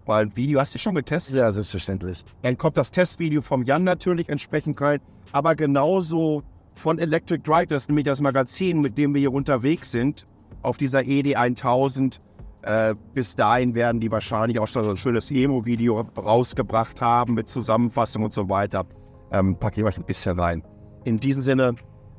weil 0.07 0.26
ein 0.26 0.37
Video 0.37 0.61
hast 0.61 0.74
du 0.74 0.78
schon 0.78 0.95
getestet? 0.95 1.37
Ja, 1.37 1.53
selbstverständlich. 1.53 2.24
Dann 2.43 2.57
kommt 2.57 2.76
das 2.76 2.91
Testvideo 2.91 3.43
vom 3.43 3.64
Jan 3.64 3.84
natürlich 3.84 4.28
entsprechend 4.28 4.80
rein, 4.80 5.01
aber 5.32 5.55
genauso 5.55 6.43
von 6.77 6.99
Electric 6.99 7.43
Drive, 7.43 7.68
das 7.68 7.85
ist 7.85 7.89
nämlich 7.89 8.05
das 8.05 8.20
Magazin, 8.20 8.81
mit 8.81 8.97
dem 8.97 9.14
wir 9.14 9.20
hier 9.20 9.33
unterwegs 9.33 9.91
sind, 9.91 10.24
auf 10.62 10.77
dieser 10.77 11.05
ED 11.05 11.35
1000. 11.35 12.18
Äh, 12.62 12.95
bis 13.14 13.35
dahin 13.37 13.74
werden 13.74 14.01
die 14.01 14.11
wahrscheinlich 14.11 14.59
auch 14.59 14.66
schon 14.66 14.85
so 14.85 14.91
ein 14.91 14.97
schönes 14.97 15.31
Emo-Video 15.31 16.01
rausgebracht 16.16 17.01
haben 17.01 17.35
mit 17.35 17.49
Zusammenfassung 17.49 18.24
und 18.24 18.33
so 18.33 18.49
weiter. 18.49 18.85
Ähm, 19.33 19.57
packe 19.59 19.81
ich 19.81 19.87
euch 19.87 19.97
ein 19.97 20.05
bisschen 20.05 20.39
rein. 20.39 20.62
In 21.05 21.18
diesem 21.18 21.43
Sinne, 21.43 21.77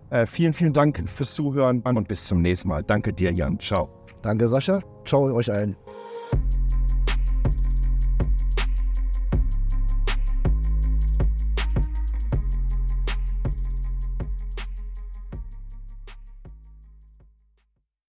äh, 0.10 0.26
vielen, 0.26 0.54
vielen 0.54 0.74
Dank 0.74 1.04
fürs 1.08 1.34
Zuhören 1.34 1.82
und 1.82 2.08
bis 2.08 2.26
zum 2.26 2.42
nächsten 2.42 2.70
Mal. 2.70 2.84
Danke 2.84 3.14
dir, 3.14 3.32
Jan. 3.34 3.60
Ciao. 3.60 3.90
Danke, 4.22 4.48
Sascha. 4.48 4.82
Ciao 5.06 5.34
euch 5.34 5.52
allen. 5.52 5.76